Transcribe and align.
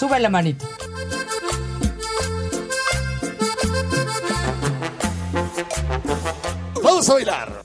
Sube 0.00 0.18
la 0.18 0.30
manito. 0.30 0.66
Vamos 6.82 7.10
a 7.10 7.12
bailar. 7.12 7.62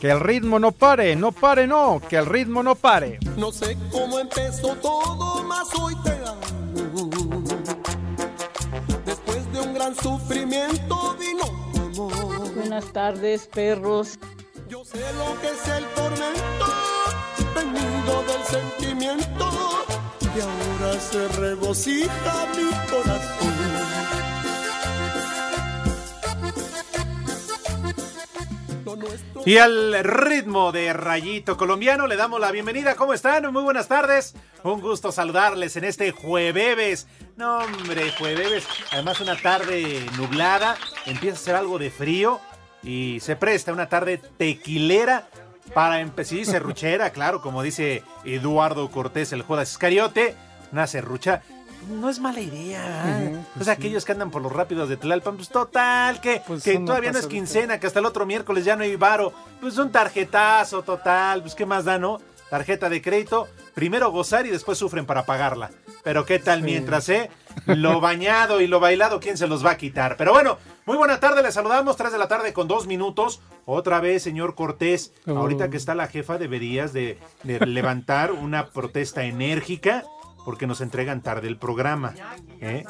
Que 0.00 0.10
el 0.10 0.20
ritmo 0.20 0.58
no 0.58 0.72
pare, 0.72 1.14
no 1.16 1.32
pare, 1.32 1.66
no, 1.66 2.00
que 2.08 2.16
el 2.16 2.24
ritmo 2.24 2.62
no 2.62 2.74
pare. 2.76 3.18
No 3.36 3.52
sé 3.52 3.76
cómo 3.92 4.18
empezó 4.18 4.74
todo, 4.76 5.42
más 5.42 5.68
hoy 5.78 5.94
te 6.02 6.12
amo. 6.26 7.10
Después 9.04 9.52
de 9.52 9.60
un 9.60 9.74
gran 9.74 9.94
sufrimiento 9.96 11.14
vino 11.20 11.44
tu 11.74 12.00
amor. 12.00 12.54
Buenas 12.54 12.90
tardes, 12.90 13.46
perros. 13.48 14.18
Yo 14.66 14.82
sé 14.84 14.98
lo 15.14 15.38
que 15.40 15.48
es 15.48 15.68
el 15.68 15.84
tormento, 15.94 16.66
del 17.64 18.44
sentimiento, 18.44 19.50
y 20.36 20.40
ahora 20.40 21.00
se 21.00 21.28
regocija 21.28 22.46
mi 22.56 22.90
corazón. 22.90 23.48
Y 29.44 29.56
al 29.56 30.04
ritmo 30.04 30.72
de 30.72 30.92
Rayito 30.92 31.56
Colombiano 31.56 32.06
le 32.06 32.16
damos 32.16 32.38
la 32.38 32.52
bienvenida. 32.52 32.94
¿Cómo 32.96 33.14
están? 33.14 33.50
Muy 33.52 33.62
buenas 33.62 33.88
tardes. 33.88 34.34
Un 34.62 34.80
gusto 34.80 35.10
saludarles 35.10 35.76
en 35.76 35.84
este 35.84 36.12
jueves. 36.12 37.06
No, 37.36 37.58
hombre, 37.58 38.12
jueves. 38.18 38.64
Además, 38.92 39.20
una 39.20 39.36
tarde 39.36 40.04
nublada. 40.18 40.76
Empieza 41.06 41.36
a 41.36 41.40
hacer 41.40 41.54
algo 41.54 41.78
de 41.78 41.90
frío. 41.90 42.40
Y 42.82 43.20
se 43.20 43.36
presta 43.36 43.72
una 43.72 43.88
tarde 43.88 44.20
tequilera 44.36 45.28
para 45.74 46.00
empezar. 46.00 46.38
Sí, 46.38 46.44
serruchera, 46.44 47.10
claro, 47.12 47.40
como 47.40 47.62
dice 47.62 48.02
Eduardo 48.24 48.90
Cortés, 48.90 49.32
el 49.32 49.42
Judas 49.42 49.70
Iscariote. 49.72 50.34
Una 50.72 50.86
serrucha. 50.86 51.42
No 51.88 52.10
es 52.10 52.18
mala 52.18 52.40
idea. 52.40 53.20
¿eh? 53.22 53.28
Ujú, 53.32 53.60
o 53.60 53.64
sea, 53.64 53.74
aquellos 53.74 54.04
que 54.04 54.12
andan 54.12 54.30
por 54.30 54.42
los 54.42 54.52
rápidos 54.52 54.88
de 54.88 54.96
Tlalpan, 54.96 55.36
pues 55.36 55.48
total, 55.48 56.20
que, 56.20 56.42
Pues 56.46 56.62
que 56.64 56.78
todavía 56.80 57.12
no 57.12 57.18
es 57.18 57.26
quincena, 57.26 57.78
que 57.78 57.86
hasta 57.86 58.00
el 58.00 58.06
otro 58.06 58.26
miércoles 58.26 58.64
ya 58.64 58.76
no 58.76 58.82
hay 58.82 58.96
varo. 58.96 59.32
Pues 59.60 59.78
un 59.78 59.90
tarjetazo 59.92 60.82
total, 60.82 61.40
pues 61.42 61.54
qué 61.54 61.64
más 61.66 61.84
da, 61.84 61.98
¿no? 61.98 62.20
Tarjeta 62.50 62.88
de 62.88 63.00
crédito, 63.00 63.46
primero 63.74 64.10
gozar 64.10 64.46
y 64.46 64.50
después 64.50 64.76
sufren 64.76 65.06
para 65.06 65.24
pagarla. 65.24 65.70
Pero 66.02 66.24
qué 66.24 66.38
tal 66.38 66.58
Sí. 66.60 66.64
mientras, 66.64 67.08
¿eh? 67.10 67.30
Lo 67.66 68.00
bañado 68.00 68.60
y 68.60 68.66
lo 68.66 68.80
bailado, 68.80 69.20
¿quién 69.20 69.36
se 69.38 69.46
los 69.46 69.64
va 69.64 69.72
a 69.72 69.76
quitar? 69.76 70.16
Pero 70.16 70.32
bueno, 70.32 70.58
muy 70.88 70.96
buena 70.96 71.20
tarde, 71.20 71.42
les 71.42 71.52
saludamos, 71.52 71.96
3 71.98 72.10
de 72.12 72.18
la 72.18 72.28
tarde 72.28 72.54
con 72.54 72.66
dos 72.66 72.86
minutos. 72.86 73.42
Otra 73.66 74.00
vez, 74.00 74.22
señor 74.22 74.54
Cortés, 74.54 75.12
Oh. 75.26 75.36
ahorita 75.36 75.68
que 75.68 75.76
está 75.76 75.94
la 75.94 76.08
jefa, 76.08 76.38
deberías 76.38 76.94
de, 76.94 77.18
de 77.42 77.60
levantar 77.66 78.32
una 78.32 78.70
protesta 78.70 79.24
enérgica 79.24 80.04
porque 80.46 80.66
nos 80.66 80.80
entregan 80.80 81.22
tarde 81.22 81.46
el 81.46 81.58
programa. 81.58 82.14
¿eh? 82.62 82.84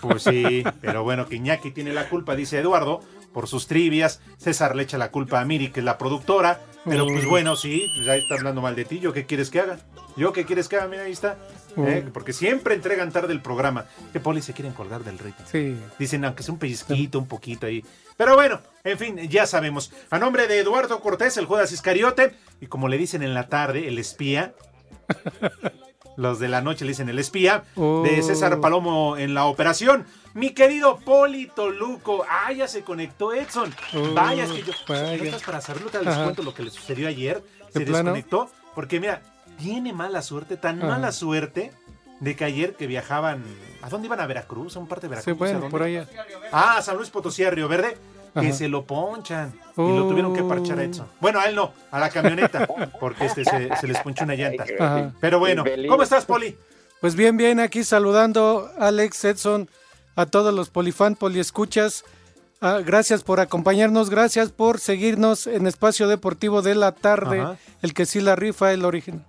Pues 0.00 0.24
sí, 0.24 0.64
pero 0.80 1.04
bueno, 1.04 1.26
que 1.28 1.36
Iñaki 1.36 1.70
tiene 1.70 1.92
la 1.92 2.08
culpa, 2.08 2.34
dice 2.34 2.58
Eduardo, 2.58 3.00
por 3.32 3.46
sus 3.46 3.68
trivias. 3.68 4.20
César 4.36 4.74
le 4.74 4.82
echa 4.82 4.98
la 4.98 5.12
culpa 5.12 5.40
a 5.40 5.44
Miri, 5.44 5.70
que 5.70 5.78
es 5.80 5.84
la 5.86 5.96
productora. 5.96 6.60
Pero 6.84 7.06
pues 7.06 7.24
bueno, 7.26 7.54
sí, 7.54 7.86
pues 7.96 8.08
ahí 8.08 8.20
está 8.20 8.34
hablando 8.34 8.60
mal 8.60 8.74
de 8.74 8.84
ti. 8.84 8.98
¿Yo 8.98 9.12
qué 9.12 9.26
quieres 9.26 9.50
que 9.50 9.60
haga? 9.60 9.78
¿Yo 10.16 10.32
qué 10.32 10.44
quieres 10.44 10.68
que 10.68 10.76
haga? 10.76 10.88
Mira, 10.88 11.02
ahí 11.04 11.12
está. 11.12 11.36
¿Eh? 11.78 12.04
Mm. 12.06 12.10
Porque 12.12 12.32
siempre 12.32 12.74
entregan 12.74 13.10
tarde 13.12 13.32
el 13.32 13.40
programa. 13.42 13.86
Que 14.12 14.20
Poli 14.20 14.42
se 14.42 14.52
quieren 14.52 14.72
colgar 14.72 15.04
del 15.04 15.18
ritmo. 15.18 15.44
Sí. 15.50 15.76
Dicen, 15.98 16.24
aunque 16.24 16.42
sea 16.42 16.52
un 16.54 16.58
pellizquito, 16.58 17.18
un 17.18 17.26
poquito 17.26 17.66
ahí. 17.66 17.84
Pero 18.16 18.34
bueno, 18.34 18.60
en 18.84 18.98
fin, 18.98 19.16
ya 19.28 19.46
sabemos. 19.46 19.92
A 20.10 20.18
nombre 20.18 20.46
de 20.46 20.58
Eduardo 20.58 21.00
Cortés, 21.00 21.36
el 21.36 21.46
Judas 21.46 21.72
Iscariote, 21.72 22.34
y 22.60 22.66
como 22.66 22.88
le 22.88 22.96
dicen 22.98 23.22
en 23.22 23.34
la 23.34 23.48
tarde, 23.48 23.88
el 23.88 23.98
espía. 23.98 24.54
Los 26.16 26.38
de 26.38 26.48
la 26.48 26.62
noche 26.62 26.86
le 26.86 26.92
dicen 26.92 27.10
el 27.10 27.18
espía. 27.18 27.64
De 27.74 27.80
Oh. 27.82 28.22
César 28.22 28.58
Palomo 28.60 29.18
en 29.18 29.34
la 29.34 29.44
operación. 29.44 30.06
Mi 30.32 30.50
querido 30.50 30.98
Poli 30.98 31.50
Toluco. 31.54 32.24
Ah, 32.28 32.52
ya 32.52 32.66
se 32.68 32.82
conectó 32.82 33.34
Edson. 33.34 33.74
Oh, 33.94 34.14
vaya, 34.14 34.44
es 34.44 34.50
que 34.50 34.62
yo. 34.62 34.72
vaya. 34.88 35.16
¿no 35.18 35.24
estás 35.24 35.42
para 35.42 35.60
saberlo? 35.60 35.90
Te 35.90 36.02
les 36.02 36.14
cuento 36.16 36.42
lo 36.42 36.54
que 36.54 36.62
le 36.62 36.70
sucedió 36.70 37.06
ayer. 37.08 37.42
¿De 37.74 37.80
Se 37.80 37.86
plano? 37.86 38.12
desconectó. 38.14 38.50
Porque 38.74 38.98
mira, 38.98 39.20
tiene 39.56 39.92
mala 39.92 40.22
suerte, 40.22 40.56
tan 40.56 40.78
Ajá. 40.78 40.88
mala 40.88 41.12
suerte. 41.12 41.72
De 42.18 42.34
que 42.34 42.46
ayer 42.46 42.76
que 42.76 42.86
viajaban. 42.86 43.44
¿A 43.82 43.90
dónde 43.90 44.06
iban? 44.06 44.18
¿A 44.20 44.26
Veracruz? 44.26 44.74
¿A 44.76 44.78
un 44.78 44.88
parte 44.88 45.06
de 45.06 45.10
Veracruz? 45.16 45.52
¿A 45.52 45.68
por 45.68 45.82
allá. 45.82 46.08
Ah, 46.50 46.80
San 46.80 46.96
Luis 46.96 47.10
Potosí, 47.10 47.44
a 47.44 47.50
Río 47.50 47.68
Verde, 47.68 47.98
que 48.40 48.54
se 48.54 48.68
lo 48.68 48.86
ponchan. 48.86 49.52
Y 49.76 49.80
lo 49.82 50.08
tuvieron 50.08 50.34
que 50.34 50.42
parchar 50.42 50.78
a 50.78 50.84
Edson. 50.84 51.06
Bueno, 51.20 51.40
a 51.40 51.44
él 51.44 51.54
no, 51.54 51.72
a 51.90 52.00
la 52.00 52.08
camioneta, 52.08 52.66
porque 52.98 53.26
este 53.26 53.44
se, 53.44 53.76
se 53.76 53.86
les 53.86 53.98
ponchó 53.98 54.24
una 54.24 54.34
llanta. 54.34 54.64
Ajá. 54.80 55.12
Pero 55.20 55.38
bueno, 55.38 55.62
¿cómo 55.88 56.02
estás, 56.02 56.24
Poli? 56.24 56.56
Pues 57.02 57.14
bien, 57.16 57.36
bien, 57.36 57.60
aquí 57.60 57.84
saludando 57.84 58.70
Alex, 58.78 59.22
Edson, 59.26 59.68
a 60.14 60.24
todos 60.24 60.54
los 60.54 60.70
polifan, 60.70 61.16
poliescuchas. 61.16 62.04
Ah, 62.62 62.80
gracias 62.82 63.22
por 63.22 63.40
acompañarnos, 63.40 64.08
gracias 64.08 64.50
por 64.52 64.80
seguirnos 64.80 65.46
en 65.46 65.66
Espacio 65.66 66.08
Deportivo 66.08 66.62
de 66.62 66.74
la 66.74 66.92
tarde, 66.92 67.40
Ajá. 67.40 67.56
el 67.82 67.92
que 67.92 68.06
sí 68.06 68.22
la 68.22 68.34
rifa, 68.36 68.72
el 68.72 68.86
origen. 68.86 69.22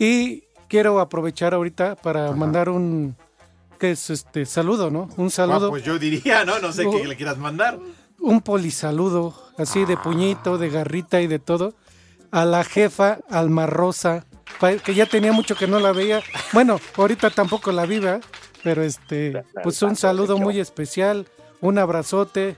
Y 0.00 0.44
quiero 0.66 0.98
aprovechar 0.98 1.52
ahorita 1.52 1.94
para 1.96 2.32
mandar 2.32 2.70
un 2.70 3.14
que 3.78 3.90
es 3.92 4.10
este 4.10 4.44
saludo, 4.46 4.90
¿no? 4.90 5.08
Un 5.16 5.26
Ah, 5.26 5.30
saludo, 5.30 5.68
pues 5.68 5.84
yo 5.84 5.98
diría, 5.98 6.44
¿no? 6.44 6.58
No 6.58 6.72
sé 6.72 6.84
qué 6.90 7.06
le 7.06 7.16
quieras 7.16 7.36
mandar. 7.38 7.78
un 8.18 8.40
polisaludo, 8.42 9.34
así 9.58 9.84
de 9.84 9.96
puñito, 9.96 10.58
de 10.58 10.68
garrita 10.70 11.20
y 11.20 11.26
de 11.26 11.38
todo, 11.38 11.74
a 12.30 12.44
la 12.44 12.64
jefa 12.64 13.18
Alma 13.30 13.66
Rosa, 13.66 14.26
que 14.84 14.94
ya 14.94 15.06
tenía 15.06 15.32
mucho 15.32 15.54
que 15.54 15.66
no 15.66 15.80
la 15.80 15.92
veía. 15.92 16.22
Bueno, 16.52 16.78
ahorita 16.96 17.30
tampoco 17.30 17.72
la 17.72 17.86
viva, 17.86 18.20
pero 18.62 18.82
este, 18.82 19.42
pues 19.62 19.80
un 19.82 19.96
saludo 19.96 20.36
muy 20.38 20.60
especial, 20.60 21.26
un 21.60 21.78
abrazote. 21.78 22.56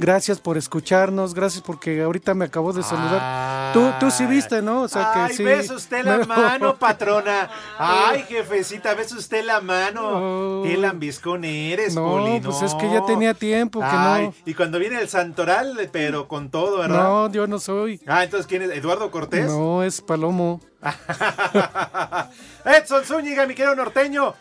Gracias 0.00 0.38
por 0.40 0.56
escucharnos, 0.56 1.34
gracias 1.34 1.62
porque 1.62 2.02
ahorita 2.02 2.34
me 2.34 2.44
acabó 2.44 2.72
de 2.72 2.82
saludar. 2.82 3.72
Tú, 3.72 3.90
tú 4.00 4.10
sí 4.10 4.26
viste, 4.26 4.60
¿no? 4.62 4.82
O 4.82 4.88
sea 4.88 5.10
que 5.14 5.18
Ay, 5.20 5.34
sí. 5.34 5.44
besa 5.44 5.74
usted 5.74 6.04
la 6.04 6.18
No. 6.22 6.26
mano, 6.26 6.76
patrona. 6.76 7.48
Ay, 7.78 8.24
jefecita, 8.28 8.94
besa 8.94 9.16
usted 9.16 9.44
la 9.44 9.60
mano. 9.60 10.00
Oh. 10.04 10.62
Qué 10.64 10.76
lambiscón 10.76 11.44
eres, 11.44 11.94
No, 11.94 12.02
Poli. 12.10 12.40
pues 12.40 12.62
es 12.62 12.74
que 12.74 12.90
ya 12.90 13.04
tenía 13.06 13.34
tiempo 13.34 13.80
que 13.80 13.86
Ay, 13.88 14.26
no. 14.26 14.34
Y 14.44 14.54
cuando 14.54 14.78
viene 14.78 15.00
el 15.00 15.08
santoral, 15.08 15.88
pero 15.92 16.28
con 16.28 16.50
todo, 16.50 16.78
¿verdad? 16.78 17.02
No, 17.02 17.30
yo 17.32 17.46
no 17.46 17.58
soy. 17.58 18.00
Ah, 18.06 18.24
entonces, 18.24 18.46
¿quién 18.46 18.62
es? 18.62 18.70
¿Eduardo 18.70 19.10
Cortés? 19.10 19.46
No, 19.46 19.82
es 19.82 20.00
Palomo. 20.00 20.60
Edson 22.64 23.04
Zúñiga, 23.04 23.46
mi 23.46 23.54
querido 23.54 23.74
norteño. 23.74 24.34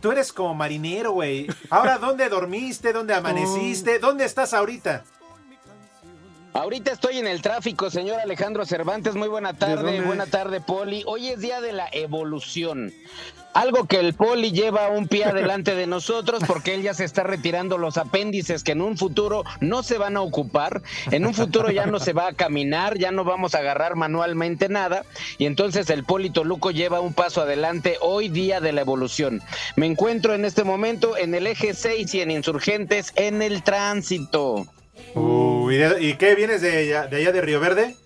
Tú 0.00 0.12
eres 0.12 0.32
como 0.32 0.54
marinero, 0.54 1.12
güey. 1.12 1.46
Ahora, 1.70 1.98
¿dónde 1.98 2.28
dormiste? 2.28 2.92
¿Dónde 2.92 3.14
amaneciste? 3.14 3.98
¿Dónde 3.98 4.24
estás 4.24 4.54
ahorita? 4.54 5.04
Ahorita 6.54 6.92
estoy 6.92 7.18
en 7.18 7.26
el 7.26 7.42
tráfico, 7.42 7.90
señor 7.90 8.20
Alejandro 8.20 8.64
Cervantes. 8.64 9.16
Muy 9.16 9.26
buena 9.26 9.54
tarde, 9.54 10.00
buena 10.02 10.26
tarde, 10.26 10.60
Poli. 10.60 11.02
Hoy 11.04 11.26
es 11.26 11.40
día 11.40 11.60
de 11.60 11.72
la 11.72 11.88
evolución. 11.90 12.94
Algo 13.54 13.86
que 13.86 13.98
el 13.98 14.14
Poli 14.14 14.52
lleva 14.52 14.88
un 14.88 15.08
pie 15.08 15.24
adelante 15.24 15.74
de 15.74 15.88
nosotros 15.88 16.44
porque 16.46 16.74
él 16.74 16.82
ya 16.82 16.94
se 16.94 17.04
está 17.04 17.24
retirando 17.24 17.76
los 17.76 17.96
apéndices 17.96 18.62
que 18.62 18.70
en 18.70 18.82
un 18.82 18.96
futuro 18.96 19.42
no 19.58 19.82
se 19.82 19.98
van 19.98 20.16
a 20.16 20.20
ocupar. 20.20 20.80
En 21.10 21.26
un 21.26 21.34
futuro 21.34 21.72
ya 21.72 21.86
no 21.86 21.98
se 21.98 22.12
va 22.12 22.28
a 22.28 22.34
caminar, 22.34 22.98
ya 22.98 23.10
no 23.10 23.24
vamos 23.24 23.56
a 23.56 23.58
agarrar 23.58 23.96
manualmente 23.96 24.68
nada. 24.68 25.04
Y 25.38 25.46
entonces 25.46 25.90
el 25.90 26.04
Poli 26.04 26.30
Toluco 26.30 26.70
lleva 26.70 27.00
un 27.00 27.14
paso 27.14 27.42
adelante 27.42 27.96
hoy 28.00 28.28
día 28.28 28.60
de 28.60 28.72
la 28.72 28.82
evolución. 28.82 29.42
Me 29.74 29.86
encuentro 29.86 30.34
en 30.34 30.44
este 30.44 30.62
momento 30.62 31.16
en 31.16 31.34
el 31.34 31.48
eje 31.48 31.74
6 31.74 32.14
y 32.14 32.20
en 32.20 32.30
Insurgentes 32.30 33.12
en 33.16 33.42
el 33.42 33.64
tránsito. 33.64 34.68
¿Y 35.72 36.14
qué 36.14 36.34
vienes 36.34 36.60
de 36.62 36.76
allá, 36.78 37.06
de 37.06 37.16
allá 37.16 37.32
de 37.32 37.40
Río 37.40 37.60
Verde? 37.60 37.96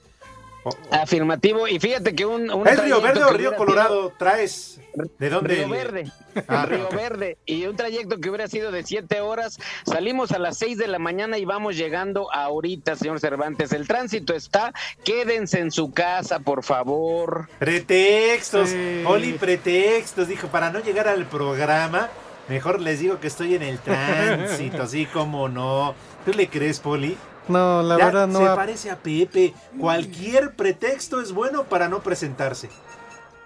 Afirmativo. 0.91 1.67
Y 1.67 1.79
fíjate 1.79 2.15
que 2.15 2.27
un. 2.27 2.51
un 2.51 2.67
¿Es 2.69 2.83
Río 2.83 3.01
Verde 3.01 3.25
o 3.25 3.31
Río 3.33 3.57
Colorado? 3.57 4.13
¿Traes? 4.19 4.81
¿De 5.19 5.31
dónde? 5.31 5.55
Río 5.55 5.69
Verde, 5.69 6.13
Ah, 6.47 6.67
Río. 6.69 6.89
Verde. 6.91 7.39
Y 7.47 7.65
un 7.67 7.77
trayecto 7.77 8.19
que 8.19 8.29
hubiera 8.29 8.49
sido 8.49 8.71
de 8.71 8.83
siete 8.83 9.21
horas, 9.21 9.59
salimos 9.87 10.33
a 10.33 10.39
las 10.39 10.59
seis 10.59 10.77
de 10.77 10.87
la 10.89 10.99
mañana 10.99 11.39
y 11.39 11.45
vamos 11.45 11.77
llegando 11.77 12.31
ahorita, 12.35 12.97
señor 12.97 13.21
Cervantes. 13.21 13.73
El 13.73 13.87
tránsito 13.87 14.35
está, 14.35 14.75
quédense 15.05 15.61
en 15.61 15.71
su 15.71 15.93
casa, 15.93 16.41
por 16.41 16.63
favor. 16.65 17.49
Pretextos, 17.59 18.69
Sí. 18.71 19.05
Oli, 19.07 19.33
pretextos. 19.35 20.29
Dijo, 20.29 20.49
para 20.49 20.71
no 20.71 20.81
llegar 20.81 21.09
al 21.09 21.25
programa, 21.27 22.09
mejor 22.49 22.81
les 22.81 22.99
digo 23.01 23.21
que 23.21 23.29
estoy 23.29 23.55
en 23.55 23.63
el 23.63 23.79
tránsito, 23.79 24.83
así 24.83 25.07
como 25.07 25.49
no. 25.49 25.95
¿Tú 26.27 26.33
le 26.33 26.49
crees, 26.49 26.81
Poli? 26.81 27.17
No, 27.49 27.83
la 27.83 27.97
Ya 27.99 28.05
verdad 28.07 28.27
no. 28.29 28.39
Se 28.41 28.47
ha- 28.47 28.55
parece 28.57 28.91
a 28.91 28.97
Pepe. 28.97 29.55
Cualquier 29.79 30.55
pretexto 30.55 31.21
es 31.21 31.33
bueno 31.33 31.65
para 31.65 31.89
no 31.89 32.01
presentarse. 32.01 32.69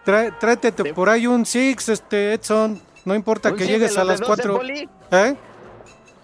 Trae- 0.04 0.32
tráete 0.38 0.72
por 0.94 1.08
ahí 1.08 1.26
un 1.26 1.46
Six, 1.46 1.88
este 1.88 2.34
Edson. 2.34 2.80
No 3.04 3.14
importa 3.14 3.50
¿Un 3.50 3.56
que 3.56 3.66
llegues 3.66 3.96
a 3.98 4.04
las 4.04 4.20
de 4.20 4.26
12, 4.26 4.42
4. 4.42 4.56
Poli? 4.56 4.88
¿Eh? 5.10 5.36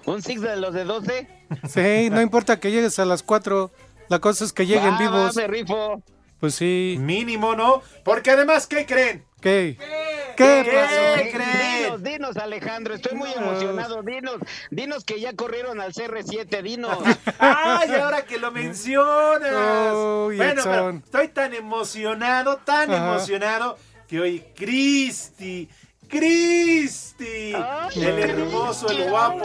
¿Un 0.07 0.23
six 0.23 0.41
de 0.41 0.57
los 0.57 0.73
de 0.73 0.85
12? 0.85 1.29
Sí, 1.69 2.09
no 2.11 2.21
importa 2.23 2.59
que 2.61 2.71
llegues 2.71 2.99
a 2.99 3.05
las 3.05 3.23
4. 3.23 3.71
La 4.09 4.21
cosa 4.21 4.45
es 4.45 4.53
que 4.53 4.65
lleguen 4.67 4.95
Va, 4.95 4.99
vivos. 4.99 5.37
va, 5.37 5.41
me 5.43 5.47
rifo. 5.49 6.03
Pues 6.41 6.55
sí. 6.55 6.97
Mínimo, 7.01 7.55
¿no? 7.57 7.83
Porque 8.05 8.31
además, 8.31 8.67
¿qué 8.67 8.87
creen? 8.87 9.25
¿Qué? 9.41 9.77
¿Qué 9.79 10.08
¿Qué? 10.39 10.71
pasó? 10.73 11.37
creen? 11.37 11.83
Dinos, 11.83 12.03
dinos, 12.05 12.37
Alejandro, 12.37 12.95
estoy 12.95 13.19
muy 13.19 13.33
emocionado. 13.33 14.03
Dinos, 14.05 14.37
dinos 14.71 15.05
que 15.05 15.21
ya 15.21 15.33
corrieron 15.33 15.81
al 15.81 15.93
CR7, 15.93 16.63
dinos. 16.63 16.97
¡Ay, 17.41 17.93
ahora 17.95 18.25
que 18.25 18.39
lo 18.39 18.53
mencionas! 18.53 19.95
Bueno, 20.37 20.63
pero 20.63 20.91
estoy 20.91 21.29
tan 21.29 21.55
emocionado, 21.55 22.59
tan 22.59 22.93
Ajá. 22.93 23.15
emocionado, 23.15 23.77
que 24.07 24.21
hoy 24.21 24.45
Cristi, 24.55 25.69
Cristi, 26.07 27.53
Ay, 27.55 28.05
el 28.05 28.19
hermoso, 28.21 28.89
el 28.91 29.11
guapo, 29.11 29.45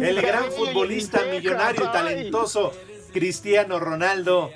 el 0.00 0.22
gran 0.22 0.50
futbolista 0.50 1.24
millonario 1.30 1.84
y 1.84 1.92
talentoso 1.92 2.72
Cristiano 3.12 3.78
Ronaldo 3.78 4.50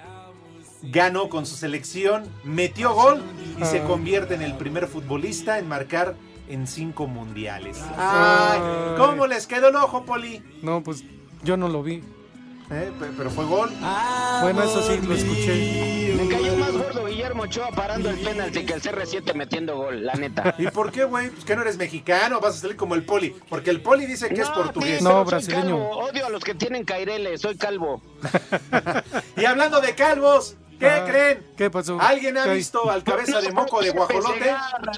ganó 0.83 1.29
con 1.29 1.47
su 1.47 1.57
selección, 1.57 2.25
metió 2.45 2.95
gol 2.95 3.23
y 3.61 3.65
se 3.65 3.81
Ah. 3.81 3.85
convierte 3.85 4.35
en 4.35 4.43
el 4.43 4.55
primer 4.57 4.87
futbolista 4.87 5.59
en 5.59 5.69
marcar 5.69 6.15
en 6.49 6.67
cinco 6.67 7.07
mundiales. 7.07 7.79
¡Ay! 7.97 8.61
¿Cómo 8.97 9.27
les 9.27 9.47
quedó 9.47 9.69
el 9.69 9.77
ojo, 9.77 10.05
Poli? 10.05 10.43
No, 10.63 10.83
pues 10.83 11.05
yo 11.43 11.57
no 11.57 11.69
lo 11.69 11.83
vi. 11.83 12.03
¿Eh? 12.73 12.89
Pe- 13.01 13.07
Pero 13.17 13.31
fue 13.31 13.45
gol. 13.47 13.69
Bueno, 14.43 14.63
eso 14.63 14.81
sí, 14.83 15.01
lo 15.05 15.13
escuché. 15.15 16.15
Me 16.17 16.29
cayó 16.29 16.55
más 16.57 16.71
gordo 16.71 17.05
Guillermo 17.07 17.43
Ochoa 17.43 17.71
parando 17.73 18.11
el 18.11 18.17
penalti 18.19 18.65
que 18.65 18.75
el 18.75 18.81
CR7 18.81 19.35
metiendo 19.35 19.77
gol, 19.77 20.07
la 20.07 20.15
neta. 20.15 20.55
¿Y 20.57 20.69
por 20.69 20.93
qué, 20.93 21.03
güey? 21.05 21.31
Pues 21.31 21.45
que 21.45 21.57
no 21.57 21.63
eres 21.63 21.77
mexicano, 21.79 22.39
vas 22.41 22.57
a 22.57 22.61
salir 22.61 22.77
como 22.77 22.95
el 22.95 23.05
poli. 23.05 23.35
Porque 23.49 23.71
el 23.71 23.81
poli 23.83 24.07
dice 24.07 24.29
que 24.29 24.43
es 24.43 24.49
portugués. 24.51 25.03
No, 25.03 25.25
brasileño. 25.25 25.77
Odio 25.79 26.27
a 26.27 26.31
los 26.31 26.45
que 26.45 26.55
tienen 26.55 26.85
caireles, 26.85 27.41
soy 27.41 27.57
calvo. 27.57 28.03
Y 29.37 29.45
hablando 29.47 29.81
de 29.81 29.95
calvos, 29.95 30.57
¿qué 30.81 30.89
Ah, 30.89 31.05
creen? 31.07 31.47
¿Qué 31.57 31.71
pasó? 31.71 32.01
¿Alguien 32.01 32.37
ha 32.39 32.47
visto 32.47 32.91
al 32.91 33.05
cabeza 33.05 33.41
de 33.41 33.53
moco 33.53 33.81
de 33.81 33.87
Pepe 33.93 33.99
guajolote? 33.99 34.53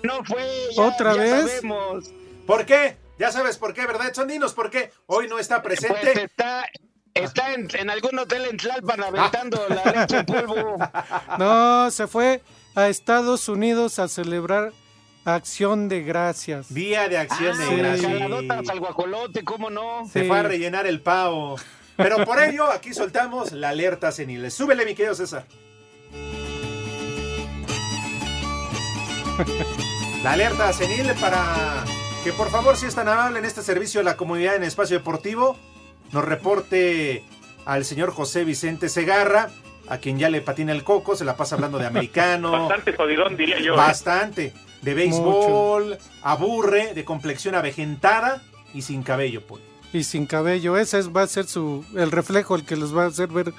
No 0.04 0.24
fue. 0.24 0.42
ya- 0.74 0.82
¿Otra 0.82 1.14
ya 1.14 1.20
vez? 1.22 1.40
sabemos. 1.50 2.10
¿Por 2.46 2.64
qué? 2.64 2.96
Ya 3.18 3.30
sabes 3.30 3.58
por 3.58 3.74
qué, 3.74 3.84
¿verdad, 3.86 4.08
Edson? 4.08 4.26
Dinos 4.28 4.54
por 4.54 4.70
qué 4.70 4.90
hoy 5.06 5.28
no 5.28 5.38
está 5.38 5.60
Pues 5.62 5.80
presente. 5.80 6.22
está, 6.24 6.64
está 7.14 7.52
en, 7.52 7.68
en 7.74 7.90
algún 7.90 8.18
hotel 8.18 8.46
en 8.46 8.56
Tlalpan 8.56 9.02
aventando 9.02 9.60
la 9.68 9.84
leche 10.00 10.16
en 10.18 10.26
polvo. 10.26 10.76
No, 11.38 11.90
se 11.90 12.06
fue 12.08 12.40
a 12.74 12.88
Estados 12.88 13.48
Unidos 13.48 13.98
a 13.98 14.08
celebrar 14.08 14.72
Acción 15.24 15.88
de 15.88 16.02
Gracias. 16.02 16.74
Día 16.74 17.08
de 17.08 17.18
acción 17.18 17.54
Ah, 17.60 17.64
de 17.64 17.76
gracias. 17.76 18.12
jaladotas 18.12 18.68
al 18.68 18.80
guajolote, 18.80 19.44
¿cómo 19.44 19.70
no? 19.70 20.04
Se 20.12 20.22
Sí. 20.22 20.26
fue 20.28 20.38
a 20.40 20.42
rellenar 20.42 20.86
el 20.88 21.00
pavo. 21.00 21.56
Pero 21.96 22.24
por 22.24 22.42
ello, 22.42 22.68
aquí 22.72 22.92
soltamos 22.92 23.52
la 23.52 23.68
alerta 23.68 24.10
senil. 24.10 24.50
Súbele, 24.50 24.84
mi 24.84 24.96
querido 24.96 25.14
César. 25.14 25.44
La 30.22 30.32
alerta 30.32 30.72
senil 30.72 31.10
para 31.20 31.84
que 32.24 32.32
por 32.32 32.50
favor, 32.50 32.76
si 32.76 32.86
es 32.86 32.94
tan 32.94 33.08
amable 33.08 33.38
en 33.40 33.44
este 33.44 33.62
servicio 33.62 34.00
de 34.00 34.04
la 34.04 34.16
comunidad 34.16 34.54
en 34.56 34.62
espacio 34.62 34.98
deportivo, 34.98 35.56
nos 36.12 36.24
reporte 36.24 37.24
al 37.64 37.84
señor 37.84 38.12
José 38.12 38.44
Vicente 38.44 38.88
Segarra, 38.88 39.50
a 39.88 39.98
quien 39.98 40.18
ya 40.18 40.30
le 40.30 40.40
patina 40.40 40.72
el 40.72 40.84
coco, 40.84 41.16
se 41.16 41.24
la 41.24 41.36
pasa 41.36 41.56
hablando 41.56 41.78
de 41.78 41.86
americano. 41.86 42.52
Bastante 42.68 42.92
jodidón, 42.94 43.36
diría 43.36 43.58
yo. 43.60 43.74
¿eh? 43.74 43.76
Bastante. 43.76 44.54
De 44.82 44.94
béisbol, 44.94 45.98
aburre, 46.22 46.94
de 46.94 47.04
complexión 47.04 47.54
avejentada 47.54 48.42
y 48.74 48.82
sin 48.82 49.02
cabello, 49.02 49.42
pues. 49.46 49.62
Y 49.92 50.04
sin 50.04 50.26
cabello. 50.26 50.76
Ese 50.76 50.98
es- 50.98 51.10
va 51.10 51.22
a 51.22 51.26
ser 51.26 51.46
su 51.46 51.84
el 51.96 52.10
reflejo 52.10 52.54
el 52.54 52.64
que 52.64 52.76
les 52.76 52.96
va 52.96 53.04
a 53.04 53.08
hacer 53.08 53.28
ver 53.28 53.52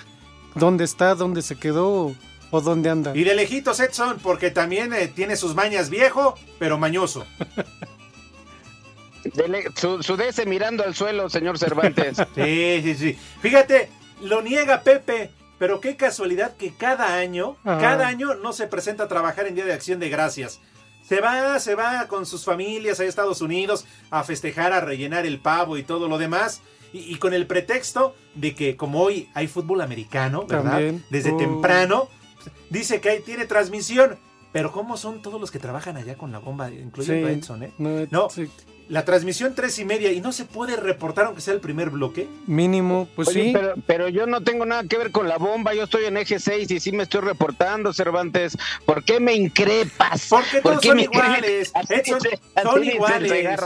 dónde 0.56 0.84
está, 0.86 1.16
dónde 1.16 1.42
se 1.42 1.58
quedó 1.58 2.14
o, 2.58 2.62
dónde 2.62 2.90
anda. 2.90 3.12
Y 3.16 3.24
de 3.24 3.36
lejitos 3.36 3.80
Edson, 3.80 4.18
porque 4.22 4.52
también 4.52 4.94
eh, 4.94 5.08
tiene 5.08 5.36
sus 5.36 5.56
mañas 5.56 5.90
viejo, 5.90 6.36
pero 6.60 6.78
mañoso. 6.78 7.26
Dele- 9.36 9.72
su, 9.76 10.04
su 10.04 10.18
DS 10.18 10.46
mirando 10.46 10.84
al 10.84 10.96
suelo, 10.96 11.30
señor 11.30 11.58
Cervantes. 11.58 12.18
Sí, 12.36 12.82
sí, 12.84 12.96
sí. 12.96 13.18
Fíjate, 13.42 13.90
lo 14.22 14.42
niega 14.42 14.82
Pepe, 14.82 15.32
pero 15.58 15.80
qué 15.80 15.96
casualidad 15.96 16.56
que 16.58 16.74
cada 16.74 17.16
año, 17.16 17.56
Ajá. 17.64 17.80
cada 17.80 18.08
año 18.08 18.36
no 18.36 18.52
se 18.54 18.68
presenta 18.68 19.06
a 19.06 19.08
trabajar 19.08 19.48
en 19.48 19.56
Día 19.56 19.66
de 19.66 19.74
Acción 19.74 20.00
de 20.00 20.10
Gracias. 20.10 20.60
Se 21.08 21.20
va, 21.22 21.60
se 21.60 21.76
va 21.76 22.08
con 22.08 22.26
sus 22.26 22.46
familias 22.46 23.00
a 23.00 23.06
Estados 23.06 23.42
Unidos 23.42 23.86
a 24.10 24.24
festejar, 24.24 24.72
a 24.74 24.80
rellenar 24.82 25.26
el 25.26 25.40
pavo 25.40 25.78
y 25.78 25.84
todo 25.84 26.08
lo 26.08 26.18
demás. 26.18 26.62
Y, 26.94 27.00
y 27.14 27.16
con 27.16 27.34
el 27.34 27.48
pretexto 27.48 28.16
de 28.36 28.56
que 28.56 28.76
como 28.78 29.02
hoy 29.02 29.30
hay 29.34 29.48
fútbol 29.48 29.82
americano, 29.82 30.46
¿verdad? 30.48 30.72
También. 30.72 31.04
Desde 31.10 31.32
temprano, 31.34 32.08
dice 32.70 33.02
que 33.02 33.10
ahí 33.10 33.20
tiene 33.22 33.46
transmisión. 33.46 34.18
Pero 34.52 34.72
¿cómo 34.72 34.98
son 34.98 35.24
todos 35.24 35.42
los 35.42 35.50
que 35.50 35.58
trabajan 35.58 35.98
allá 35.98 36.16
con 36.16 36.32
la 36.32 36.38
bomba, 36.38 36.70
incluyendo 36.72 37.28
a 37.28 37.32
Sí. 37.32 37.40
Edson, 37.40 37.64
eh? 37.64 37.74
No, 37.80 38.06
No, 38.12 38.30
sí. 38.30 38.48
La 38.94 39.06
transmisión 39.06 39.56
tres 39.56 39.80
y 39.80 39.86
media 39.86 40.12
y 40.12 40.22
no 40.22 40.32
se 40.32 40.46
puede 40.46 40.76
reportar 40.76 41.26
aunque 41.26 41.42
sea 41.42 41.56
el 41.56 41.60
primer 41.60 41.90
bloque. 41.90 42.28
Mínimo, 42.46 43.08
pues 43.16 43.30
Oye, 43.30 43.46
sí. 43.46 43.52
pero, 43.52 43.74
pero 43.88 44.08
yo 44.08 44.28
no 44.28 44.42
tengo 44.42 44.68
nada 44.68 44.84
que 44.84 45.00
ver 45.00 45.10
con 45.12 45.28
la 45.28 45.40
bomba, 45.40 45.74
yo 45.74 45.86
estoy 45.86 46.06
en 46.06 46.16
eje 46.16 46.40
6 46.40 46.70
y 46.70 46.80
sí 46.80 46.92
me 46.92 47.02
estoy 47.02 47.22
reportando, 47.22 47.92
Cervantes. 47.92 48.56
¿Por 48.86 49.04
qué 49.04 49.20
me 49.20 49.34
increpas? 49.34 50.28
Porque 50.30 50.62
¿Por 50.62 50.74
todos 50.74 50.82
qué 50.82 50.88
son 50.90 50.98
me 50.98 51.04
iguales. 51.06 51.72
Edson, 51.90 52.20
son 52.62 52.82
dice 52.82 52.90
el 52.90 52.94
iguales. 52.94 53.60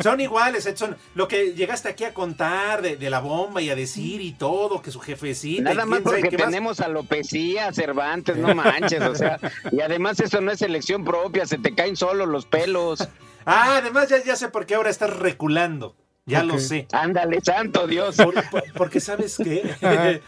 Son 0.00 0.20
iguales, 0.20 0.66
Edson. 0.66 0.96
Lo 1.14 1.28
que 1.28 1.52
llegaste 1.52 1.88
aquí 1.88 2.02
a 2.02 2.12
contar 2.12 2.82
de, 2.82 2.96
de 2.96 3.08
la 3.08 3.20
bomba 3.20 3.62
y 3.62 3.70
a 3.70 3.76
decir 3.76 4.20
y 4.20 4.32
todo, 4.32 4.82
que 4.82 4.90
su 4.90 4.98
jefecita. 4.98 5.60
y 5.70 5.74
Nada 5.76 5.86
más 5.86 6.00
porque 6.00 6.22
más. 6.36 6.44
tenemos 6.46 6.80
alopecia, 6.80 7.72
Cervantes, 7.72 8.36
no 8.36 8.52
manches, 8.52 9.00
o 9.00 9.14
sea, 9.14 9.38
y 9.70 9.80
además 9.80 10.18
eso 10.18 10.40
no 10.40 10.50
es 10.50 10.60
elección 10.60 11.04
propia, 11.04 11.46
se 11.46 11.56
te 11.56 11.72
caen 11.72 11.94
solo 11.94 12.26
los 12.26 12.46
pelos. 12.46 13.08
Ah, 13.46 13.76
además 13.78 14.08
ya, 14.08 14.22
ya 14.22 14.36
sé 14.36 14.48
por 14.48 14.66
qué 14.66 14.74
ahora 14.74 14.90
estás 14.90 15.10
reculando. 15.16 15.96
Ya 16.26 16.42
lo 16.42 16.58
sé. 16.58 16.88
Ándale, 16.92 17.40
santo 17.40 17.86
Dios. 17.86 18.16
Por- 18.16 18.50
por- 18.50 18.72
porque 18.74 18.98
sabes 19.00 19.36
que 19.36 19.72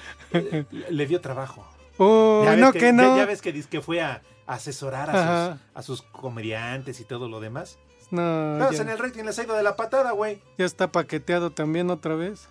le 0.91 1.07
dio 1.07 1.21
trabajo. 1.21 1.67
Oh, 1.99 2.43
Ya 2.45 2.53
ves 2.53 2.61
no, 2.61 2.73
que, 2.73 2.79
que 2.79 2.93
no. 2.93 3.17
Ya, 3.17 3.27
ves 3.27 3.43
que, 3.43 3.53
dice 3.53 3.69
que 3.69 3.81
fue 3.81 4.01
a 4.01 4.23
asesorar 4.47 5.11
a 5.11 5.51
sus, 5.51 5.61
a 5.75 5.83
sus 5.83 6.03
comediantes 6.03 7.01
y 7.01 7.05
todo 7.05 7.29
lo 7.29 7.41
demás. 7.41 7.79
No, 8.11 8.57
Pero 8.59 8.71
ya, 8.73 8.83
en 8.83 8.89
el 8.91 8.99
rating 8.99 9.25
les 9.25 9.39
ha 9.39 9.43
ido 9.43 9.55
de 9.57 9.63
la 9.65 9.75
patada, 9.77 10.13
güey. 10.13 10.41
ya 10.57 10.65
está 10.65 10.91
paqueteado 10.91 11.51
también 11.51 11.91
otra 11.91 12.15
vez. 12.15 12.49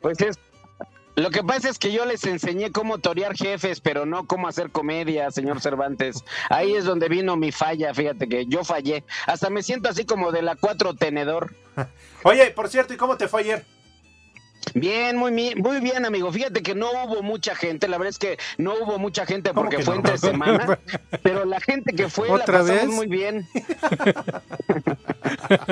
Pues 0.00 0.20
es. 0.22 0.38
Lo 1.16 1.30
que 1.30 1.44
pasa 1.44 1.68
es 1.68 1.78
que 1.78 1.92
yo 1.92 2.04
les 2.04 2.24
enseñé 2.24 2.72
cómo 2.72 2.98
torear 2.98 3.36
jefes, 3.36 3.80
pero 3.80 4.04
no 4.04 4.26
cómo 4.26 4.48
hacer 4.48 4.70
comedia, 4.70 5.30
señor 5.30 5.60
Cervantes. 5.60 6.24
Ahí 6.50 6.74
es 6.74 6.84
donde 6.84 7.08
vino 7.08 7.36
mi 7.36 7.52
falla, 7.52 7.94
fíjate 7.94 8.28
que 8.28 8.46
yo 8.46 8.64
fallé. 8.64 9.04
Hasta 9.26 9.48
me 9.48 9.62
siento 9.62 9.88
así 9.88 10.04
como 10.04 10.32
de 10.32 10.42
la 10.42 10.56
cuatro 10.56 10.94
tenedor. 10.94 11.54
Oye, 12.24 12.50
por 12.50 12.68
cierto, 12.68 12.94
¿y 12.94 12.96
cómo 12.96 13.16
te 13.16 13.28
fue 13.28 13.42
ayer? 13.42 13.64
Bien, 14.74 15.16
muy, 15.16 15.30
muy 15.30 15.80
bien, 15.80 16.04
amigo. 16.04 16.32
Fíjate 16.32 16.62
que 16.62 16.74
no 16.74 16.90
hubo 16.90 17.22
mucha 17.22 17.54
gente. 17.54 17.88
La 17.88 17.98
verdad 17.98 18.10
es 18.10 18.18
que 18.18 18.38
no 18.58 18.74
hubo 18.74 18.98
mucha 18.98 19.26
gente 19.26 19.50
¿Cómo 19.50 19.62
porque 19.62 19.78
que 19.78 19.82
fue 19.82 19.94
no? 19.94 20.00
entre 20.00 20.18
semana. 20.18 20.78
Pero 21.22 21.44
la 21.44 21.60
gente 21.60 21.94
que 21.94 22.08
fue 22.08 22.28
la 22.28 22.34
¿Otra 22.34 22.60
pasamos 22.60 22.68
vez? 22.68 22.86
muy 22.88 23.06
bien. 23.06 23.46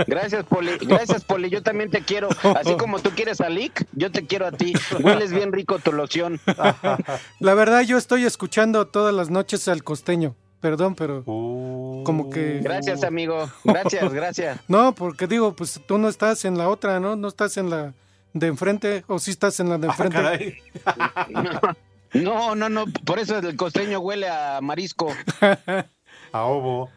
Gracias, 0.07 0.45
Poli. 0.45 0.73
Gracias, 0.81 1.25
Poli. 1.25 1.51
Yo 1.51 1.63
también 1.63 1.91
te 1.91 2.03
quiero. 2.03 2.29
Así 2.57 2.77
como 2.77 2.99
tú 3.01 3.11
quieres 3.11 3.41
a 3.41 3.49
Lick, 3.49 3.87
yo 3.93 4.11
te 4.11 4.27
quiero 4.27 4.47
a 4.47 4.53
ti. 4.53 4.75
Hueles 5.01 5.33
bien 5.33 5.53
rico 5.53 5.79
tu 5.79 5.93
loción. 5.93 6.41
La 7.41 7.55
verdad, 7.55 7.83
yo 7.83 7.99
estoy 7.99 8.25
escuchando 8.25 8.87
todas 8.87 9.15
las 9.15 9.31
noches 9.31 9.69
al 9.69 9.83
costeño. 9.83 10.35
Perdón, 10.61 10.95
pero 10.95 11.25
como 11.25 12.31
que... 12.31 12.61
Gracias, 12.63 13.03
amigo. 13.03 13.51
Gracias, 13.65 14.13
gracias. 14.13 14.61
No, 14.69 14.95
porque 14.95 15.27
digo, 15.27 15.57
pues 15.57 15.81
tú 15.89 15.99
no 15.99 16.09
estás 16.09 16.45
en 16.45 16.57
la 16.57 16.69
otra, 16.69 17.01
¿no? 17.01 17.17
No 17.17 17.27
estás 17.27 17.57
en 17.57 17.69
la 17.69 17.95
de 18.33 18.47
enfrente, 18.47 19.05
o 19.09 19.19
sí 19.19 19.31
estás 19.33 19.61
en 19.61 19.69
la 19.69 19.79
de 19.79 19.89
Ah, 19.89 19.91
enfrente. 19.91 20.17
caray. 20.17 20.57
No, 22.15 22.55
no, 22.55 22.69
no, 22.69 22.85
por 23.07 23.19
eso 23.19 23.39
el 23.39 23.57
costeño 23.57 23.99
huele 24.01 24.29
a 24.29 24.61
marisco. 24.61 25.11
A 26.33 26.43
ovo. 26.45 26.91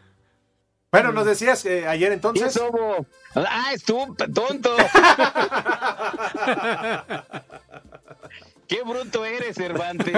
Bueno, 0.92 1.10
nos 1.12 1.24
decías 1.24 1.64
eh, 1.64 1.88
ayer 1.88 2.10
¿Y 2.10 2.14
entonces. 2.14 2.54
es 2.54 2.60
ovo? 2.62 3.06
Ah, 3.34 3.70
es 3.72 3.82
tú, 3.84 4.14
tonto. 4.34 4.76
Qué 8.68 8.82
bruto 8.82 9.24
eres, 9.24 9.56
Cervantes. 9.56 10.14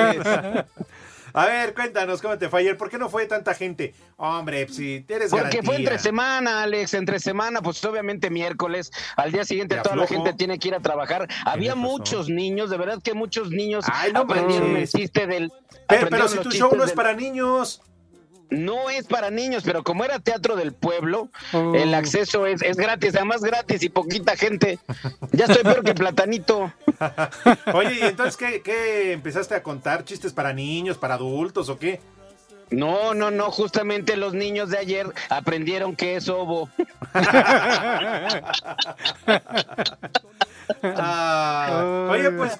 A 1.38 1.46
ver, 1.46 1.72
cuéntanos 1.72 2.20
cómo 2.20 2.36
te 2.36 2.48
fue 2.48 2.60
ayer. 2.60 2.76
¿Por 2.76 2.90
qué 2.90 2.98
no 2.98 3.08
fue 3.08 3.26
tanta 3.26 3.54
gente? 3.54 3.94
Hombre, 4.16 4.66
si 4.68 5.04
eres 5.08 5.30
Porque 5.30 5.44
garantía. 5.44 5.62
fue 5.62 5.76
entre 5.76 5.98
semana, 6.00 6.62
Alex, 6.64 6.94
entre 6.94 7.20
semana, 7.20 7.62
pues 7.62 7.84
obviamente 7.84 8.28
miércoles, 8.28 8.90
al 9.16 9.30
día 9.30 9.44
siguiente 9.44 9.76
Te 9.76 9.82
toda 9.82 9.94
la 9.94 10.06
gente 10.08 10.32
tiene 10.32 10.58
que 10.58 10.68
ir 10.68 10.74
a 10.74 10.80
trabajar. 10.80 11.28
Había 11.44 11.76
muchos 11.76 12.28
niños, 12.28 12.70
de 12.70 12.76
verdad 12.76 13.00
que 13.02 13.14
muchos 13.14 13.50
niños 13.50 13.84
Ay, 13.92 14.12
no 14.12 14.20
aprendieron 14.22 14.72
manches. 14.72 14.94
el 14.94 15.00
chiste 15.00 15.26
del... 15.28 15.52
Pero, 15.86 16.08
pero 16.10 16.26
si 16.28 16.38
tu 16.38 16.50
show 16.50 16.74
no 16.74 16.82
es 16.82 16.90
del- 16.90 16.96
para 16.96 17.12
niños. 17.14 17.82
No 18.50 18.88
es 18.88 19.06
para 19.06 19.30
niños, 19.30 19.62
pero 19.64 19.82
como 19.84 20.04
era 20.04 20.18
teatro 20.18 20.56
del 20.56 20.72
pueblo, 20.72 21.28
Oh. 21.52 21.74
el 21.74 21.92
acceso 21.94 22.46
es, 22.46 22.62
es 22.62 22.76
gratis, 22.76 23.14
además 23.14 23.42
gratis 23.42 23.82
y 23.82 23.88
poquita 23.90 24.36
gente. 24.36 24.78
Ya 25.32 25.44
estoy 25.46 25.62
peor 25.62 25.84
que 25.84 25.94
Platanito. 25.94 26.72
Oye, 27.74 27.94
¿y 27.94 28.02
entonces 28.02 28.36
qué, 28.36 28.62
qué 28.62 29.12
empezaste 29.12 29.54
a 29.54 29.62
contar? 29.62 30.04
¿Chistes 30.04 30.32
para 30.32 30.52
niños, 30.52 30.96
para 30.98 31.14
adultos 31.14 31.68
o 31.68 31.78
qué? 31.78 32.00
No, 32.70 33.14
no, 33.14 33.30
no, 33.30 33.50
justamente 33.50 34.16
los 34.16 34.34
niños 34.34 34.68
de 34.70 34.78
ayer 34.78 35.06
aprendieron 35.30 35.96
que 35.96 36.16
es 36.16 36.28
ovo. 36.28 36.68
Ah, 40.82 42.08
oye, 42.10 42.30
pues, 42.30 42.58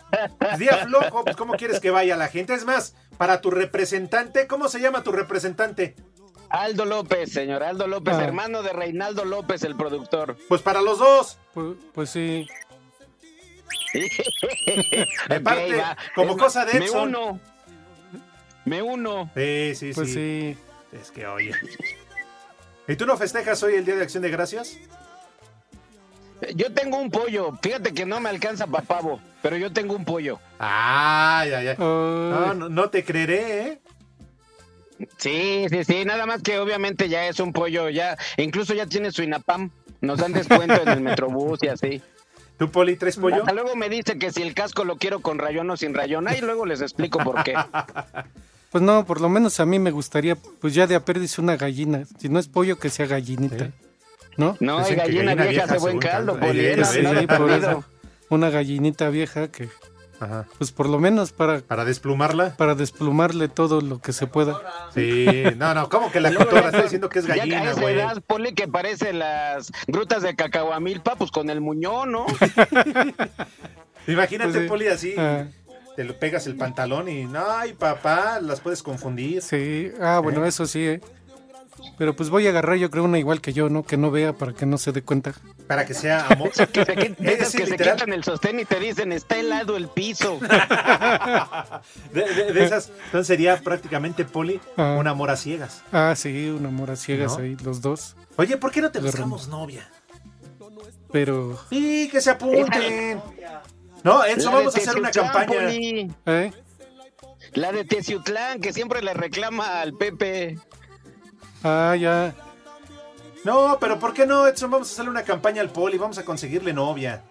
día 0.59 0.78
flojo, 0.78 1.25
pues, 1.25 1.37
¿cómo 1.37 1.54
quieres 1.54 1.78
que 1.80 1.90
vaya 1.90 2.16
la 2.16 2.28
gente? 2.28 2.54
Es 2.54 2.64
más, 2.64 2.95
para 3.18 3.40
tu 3.40 3.50
representante, 3.50 4.46
¿cómo 4.46 4.68
se 4.68 4.80
llama 4.80 5.02
tu 5.02 5.12
representante? 5.12 5.94
Aldo 6.50 6.87
López, 6.87 7.30
señor 7.32 7.62
Aldo 7.62 7.87
López, 7.87 8.14
Ah. 8.16 8.25
hermano 8.25 8.62
de 8.62 8.72
Reinaldo 8.72 9.25
López, 9.26 9.62
el 9.64 9.76
productor. 9.76 10.37
Pues 10.48 10.62
para 10.62 10.80
los 10.80 10.98
dos. 10.98 11.38
Pues, 11.52 11.76
pues 11.92 12.10
sí. 12.10 12.46
De 15.28 15.40
parte, 15.40 15.82
como 16.14 16.32
Es 16.32 16.38
cosa 16.38 16.64
de 16.64 16.78
Me 16.78 16.87
Edson. 16.87 17.08
uno. 17.08 17.40
Me 18.64 18.82
uno. 18.82 19.30
Sí, 19.34 19.75
sí, 19.75 19.92
Pues 19.94 20.08
sí. 20.08 20.56
sí. 20.92 20.96
Es 20.96 21.10
que, 21.10 21.26
oye. 21.26 21.52
¿Y 22.87 22.96
tú 22.96 23.04
no 23.06 23.16
festejas 23.16 23.62
hoy 23.62 23.75
el 23.75 23.84
Día 23.84 23.96
de 23.96 24.02
Acción 24.02 24.22
de 24.22 24.30
Gracias? 24.30 24.78
Yo 26.54 26.73
tengo 26.73 26.99
un 26.99 27.11
pollo. 27.11 27.52
Fíjate 27.62 27.92
que 27.92 28.07
no 28.07 28.21
me 28.21 28.28
alcanza 28.28 28.66
para 28.66 28.85
pavo, 28.85 29.21
pero 29.42 29.57
yo 29.57 29.73
tengo 29.73 29.95
un 29.95 30.04
pollo. 30.04 30.38
Ay, 30.59 31.52
ay, 31.52 31.68
ay. 31.68 31.76
No, 31.78 32.54
no, 32.54 32.68
no 32.68 32.90
te 32.90 33.04
creeré, 33.04 33.61
¿eh? 33.62 33.80
Sí, 35.16 35.66
sí, 35.68 35.85
sí. 35.85 36.04
Nada 36.04 36.26
más 36.26 36.42
que 36.42 36.59
obviamente 36.59 37.09
ya 37.09 37.26
es 37.26 37.40
un 37.40 37.52
pollo, 37.52 37.88
ya. 37.88 38.16
Incluso 38.37 38.75
ya 38.75 38.87
tiene 38.87 39.11
su 39.12 39.23
INAPAM. 39.23 39.71
Nos 40.00 40.18
dan 40.18 40.33
descuento 40.33 40.80
en 40.83 40.88
el 40.88 41.00
Metrobús 41.00 41.59
y 41.62 41.68
así. 41.68 42.02
¿Tú, 42.57 42.71
Poli, 42.71 42.97
tres 42.97 43.16
pollo? 43.16 43.37
Hasta 43.37 43.52
luego 43.52 43.76
me 43.76 43.88
dice 43.88 44.18
que 44.18 44.33
si 44.33 44.42
el 44.42 44.54
casco 44.54 44.85
lo 44.85 44.97
quiero 44.97 45.21
con 45.21 45.38
rayón 45.38 45.71
o 45.71 45.76
sin 45.76 45.95
rayón. 45.95 46.26
Ahí 46.28 46.40
luego 46.40 46.66
les 46.66 46.80
explico 46.80 47.18
por 47.18 47.42
qué. 47.45 47.54
Pues 48.71 48.85
no, 48.85 49.07
por 49.07 49.23
lo 49.23 49.30
menos 49.30 49.61
a 49.61 49.64
mí 49.64 49.78
me 49.78 49.90
gustaría, 49.90 50.37
pues 50.37 50.75
ya 50.75 50.87
de 50.87 50.95
apéndice 50.95 51.40
una 51.40 51.57
gallina. 51.57 52.04
Si 52.18 52.28
no 52.28 52.38
es 52.38 52.49
pollo, 52.49 52.78
que 52.78 52.90
sea 52.90 53.07
gallinita. 53.07 53.71
¿No? 54.38 54.57
No, 54.61 54.78
hay 54.78 54.95
gallina, 54.95 55.35
gallina 55.35 55.35
vieja, 55.35 55.49
vieja 55.50 55.64
hace 55.64 55.78
buen 55.78 55.99
caldo. 55.99 56.38
Poli. 56.40 56.61
Eh, 56.61 56.80
eh, 56.80 56.85
sí. 56.85 57.00
Una 58.30 58.50
gallinita 58.50 59.09
vieja 59.11 59.49
que, 59.49 59.68
Ajá. 60.21 60.47
pues 60.59 60.71
por 60.71 60.88
lo 60.88 60.99
menos 60.99 61.33
para, 61.33 61.61
¿Para 61.61 61.85
desplumarla? 61.85 62.54
para 62.57 62.75
desplumarle 62.75 63.49
todo 63.49 63.80
lo 63.80 64.00
que 64.00 64.12
se 64.12 64.26
pueda. 64.26 64.61
Sí. 64.95 65.26
No, 65.57 65.75
no, 65.75 65.88
¿cómo 65.88 66.11
que 66.12 66.21
la 66.21 66.33
cotorra 66.35 66.66
está 66.66 66.83
diciendo 66.83 67.09
que 67.09 67.18
es 67.18 67.26
Ya 67.26 67.35
a 67.35 67.37
gallina, 67.38 67.71
esa 67.73 67.80
güey? 67.80 67.95
edad, 67.97 68.23
Poli, 68.26 68.54
que 68.54 68.68
parece 68.68 69.12
las 69.12 69.73
grutas 69.87 70.23
de 70.23 70.37
Cacahuamilpa, 70.37 71.16
pues 71.16 71.30
con 71.30 71.50
el 71.50 71.61
muñón, 71.61 72.12
¿no? 72.12 72.26
Imagínate, 74.07 74.50
Pues 74.52 74.62
sí. 74.62 74.68
Poli, 74.68 74.87
así. 74.88 75.14
Ah. 75.18 75.47
Te 75.97 76.04
lo 76.04 76.16
pegas 76.16 76.47
el 76.47 76.54
pantalón 76.57 77.09
y, 77.09 77.25
no, 77.25 77.45
ay, 77.50 77.73
papá, 77.73 78.38
las 78.40 78.61
puedes 78.61 78.83
confundir. 78.85 79.42
Sí, 79.42 79.90
ah, 80.00 80.21
bueno, 80.23 80.45
eso 80.47 80.64
sí, 80.66 80.87
¿eh? 80.87 81.00
Pero 81.97 82.14
pues 82.14 82.30
voy 82.30 82.47
a 82.47 82.50
agarrar 82.50 82.76
yo 82.76 82.90
creo 82.90 83.04
una 83.04 83.18
igual 83.18 83.40
que 83.40 83.52
yo, 83.52 83.68
¿no? 83.68 83.82
Que 83.85 83.97
no 83.97 84.11
vea 84.11 84.32
para 84.32 84.52
que 84.52 84.66
no 84.66 84.78
se 84.78 84.92
dé 84.92 85.02
cuenta. 85.02 85.32
Para 85.66 85.85
que 85.87 85.94
sea 85.94 86.26
amor. 86.28 86.50
Que 86.50 86.85
se, 86.85 87.16
esas 87.20 87.50
Sí, 87.50 87.58
que 87.58 87.66
se 87.66 87.76
quitan 87.76 88.12
el 88.12 88.23
sostén 88.25 88.61
y 88.61 88.64
te 88.64 88.78
dicen, 88.78 89.12
está 89.12 89.37
helado 89.38 89.76
el 89.76 89.88
piso. 89.88 90.38
De, 92.12 92.23
de- 92.35 92.52
de 92.52 92.64
esas, 92.64 92.90
entonces 93.06 93.26
sería 93.26 93.56
prácticamente, 93.61 94.25
Poli, 94.25 94.61
Ah. 94.76 94.97
un 94.99 95.06
amor 95.06 95.30
a 95.30 95.37
ciegas. 95.37 95.82
Ah, 95.92 96.14
sí, 96.16 96.49
un 96.49 96.64
amor 96.66 96.90
a 96.90 96.97
ciegas 96.97 97.37
¿No? 97.37 97.44
ahí, 97.44 97.56
los 97.62 97.80
dos. 97.80 98.16
Oye, 98.37 98.56
¿por 98.56 98.70
qué 98.70 98.80
no 98.80 98.90
te 98.90 98.99
Agarramos. 98.99 99.47
buscamos 99.47 99.49
novia? 99.49 99.88
Pero, 101.12 101.58
Sí, 101.70 102.08
que 102.11 102.20
se 102.20 102.30
apunten. 102.30 103.20
No, 104.04 104.25
Enzo, 104.25 104.50
de 104.50 104.54
vamos 104.56 104.75
a 104.76 104.78
hacer 104.78 104.97
una 104.97 105.11
campaña. 105.11 105.47
Poli. 105.47 106.12
¿eh? 106.26 106.52
La 107.54 107.73
de 107.73 107.85
Teciutlán, 107.85 108.61
que 108.61 108.73
siempre 108.73 109.02
le 109.02 109.14
reclama 109.14 109.80
al 109.80 109.94
Pepe. 109.94 110.58
Ah, 111.64 111.96
ya. 111.98 112.34
No, 113.44 113.78
pero 113.80 113.98
¿por 113.98 114.12
qué 114.14 114.26
no, 114.26 114.46
Edson? 114.46 114.70
Vamos 114.70 114.88
a 114.90 114.92
hacerle 114.92 115.10
una 115.10 115.22
campaña 115.22 115.60
al 115.62 115.70
Poli, 115.70 115.96
vamos 115.98 116.18
a 116.18 116.24
conseguirle 116.24 116.72
novia. 116.72 117.22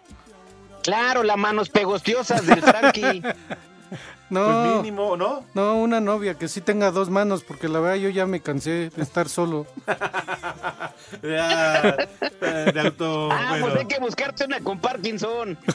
Claro, 0.83 1.23
las 1.23 1.37
manos 1.37 1.69
pegostiosas 1.69 2.45
del 2.45 2.61
Frankie. 2.61 3.21
No, 4.29 4.43
Pues 4.43 4.75
mínimo, 4.83 5.15
¿no? 5.15 5.45
no, 5.53 5.75
una 5.77 6.01
novia 6.01 6.33
que 6.33 6.49
sí 6.49 6.59
tenga 6.59 6.91
dos 6.91 7.09
manos, 7.09 7.45
porque 7.45 7.69
la 7.69 7.79
verdad 7.79 7.95
yo 7.95 8.09
ya 8.09 8.25
me 8.25 8.41
cansé 8.41 8.89
de 8.89 9.01
estar 9.01 9.29
solo. 9.29 9.65
Ya, 11.23 11.95
de 12.41 12.79
auto. 12.79 13.31
Ah, 13.31 13.47
bueno. 13.51 13.65
pues 13.67 13.79
hay 13.79 13.85
que 13.87 13.99
buscarte 13.99 14.45
una 14.45 14.59
con 14.59 14.79
Parkinson. 14.79 15.57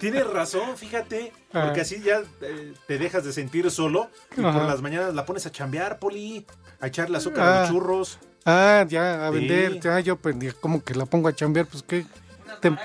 Tienes 0.00 0.26
razón, 0.28 0.76
fíjate. 0.76 1.32
Porque 1.52 1.80
Ah. 1.80 1.82
así 1.82 2.00
ya 2.02 2.22
eh, 2.42 2.74
te 2.86 2.98
dejas 2.98 3.24
de 3.24 3.32
sentir 3.32 3.70
solo 3.70 4.10
y 4.36 4.40
por 4.42 4.54
las 4.62 4.82
mañanas 4.82 5.14
la 5.14 5.24
pones 5.26 5.46
a 5.46 5.52
chambear, 5.52 5.98
Poli. 5.98 6.46
A 6.80 6.88
echarle 6.88 7.16
azúcar 7.18 7.46
a 7.46 7.60
los 7.60 7.68
Ah. 7.68 7.72
churros. 7.72 8.18
Ah, 8.44 8.84
ya, 8.88 9.26
a 9.26 9.30
Sí. 9.32 9.38
vender. 9.38 9.80
Ya, 9.80 9.98
yo 10.00 10.16
pendía, 10.16 10.52
como 10.60 10.82
que 10.84 10.94
la 10.94 11.06
pongo 11.06 11.28
a 11.28 11.34
chambear, 11.34 11.66
pues 11.66 11.82
qué. 11.82 12.04
Te- 12.60 12.76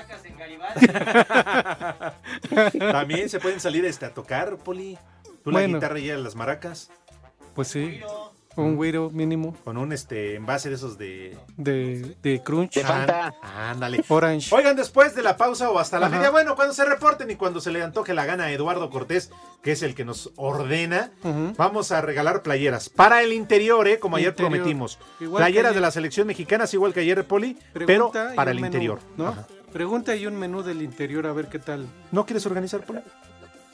También 2.78 3.28
se 3.28 3.38
pueden 3.40 3.60
salir 3.60 3.84
este, 3.84 4.06
a 4.06 4.14
tocar, 4.14 4.56
Poli. 4.58 4.98
Tú 5.44 5.50
la 5.50 5.62
guitarra 5.62 5.98
y 5.98 6.08
las 6.08 6.34
maracas. 6.34 6.90
Pues 7.54 7.68
sí, 7.68 8.00
un 8.56 8.76
güiro 8.76 9.10
mínimo 9.10 9.56
Con 9.64 9.76
un 9.78 9.92
este 9.92 10.34
envase 10.36 10.68
de 10.68 10.74
esos 10.74 10.98
de. 10.98 11.36
de, 11.56 12.14
de 12.22 12.42
crunch. 12.42 12.74
De 12.74 12.82
Fanta. 12.82 13.34
Ah, 13.42 13.70
Ándale. 13.70 14.04
Orange. 14.08 14.54
Oigan, 14.54 14.76
después 14.76 15.14
de 15.14 15.22
la 15.22 15.36
pausa 15.36 15.70
o 15.70 15.78
hasta 15.78 15.98
la 15.98 16.06
Ajá. 16.06 16.16
media, 16.16 16.30
bueno, 16.30 16.54
cuando 16.56 16.74
se 16.74 16.84
reporten 16.84 17.30
y 17.30 17.36
cuando 17.36 17.60
se 17.60 17.70
le 17.72 17.82
antoje 17.82 18.14
la 18.14 18.24
gana 18.26 18.44
a 18.44 18.52
Eduardo 18.52 18.90
Cortés, 18.90 19.30
que 19.62 19.72
es 19.72 19.82
el 19.82 19.94
que 19.94 20.04
nos 20.04 20.32
ordena, 20.36 21.10
vamos 21.56 21.92
a 21.92 22.00
regalar 22.00 22.42
playeras. 22.42 22.88
Para 22.88 23.22
el 23.22 23.32
interior, 23.32 23.88
¿eh? 23.88 23.98
Como 23.98 24.16
ayer 24.16 24.34
prometimos. 24.34 24.98
Igual 25.20 25.42
playeras 25.42 25.74
de 25.74 25.80
la 25.80 25.90
selección 25.90 26.26
mexicana, 26.26 26.64
es 26.64 26.74
igual 26.74 26.92
que 26.92 27.00
ayer, 27.00 27.24
Poli, 27.24 27.56
Pregunta 27.72 28.10
pero 28.24 28.34
para 28.36 28.50
el 28.50 28.56
menú, 28.56 28.66
interior. 28.66 28.98
¿no? 29.16 29.28
Ajá. 29.28 29.46
Pregunta 29.72 30.14
y 30.14 30.26
un 30.26 30.36
menú 30.36 30.62
del 30.62 30.82
interior, 30.82 31.26
a 31.26 31.32
ver 31.32 31.48
qué 31.48 31.58
tal. 31.58 31.86
¿No 32.10 32.26
quieres 32.26 32.44
organizar, 32.44 32.84
Poli? 32.84 33.00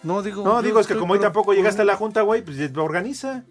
No, 0.04 0.22
digo. 0.22 0.44
No, 0.44 0.62
digo, 0.62 0.78
es 0.78 0.86
que 0.86 0.94
como 0.94 1.14
hoy 1.14 1.18
tampoco 1.18 1.54
llegaste 1.54 1.82
a 1.82 1.84
la 1.84 1.96
junta, 1.96 2.22
güey, 2.22 2.42
pues 2.42 2.56
organiza. 2.76 3.42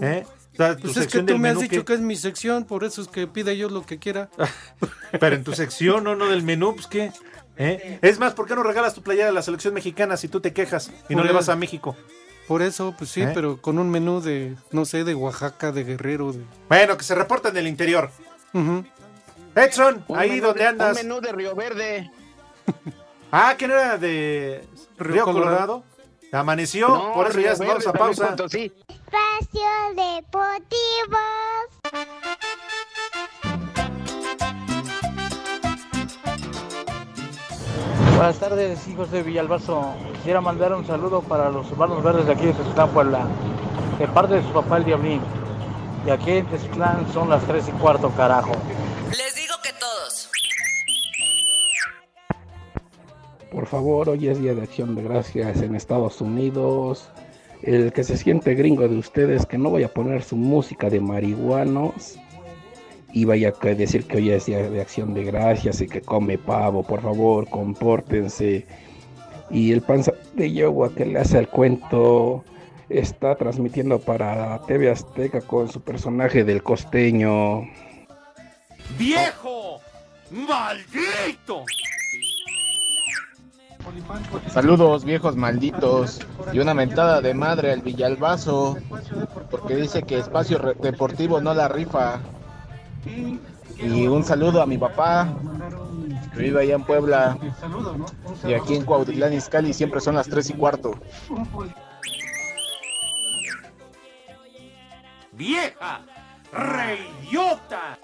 ¿eh? 0.00 0.24
O 0.52 0.56
sea, 0.56 0.76
tu 0.76 0.82
Pues 0.82 0.96
es 0.98 1.06
que 1.06 1.22
tú 1.22 1.38
me 1.38 1.48
has 1.48 1.58
dicho 1.58 1.84
que 1.84 1.94
es 1.94 2.00
mi 2.00 2.16
sección, 2.16 2.64
por 2.64 2.84
eso 2.84 3.00
es 3.02 3.08
que 3.08 3.26
pida 3.26 3.52
yo 3.52 3.68
lo 3.68 3.84
que 3.86 3.98
quiera. 3.98 4.28
Pero 5.20 5.36
en 5.36 5.44
tu 5.44 5.52
sección, 5.54 6.04
no, 6.04 6.14
no 6.14 6.26
del 6.28 6.42
menú, 6.42 6.74
pues 6.74 6.86
qué. 6.86 7.12
¿Eh? 7.56 7.98
Es 8.02 8.18
más, 8.18 8.34
¿por 8.34 8.46
qué 8.46 8.54
no 8.54 8.62
regalas 8.62 8.94
tu 8.94 9.02
playera 9.02 9.26
de 9.26 9.32
la 9.32 9.42
selección 9.42 9.74
mexicana 9.74 10.16
si 10.16 10.28
tú 10.28 10.40
te 10.40 10.52
quejas 10.52 10.90
y 11.08 11.14
no 11.14 11.20
Por 11.22 11.26
le 11.26 11.32
vas 11.32 11.48
a 11.48 11.56
México? 11.56 11.96
Por 12.48 12.60
eso, 12.62 12.94
pues 12.98 13.10
sí, 13.10 13.22
¿Eh? 13.22 13.30
pero 13.34 13.60
con 13.62 13.78
un 13.78 13.88
menú 13.90 14.20
de, 14.20 14.56
no 14.72 14.84
sé, 14.84 15.04
de 15.04 15.14
Oaxaca, 15.14 15.70
de 15.70 15.84
Guerrero, 15.84 16.32
de... 16.32 16.40
Bueno, 16.68 16.96
que 16.96 17.04
se 17.04 17.14
reporten 17.14 17.54
del 17.54 17.66
interior. 17.68 18.10
Ujú. 18.52 18.84
Edson, 19.54 20.04
Un 20.08 20.18
ahí 20.18 20.40
donde 20.40 20.60
de- 20.60 20.66
andas. 20.68 20.96
Un 21.00 21.06
menú 21.08 21.20
de 21.20 21.32
Río 21.32 21.54
Verde. 21.54 22.10
Ah, 23.30 23.54
que 23.56 23.68
no 23.68 23.74
era 23.74 23.96
de 23.98 24.64
Río 24.98 25.12
Río, 25.12 25.24
Colorado. 25.24 25.56
Colorado. 25.56 25.84
Amaneció, 26.34 26.88
No, 26.88 27.12
por 27.12 27.26
eso 27.26 27.40
ya 27.40 27.52
Río 27.52 27.68
vamos 27.68 27.86
a 27.86 27.92
pausa. 27.92 28.30
Potosí. 28.30 28.72
Espacio 28.88 29.60
Deportivo. 29.94 31.18
Buenas 38.16 38.38
tardes, 38.38 38.88
hijos 38.88 39.10
de 39.10 39.22
Villalbazo. 39.22 39.92
Quisiera 40.14 40.40
mandar 40.40 40.72
un 40.72 40.86
saludo 40.86 41.20
para 41.20 41.50
los 41.50 41.70
hermanos 41.70 42.02
verdes 42.02 42.24
de 42.24 42.32
aquí 42.32 42.46
de 42.46 42.54
Tezclán, 42.54 42.88
Puebla, 42.88 43.26
de 43.98 44.08
parte 44.08 44.36
de 44.36 44.42
su 44.42 44.52
papá 44.54 44.78
el 44.78 44.86
Diablín. 44.86 45.20
Y 46.06 46.10
aquí 46.10 46.30
en 46.30 46.46
Tezclán 46.46 47.06
son 47.12 47.28
las 47.28 47.44
3 47.46 47.68
y 47.68 47.72
cuarto, 47.72 48.10
carajo. 48.16 48.52
Por 53.52 53.66
favor, 53.66 54.08
hoy 54.08 54.28
es 54.28 54.40
Día 54.40 54.54
de 54.54 54.62
Acción 54.62 54.94
de 54.94 55.02
Gracias 55.02 55.60
en 55.60 55.74
Estados 55.74 56.22
Unidos. 56.22 57.10
El 57.60 57.92
que 57.92 58.02
se 58.02 58.16
siente 58.16 58.54
gringo 58.54 58.88
de 58.88 58.96
ustedes, 58.96 59.44
que 59.44 59.58
no 59.58 59.70
vaya 59.70 59.86
a 59.86 59.90
poner 59.90 60.22
su 60.22 60.36
música 60.36 60.88
de 60.88 61.00
marihuanos 61.00 62.18
y 63.12 63.26
vaya 63.26 63.52
a 63.60 63.66
decir 63.66 64.06
que 64.06 64.16
hoy 64.16 64.30
es 64.30 64.46
Día 64.46 64.70
de 64.70 64.80
Acción 64.80 65.12
de 65.12 65.24
Gracias 65.24 65.82
y 65.82 65.86
que 65.86 66.00
come 66.00 66.38
pavo, 66.38 66.82
por 66.82 67.02
favor, 67.02 67.46
compórtense. 67.46 68.66
Y 69.50 69.70
el 69.72 69.82
panza 69.82 70.12
de 70.34 70.50
Yogua 70.50 70.94
que 70.94 71.04
le 71.04 71.18
hace 71.18 71.38
el 71.38 71.48
cuento 71.48 72.42
está 72.88 73.34
transmitiendo 73.34 73.98
para 73.98 74.62
TV 74.62 74.90
Azteca 74.90 75.42
con 75.42 75.68
su 75.68 75.82
personaje 75.82 76.42
del 76.42 76.62
costeño. 76.62 77.68
¡Viejo! 78.98 79.78
¡Maldito! 80.30 81.66
Saludos 84.48 85.04
viejos 85.04 85.36
malditos 85.36 86.20
y 86.52 86.58
una 86.58 86.74
mentada 86.74 87.20
de 87.20 87.34
madre 87.34 87.72
al 87.72 87.82
Villalbazo 87.82 88.76
porque 89.50 89.76
dice 89.76 90.02
que 90.02 90.18
espacio 90.18 90.58
deportivo 90.80 91.40
no 91.40 91.54
la 91.54 91.68
rifa. 91.68 92.20
Y 93.78 94.06
un 94.06 94.22
saludo 94.24 94.62
a 94.62 94.66
mi 94.66 94.78
papá 94.78 95.32
que 96.34 96.38
vive 96.38 96.62
allá 96.62 96.74
en 96.74 96.84
Puebla 96.84 97.36
y 98.46 98.54
aquí 98.54 98.76
en 98.76 98.84
Cuautitlán 98.84 99.32
Izcalli 99.32 99.72
siempre 99.72 100.00
son 100.00 100.14
las 100.14 100.28
3 100.28 100.50
y 100.50 100.52
cuarto. 100.54 100.94
¡Vieja! 105.32 106.02
¡Reyota! 106.52 107.98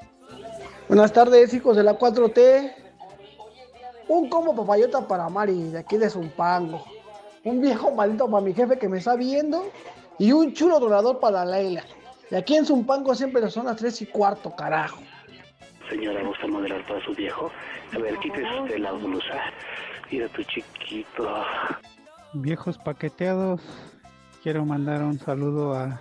Buenas 0.89 1.13
tardes, 1.13 1.53
hijos 1.53 1.77
de 1.77 1.83
la 1.83 1.99
4T. 1.99 2.88
Un 4.09 4.29
combo 4.29 4.57
papayota 4.57 5.07
para 5.07 5.29
Mari, 5.29 5.71
de 5.71 5.79
aquí 5.79 5.99
de 5.99 6.09
Zumpango. 6.09 6.83
Un 7.45 7.61
viejo 7.61 7.91
maldito 7.93 8.29
para 8.31 8.45
mi 8.45 8.55
jefe 8.55 8.79
que 8.79 8.89
me 8.89 8.99
está 8.99 9.17
viendo. 9.17 9.71
Y 10.19 10.33
un 10.33 10.53
chulo 10.53 10.81
dorador 10.81 11.21
para 11.21 11.45
Leila. 11.45 11.85
Y 12.31 12.35
aquí 12.35 12.57
en 12.57 12.67
Zumpango 12.67 13.15
siempre 13.15 13.49
son 13.51 13.67
las 13.67 13.77
3 13.77 14.03
y 14.03 14.07
cuarto, 14.07 14.51
carajo. 14.57 15.01
Señora, 15.89 16.23
¿gusta 16.23 16.47
moderar 16.47 16.87
para 16.87 17.05
su 17.05 17.15
viejo? 17.15 17.51
A 17.95 17.99
ver, 17.99 18.19
quítese 18.19 18.61
usted 18.61 18.79
la 18.79 18.93
blusa. 18.93 19.41
Mira 20.11 20.29
tu 20.29 20.43
chiquito. 20.43 21.45
Viejos 22.35 22.77
paqueteados. 22.79 23.61
Quiero 24.43 24.65
mandar 24.65 25.03
un 25.03 25.19
saludo 25.19 25.75
a 25.75 26.01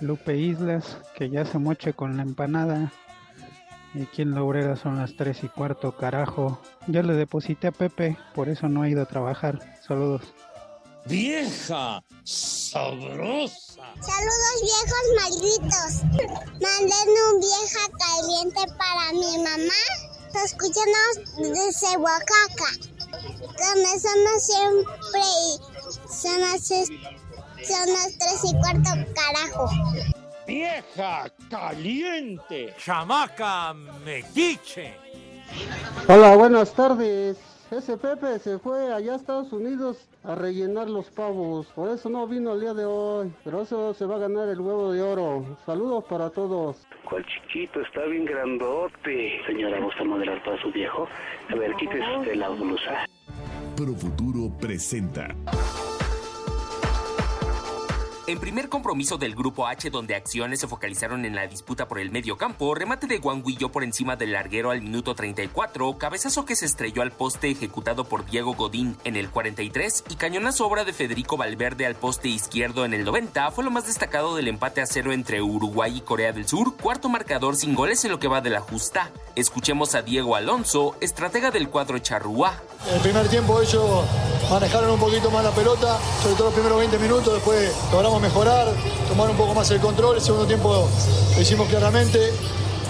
Lupe 0.00 0.36
Islas, 0.36 0.98
que 1.14 1.30
ya 1.30 1.44
se 1.44 1.58
moche 1.58 1.92
con 1.92 2.16
la 2.16 2.22
empanada. 2.22 2.92
Y 3.94 4.02
aquí 4.02 4.22
en 4.22 4.34
la 4.34 4.42
obrera 4.42 4.76
son 4.76 4.98
las 4.98 5.14
3 5.16 5.44
y 5.44 5.48
cuarto, 5.48 5.96
carajo. 5.96 6.60
Ya 6.86 7.02
le 7.02 7.14
deposité 7.14 7.68
a 7.68 7.72
Pepe, 7.72 8.16
por 8.34 8.48
eso 8.48 8.68
no 8.68 8.82
ha 8.82 8.88
ido 8.88 9.02
a 9.02 9.06
trabajar. 9.06 9.58
Saludos. 9.86 10.22
¡Vieja! 11.04 12.02
¡Sabrosa! 12.22 13.82
Saludos 14.00 14.56
viejos 14.62 15.04
malditos. 15.20 15.92
Manden 16.60 17.08
un 17.32 17.40
vieja 17.40 17.84
caliente 17.98 18.62
para 18.78 19.12
mi 19.12 19.38
mamá. 19.38 19.82
Escúchanos 20.44 21.14
desde 21.36 21.96
Oaxaca. 21.98 22.70
Donde 23.42 24.00
somos 24.00 24.46
siempre 24.46 25.20
y 25.20 25.58
son 26.08 26.40
las, 26.40 26.66
son 26.68 27.92
las 27.92 28.18
3 28.18 28.40
y 28.44 28.52
cuarto, 28.58 28.90
carajo. 29.14 30.21
¡Vieja 30.52 31.32
caliente! 31.48 32.74
¡Chamaca 32.76 33.72
metiche! 34.04 34.92
Hola, 36.06 36.36
buenas 36.36 36.74
tardes. 36.74 37.38
Ese 37.70 37.96
Pepe 37.96 38.38
se 38.38 38.58
fue 38.58 38.92
allá 38.92 39.14
a 39.14 39.16
Estados 39.16 39.50
Unidos 39.50 40.10
a 40.22 40.34
rellenar 40.34 40.90
los 40.90 41.08
pavos. 41.08 41.68
Por 41.68 41.88
eso 41.88 42.10
no 42.10 42.26
vino 42.26 42.52
el 42.52 42.60
día 42.60 42.74
de 42.74 42.84
hoy. 42.84 43.32
Pero 43.42 43.62
eso 43.62 43.94
se 43.94 44.04
va 44.04 44.16
a 44.16 44.18
ganar 44.18 44.46
el 44.50 44.60
huevo 44.60 44.92
de 44.92 45.00
oro. 45.00 45.56
Saludos 45.64 46.04
para 46.04 46.28
todos. 46.28 46.86
¿Cuál 47.08 47.24
chiquito? 47.24 47.80
Está 47.80 48.04
bien 48.04 48.26
grandote. 48.26 49.40
Señora, 49.46 49.80
¿gusta 49.80 50.04
moderar 50.04 50.44
para 50.44 50.60
su 50.60 50.70
viejo? 50.70 51.08
A 51.48 51.54
ver, 51.54 51.74
quítese 51.76 52.18
usted 52.18 52.34
la 52.34 52.50
blusa. 52.50 53.06
Profuturo 53.74 54.54
presenta. 54.60 55.28
En 58.28 58.38
primer 58.38 58.68
compromiso 58.68 59.18
del 59.18 59.34
Grupo 59.34 59.66
H, 59.66 59.90
donde 59.90 60.14
acciones 60.14 60.60
se 60.60 60.68
focalizaron 60.68 61.24
en 61.24 61.34
la 61.34 61.48
disputa 61.48 61.88
por 61.88 61.98
el 61.98 62.12
medio 62.12 62.36
campo, 62.36 62.72
remate 62.72 63.08
de 63.08 63.18
Guanguillo 63.18 63.70
por 63.70 63.82
encima 63.82 64.14
del 64.14 64.30
larguero 64.30 64.70
al 64.70 64.80
minuto 64.80 65.16
34, 65.16 65.98
cabezazo 65.98 66.44
que 66.44 66.54
se 66.54 66.66
estrelló 66.66 67.02
al 67.02 67.10
poste 67.10 67.50
ejecutado 67.50 68.04
por 68.04 68.24
Diego 68.24 68.54
Godín 68.54 68.96
en 69.02 69.16
el 69.16 69.28
43 69.28 70.04
y 70.08 70.14
cañonazo 70.14 70.68
obra 70.68 70.84
de 70.84 70.92
Federico 70.92 71.36
Valverde 71.36 71.84
al 71.84 71.96
poste 71.96 72.28
izquierdo 72.28 72.84
en 72.84 72.94
el 72.94 73.04
90 73.04 73.50
fue 73.50 73.64
lo 73.64 73.72
más 73.72 73.86
destacado 73.86 74.36
del 74.36 74.46
empate 74.46 74.80
a 74.82 74.86
cero 74.86 75.12
entre 75.12 75.42
Uruguay 75.42 75.96
y 75.96 76.00
Corea 76.02 76.32
del 76.32 76.46
Sur, 76.46 76.76
cuarto 76.76 77.08
marcador 77.08 77.56
sin 77.56 77.74
goles 77.74 78.04
en 78.04 78.12
lo 78.12 78.20
que 78.20 78.28
va 78.28 78.40
de 78.40 78.50
la 78.50 78.60
justa. 78.60 79.10
Escuchemos 79.34 79.96
a 79.96 80.02
Diego 80.02 80.36
Alonso, 80.36 80.96
estratega 81.00 81.50
del 81.50 81.68
cuadro 81.68 81.98
Charrúa. 81.98 82.54
El 82.88 83.00
primer 83.00 83.26
tiempo 83.28 83.60
ellos 83.60 84.04
manejaron 84.50 84.90
un 84.90 85.00
poquito 85.00 85.30
más 85.30 85.44
la 85.44 85.50
pelota, 85.50 85.98
sobre 86.22 86.34
todo 86.34 86.44
los 86.46 86.54
primeros 86.54 86.78
20 86.78 86.98
minutos, 86.98 87.34
después 87.34 87.72
logramos 87.90 88.20
mejorar, 88.20 88.68
tomar 89.08 89.30
un 89.30 89.36
poco 89.36 89.54
más 89.54 89.70
el 89.70 89.80
control, 89.80 90.16
el 90.16 90.22
segundo 90.22 90.46
tiempo 90.46 90.88
lo 91.34 91.40
hicimos 91.40 91.68
claramente, 91.68 92.32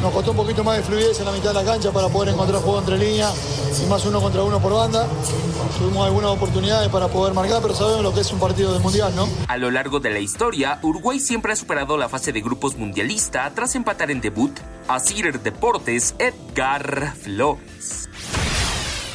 nos 0.00 0.12
costó 0.12 0.32
un 0.32 0.36
poquito 0.38 0.64
más 0.64 0.76
de 0.78 0.82
fluidez 0.82 1.20
en 1.20 1.26
la 1.26 1.32
mitad 1.32 1.50
de 1.50 1.54
la 1.54 1.64
cancha 1.64 1.92
para 1.92 2.08
poder 2.08 2.34
encontrar 2.34 2.60
juego 2.60 2.80
entre 2.80 2.98
líneas 2.98 3.32
y 3.80 3.88
más 3.88 4.04
uno 4.04 4.20
contra 4.20 4.42
uno 4.42 4.60
por 4.60 4.72
banda. 4.72 5.06
Tuvimos 5.78 6.04
algunas 6.04 6.30
oportunidades 6.32 6.88
para 6.88 7.08
poder 7.08 7.32
marcar, 7.34 7.62
pero 7.62 7.74
sabemos 7.74 8.02
lo 8.02 8.12
que 8.12 8.20
es 8.20 8.32
un 8.32 8.40
partido 8.40 8.72
del 8.72 8.82
Mundial, 8.82 9.14
¿no? 9.14 9.28
A 9.48 9.56
lo 9.56 9.70
largo 9.70 10.00
de 10.00 10.10
la 10.10 10.18
historia, 10.18 10.78
Uruguay 10.82 11.20
siempre 11.20 11.52
ha 11.52 11.56
superado 11.56 11.96
la 11.96 12.08
fase 12.08 12.32
de 12.32 12.40
grupos 12.40 12.76
mundialista 12.76 13.50
tras 13.54 13.74
empatar 13.76 14.10
en 14.10 14.20
debut 14.20 14.58
a 14.88 14.98
Cider 14.98 15.40
Deportes 15.40 16.14
Edgar 16.18 17.14
Flores. 17.16 18.08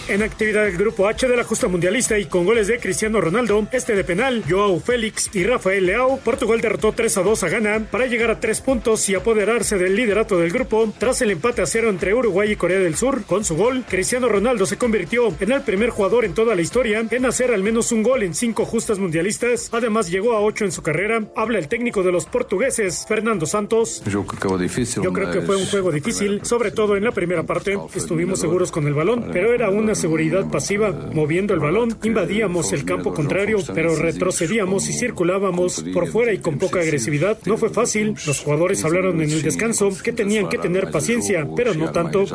En 0.10 0.24
actividad 0.24 0.64
del 0.64 0.78
Grupo 0.78 1.06
H 1.06 1.28
de 1.28 1.36
la 1.36 1.44
Justa 1.44 1.68
Mundialista 1.68 2.18
y 2.18 2.28
con 2.28 2.46
goles 2.46 2.68
de 2.68 2.80
Cristiano 2.80 3.20
Ronaldo, 3.20 3.68
este 3.74 3.94
de 3.94 4.06
penal, 4.06 4.42
Joao 4.50 4.80
Félix 4.80 5.30
y 5.34 5.44
Rafael 5.44 5.86
Leao, 5.86 6.18
Portugal 6.20 6.62
derrotó 6.62 6.94
3 6.94 7.18
a 7.18 7.24
2 7.24 7.44
a 7.44 7.50
Ghana 7.50 7.88
para 7.92 8.06
llegar 8.06 8.32
a 8.32 8.40
3 8.40 8.62
puntos 8.62 9.10
y 9.10 9.16
apoderarse 9.16 9.78
del 9.78 9.98
liderato 9.98 10.40
del 10.40 10.52
grupo 10.52 10.94
tras 10.98 11.22
el 11.22 11.32
empate 11.32 11.62
a 11.62 11.66
cero 11.66 11.90
entre 11.90 12.14
Uruguay 12.14 12.54
y 12.54 12.56
Corea 12.56 12.80
del 12.80 12.96
Sur. 12.96 13.26
Con 13.26 13.44
su 13.44 13.58
gol, 13.58 13.84
Cristiano 13.90 14.30
Ronaldo 14.30 14.66
se 14.66 14.78
convirtió 14.78 15.28
en 15.42 15.52
el 15.52 15.62
primer 15.64 15.90
jugador 15.90 16.24
en 16.24 16.34
toda 16.34 16.56
la 16.56 16.62
historia 16.62 17.06
en 17.12 17.26
hacer 17.26 17.52
al 17.52 17.62
menos 17.62 17.92
un 17.92 18.02
gol 18.02 18.24
en 18.24 18.34
cinco 18.34 18.64
justas 18.64 19.00
mundialistas. 19.00 19.68
Además, 19.74 20.10
llegó 20.10 20.36
a 20.36 20.42
8 20.42 20.64
en 20.64 20.72
su 20.72 20.82
carrera. 20.84 21.22
Habla 21.36 21.60
el 21.60 21.68
técnico 21.68 22.02
de 22.04 22.14
los 22.14 22.28
portugueses, 22.28 23.04
Fernando 23.10 23.46
Santos. 23.46 24.02
Yo 24.06 24.26
creo 24.26 24.58
que, 24.58 24.64
difícil, 24.64 25.04
Yo 25.04 25.12
creo 25.12 25.32
que 25.32 25.42
fue 25.42 25.58
un 25.58 25.66
juego 25.66 25.92
difícil, 25.92 26.40
sobre 26.44 26.72
todo 26.72 26.96
en 26.96 27.04
la 27.04 27.12
primera 27.12 27.44
parte. 27.44 27.78
Estuvimos 27.94 28.40
seguros 28.40 28.72
con 28.72 28.88
el 28.88 28.94
balón, 28.94 29.32
pero 29.34 29.54
era 29.54 29.70
una 29.70 29.97
seguridad 29.98 30.50
pasiva, 30.50 30.92
moviendo 31.14 31.54
el 31.54 31.60
balón, 31.60 31.98
invadíamos 32.04 32.72
el 32.72 32.86
campo 32.86 33.14
contrario, 33.14 33.58
pero 33.74 33.96
retrocedíamos 33.96 34.88
y 34.90 34.94
circulábamos 34.94 35.84
por 35.94 36.08
fuera 36.08 36.34
y 36.34 36.38
con 36.38 36.58
poca 36.58 36.80
agresividad. 36.80 37.38
No 37.46 37.58
fue 37.58 37.70
fácil, 37.70 38.16
los 38.26 38.40
jugadores 38.40 38.84
hablaron 38.86 39.22
en 39.22 39.30
el 39.30 39.42
descanso 39.42 39.90
que 40.04 40.14
tenían 40.14 40.48
que 40.50 40.58
tener 40.58 40.92
paciencia, 40.92 41.48
pero 41.56 41.74
no 41.74 41.92
tanto. 41.92 42.26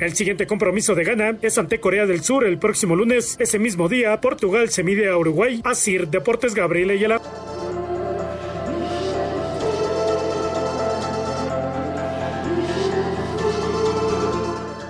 El 0.00 0.14
siguiente 0.14 0.46
compromiso 0.46 0.94
de 0.94 1.04
Ghana 1.04 1.38
es 1.42 1.58
ante 1.58 1.80
Corea 1.80 2.06
del 2.06 2.22
Sur 2.22 2.44
el 2.44 2.58
próximo 2.58 2.96
lunes. 2.96 3.36
Ese 3.38 3.58
mismo 3.58 3.88
día, 3.88 4.20
Portugal 4.20 4.70
se 4.70 4.82
mide 4.82 5.08
a 5.08 5.16
Uruguay. 5.16 5.60
Asir 5.64 6.08
Deportes 6.08 6.54
Gabriel 6.54 6.90
Ayala. 6.90 7.20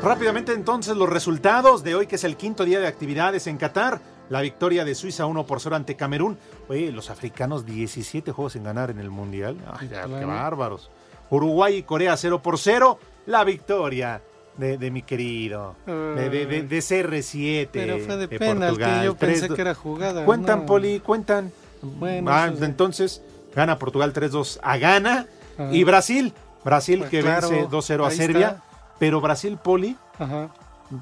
Rápidamente 0.02 0.52
entonces 0.52 0.96
los 0.96 1.08
resultados 1.08 1.82
de 1.82 1.94
hoy, 1.94 2.06
que 2.06 2.16
es 2.16 2.24
el 2.24 2.36
quinto 2.36 2.64
día 2.64 2.78
de 2.80 2.86
actividades 2.86 3.46
en 3.46 3.56
Qatar. 3.58 4.00
La 4.30 4.42
victoria 4.42 4.84
de 4.84 4.94
Suiza 4.94 5.24
1 5.24 5.46
por 5.46 5.58
0 5.60 5.74
ante 5.74 5.96
Camerún. 5.96 6.36
Oye, 6.68 6.92
los 6.92 7.08
africanos 7.08 7.64
17 7.64 8.30
juegos 8.30 8.56
en 8.56 8.64
ganar 8.64 8.90
en 8.90 8.98
el 8.98 9.08
Mundial. 9.10 9.56
Ay, 9.80 9.88
qué 9.88 10.24
bárbaros. 10.26 10.90
Uruguay 11.30 11.76
y 11.76 11.82
Corea 11.82 12.14
0 12.16 12.42
por 12.42 12.58
0. 12.58 12.98
La 13.26 13.42
victoria 13.44 14.20
de, 14.58 14.76
de 14.76 14.90
mi 14.90 15.00
querido. 15.02 15.76
De, 15.86 16.28
de, 16.28 16.44
de- 16.46 16.62
de 16.62 16.78
CR7. 16.78 17.68
Pero 17.72 17.98
fue 18.00 18.16
de, 18.18 18.26
de 18.26 18.38
penalti, 18.38 18.78
Portugal. 18.78 19.04
yo 19.06 19.14
pensé 19.16 19.48
3-2. 19.48 19.54
que 19.54 19.60
era 19.62 19.74
jugada. 19.74 20.24
Cuentan, 20.26 20.60
no. 20.60 20.66
Poli, 20.66 21.00
cuentan. 21.00 21.50
Bueno, 21.80 22.30
Ah, 22.30 22.52
entonces 22.60 23.22
gana 23.54 23.78
Portugal 23.78 24.12
3-2 24.12 24.58
a 24.62 24.76
Ghana. 24.76 25.26
Ajá. 25.58 25.72
Y 25.74 25.84
Brasil. 25.84 26.34
Brasil 26.64 26.98
Pues 26.98 27.10
que 27.10 27.20
claro, 27.22 27.48
vence 27.48 27.68
2-0 27.68 28.06
a 28.06 28.10
Serbia. 28.10 28.48
está. 28.48 28.62
Pero 28.98 29.20
Brasil, 29.20 29.56
Poli, 29.62 29.96
Ajá. 30.18 30.50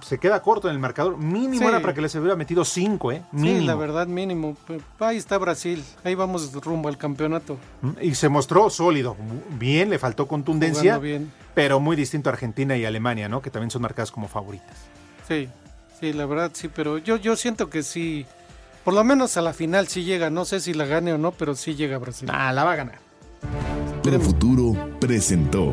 se 0.03 0.19
queda 0.19 0.41
corto 0.43 0.69
en 0.69 0.75
el 0.75 0.81
marcador. 0.81 1.17
Mínimo 1.17 1.63
Sí. 1.63 1.65
era 1.69 1.81
para 1.81 1.95
que 1.95 2.01
les 2.01 2.15
hubiera 2.15 2.37
metido 2.37 2.65
5, 2.65 3.13
¿eh? 3.13 3.23
Mínimo. 3.33 3.61
Sí, 3.61 3.65
la 3.67 3.75
verdad, 3.75 4.07
mínimo. 4.07 4.57
Ahí 5.01 5.17
está 5.17 5.39
Brasil. 5.39 5.83
Ahí 6.05 6.15
vamos 6.15 6.53
rumbo 6.53 6.89
al 6.89 6.99
campeonato. 6.99 7.57
Y 8.01 8.15
se 8.15 8.29
mostró 8.29 8.69
sólido. 8.71 9.17
Bien, 9.59 9.89
le 9.91 9.99
faltó 9.99 10.27
contundencia. 10.27 10.83
Jugando 10.97 11.01
bien. 11.03 11.33
Pero 11.55 11.81
muy 11.81 11.97
distinto 11.97 12.29
a 12.29 12.33
Argentina 12.35 12.77
y 12.77 12.85
Alemania, 12.85 13.29
¿no? 13.29 13.41
Que 13.41 13.51
también 13.51 13.71
son 13.71 13.83
marcadas 13.83 14.11
como 14.11 14.29
favoritas. 14.29 14.77
Sí. 15.27 15.49
Sí, 15.99 16.13
la 16.13 16.27
verdad 16.27 16.51
sí, 16.53 16.69
pero 16.69 16.99
yo, 16.99 17.17
yo 17.17 17.37
siento 17.37 17.71
que 17.71 17.83
sí, 17.83 18.27
por 18.85 18.93
lo 18.93 19.03
menos 19.03 19.39
a 19.39 19.41
la 19.41 19.55
final 19.55 19.89
sí 19.89 20.05
llega, 20.05 20.29
no 20.29 20.45
sé 20.45 20.61
si 20.61 20.75
la 20.75 20.85
gane 20.85 21.15
o 21.15 21.17
no, 21.17 21.33
pero 21.33 21.55
sí 21.55 21.75
llega 21.75 21.97
Brasil. 21.97 22.29
Ah, 22.31 22.53
la 22.53 22.65
va 22.65 22.73
a 22.73 22.77
ganar. 22.77 22.99
Toro 24.03 24.21
Futuro 24.21 24.75
presentó. 25.01 25.73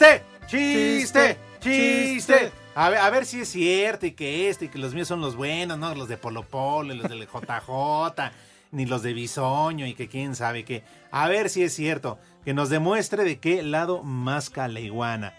¡Chiste! 0.00 0.22
¡Chiste! 0.46 1.36
¡Chiste! 1.60 2.52
A 2.74 2.88
ver, 2.88 2.98
a 3.00 3.10
ver 3.10 3.26
si 3.26 3.42
es 3.42 3.48
cierto 3.48 4.06
y 4.06 4.12
que 4.12 4.48
este 4.48 4.64
y 4.64 4.68
que 4.68 4.78
los 4.78 4.94
míos 4.94 5.08
son 5.08 5.20
los 5.20 5.36
buenos, 5.36 5.78
¿no? 5.78 5.94
Los 5.94 6.08
de 6.08 6.16
Polo 6.16 6.42
Polo 6.42 6.94
y 6.94 6.96
los 6.96 7.06
del 7.10 7.26
JJ, 7.26 8.32
ni 8.72 8.86
los 8.86 9.02
de 9.02 9.12
Bisoño 9.12 9.86
y 9.86 9.92
que 9.92 10.08
quién 10.08 10.34
sabe 10.34 10.64
qué. 10.64 10.84
A 11.10 11.28
ver 11.28 11.50
si 11.50 11.62
es 11.62 11.74
cierto. 11.74 12.18
Que 12.46 12.54
nos 12.54 12.70
demuestre 12.70 13.24
de 13.24 13.38
qué 13.40 13.62
lado 13.62 14.02
masca 14.02 14.68
la 14.68 14.80
iguana. 14.80 15.34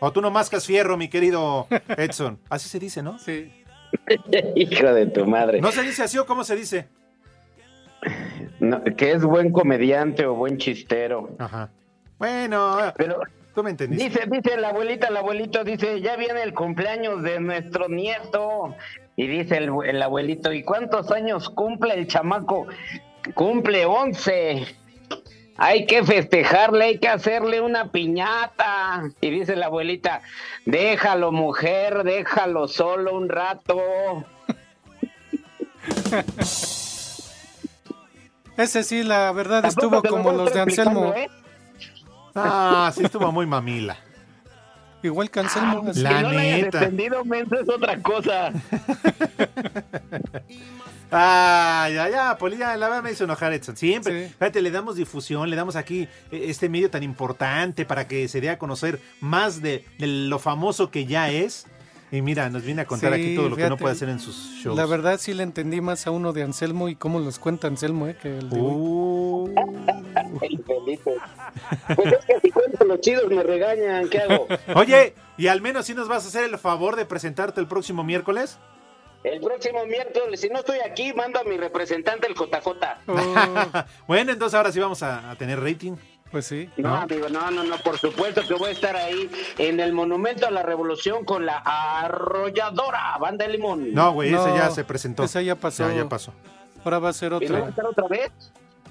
O 0.00 0.12
tú 0.12 0.20
no 0.20 0.30
mascas 0.30 0.66
fierro, 0.66 0.98
mi 0.98 1.08
querido 1.08 1.66
Edson. 1.96 2.38
Así 2.50 2.68
se 2.68 2.78
dice, 2.78 3.02
¿no? 3.02 3.18
Sí. 3.18 3.50
Hijo 4.54 4.92
de 4.92 5.06
tu 5.06 5.24
madre. 5.24 5.62
¿No 5.62 5.72
se 5.72 5.82
dice 5.82 6.02
así 6.02 6.18
o 6.18 6.26
cómo 6.26 6.44
se 6.44 6.56
dice? 6.56 6.88
No, 8.60 8.84
que 8.84 9.12
es 9.12 9.24
buen 9.24 9.50
comediante 9.50 10.26
o 10.26 10.34
buen 10.34 10.58
chistero. 10.58 11.34
Ajá. 11.38 11.70
Bueno, 12.18 12.92
pero 12.98 13.22
tú 13.54 13.62
me 13.62 13.70
entendiste. 13.70 14.04
Dice, 14.04 14.26
dice 14.30 14.56
la 14.56 14.68
abuelita, 14.70 15.08
el 15.08 15.16
abuelito 15.16 15.64
dice, 15.64 16.00
ya 16.00 16.16
viene 16.16 16.42
el 16.42 16.54
cumpleaños 16.54 17.22
de 17.22 17.40
nuestro 17.40 17.88
nieto. 17.88 18.74
Y 19.16 19.26
dice 19.26 19.58
el, 19.58 19.70
el 19.84 20.02
abuelito, 20.02 20.52
¿y 20.52 20.62
cuántos 20.64 21.10
años 21.10 21.48
cumple 21.48 21.94
el 21.94 22.06
chamaco? 22.06 22.66
Cumple 23.34 23.86
11. 23.86 24.66
Hay 25.56 25.86
que 25.86 26.02
festejarle, 26.02 26.84
hay 26.84 26.98
que 26.98 27.08
hacerle 27.08 27.60
una 27.60 27.92
piñata. 27.92 29.04
Y 29.20 29.30
dice 29.30 29.54
la 29.54 29.66
abuelita, 29.66 30.22
déjalo 30.66 31.30
mujer, 31.30 32.02
déjalo 32.02 32.66
solo 32.66 33.14
un 33.16 33.28
rato. 33.28 33.78
Ese 38.56 38.84
sí, 38.84 39.02
la 39.02 39.32
verdad 39.32 39.64
estuvo 39.64 40.00
como 40.02 40.32
los 40.32 40.52
de 40.52 40.60
Anselmo. 40.60 41.12
¿eh? 41.14 41.28
Ah, 42.34 42.92
sí 42.94 43.04
estuvo 43.04 43.30
muy 43.32 43.46
mamila. 43.46 43.96
Igual 45.02 45.30
que 45.30 45.40
Anselmo. 45.40 45.84
así. 45.88 46.00
La 46.00 46.16
que 46.16 46.22
no 46.22 46.30
neta. 46.32 46.78
entendido, 46.78 47.24
menso, 47.24 47.56
es 47.60 47.68
otra 47.68 48.00
cosa. 48.02 48.52
Ah, 51.16 51.88
ya, 51.92 52.08
ya, 52.08 52.36
Poli, 52.38 52.56
ya, 52.56 52.76
la 52.76 52.88
verdad 52.88 53.02
me 53.04 53.12
hizo 53.12 53.22
enojar 53.22 53.52
Edson. 53.52 53.76
Siempre, 53.76 54.30
fíjate, 54.30 54.60
le 54.60 54.72
damos 54.72 54.96
difusión, 54.96 55.48
le 55.48 55.54
damos 55.54 55.76
aquí 55.76 56.08
eh, 56.32 56.46
este 56.48 56.68
medio 56.68 56.90
tan 56.90 57.04
importante 57.04 57.84
para 57.84 58.08
que 58.08 58.26
se 58.26 58.40
dé 58.40 58.50
a 58.50 58.58
conocer 58.58 59.00
más 59.20 59.62
de, 59.62 59.84
de 59.98 60.06
lo 60.08 60.40
famoso 60.40 60.90
que 60.90 61.06
ya 61.06 61.30
es. 61.30 61.68
Y 62.10 62.22
mira, 62.22 62.48
nos 62.48 62.62
viene 62.62 62.82
a 62.82 62.86
contar 62.86 63.14
Sí, 63.14 63.20
aquí 63.20 63.34
todo 63.34 63.48
lo 63.48 63.56
que 63.56 63.68
no 63.68 63.76
puede 63.76 63.92
hacer 63.92 64.08
en 64.08 64.20
sus 64.20 64.36
shows. 64.36 64.76
La 64.76 64.86
verdad 64.86 65.18
sí 65.18 65.34
le 65.34 65.42
entendí 65.42 65.80
más 65.80 66.06
a 66.06 66.10
uno 66.10 66.32
de 66.32 66.42
Anselmo 66.42 66.88
y 66.88 66.94
cómo 66.94 67.18
los 67.18 67.38
cuenta 67.38 67.66
Anselmo, 67.66 68.06
¿eh? 68.06 68.16
Que 68.20 68.38
el 68.38 68.50
de 68.50 68.60
hoy. 68.60 68.72
Uh. 68.72 69.54
Ay, 70.40 70.60
Felipe. 70.66 71.16
Pues 71.94 72.12
es 72.12 72.24
que 72.24 72.40
si 72.40 72.50
cuento 72.50 72.84
los 72.84 73.00
chidos 73.00 73.28
me 73.30 73.42
regañan, 73.42 74.08
¿qué 74.08 74.20
hago? 74.20 74.46
Oye, 74.76 75.14
y 75.36 75.48
al 75.48 75.60
menos 75.60 75.86
si 75.86 75.94
nos 75.94 76.08
vas 76.08 76.24
a 76.24 76.28
hacer 76.28 76.44
el 76.44 76.58
favor 76.58 76.96
de 76.96 77.04
presentarte 77.06 77.60
el 77.60 77.66
próximo 77.66 78.04
miércoles. 78.04 78.58
El 79.24 79.40
próximo 79.40 79.86
miércoles, 79.86 80.38
si 80.40 80.50
no 80.50 80.58
estoy 80.58 80.78
aquí, 80.80 81.14
mando 81.14 81.40
a 81.40 81.44
mi 81.44 81.56
representante, 81.56 82.26
el 82.26 82.34
JJ. 82.34 82.66
bueno, 84.06 84.32
entonces 84.32 84.54
ahora 84.54 84.70
sí 84.70 84.78
vamos 84.78 85.02
a, 85.02 85.30
a 85.30 85.36
tener 85.36 85.60
rating. 85.60 85.96
Pues 86.34 86.46
sí. 86.46 86.68
No, 86.78 86.96
amigo, 86.96 87.28
no, 87.28 87.48
no, 87.52 87.62
no, 87.62 87.78
por 87.78 87.96
supuesto 87.96 88.42
que 88.42 88.54
voy 88.54 88.70
a 88.70 88.72
estar 88.72 88.96
ahí 88.96 89.30
en 89.56 89.78
el 89.78 89.92
Monumento 89.92 90.48
a 90.48 90.50
la 90.50 90.64
Revolución 90.64 91.24
con 91.24 91.46
la 91.46 91.58
arrolladora 91.58 93.16
Banda 93.20 93.46
de 93.46 93.52
Limón. 93.52 93.94
No, 93.94 94.10
güey, 94.14 94.34
ese 94.34 94.48
No, 94.48 94.56
ya 94.56 94.68
se 94.72 94.82
presentó. 94.82 95.22
esa 95.22 95.42
ya 95.42 95.54
pasó. 95.54 95.88
Ya, 95.88 95.94
ya 95.94 96.08
pasó. 96.08 96.32
Ahora 96.84 96.98
va 96.98 97.10
a 97.10 97.12
ser 97.12 97.34
¿Y 97.40 97.46
no 97.46 97.52
va 97.52 97.58
a 97.58 97.62
otra. 97.62 97.68
estar 97.70 97.86
otra 97.86 98.08
vez? 98.08 98.32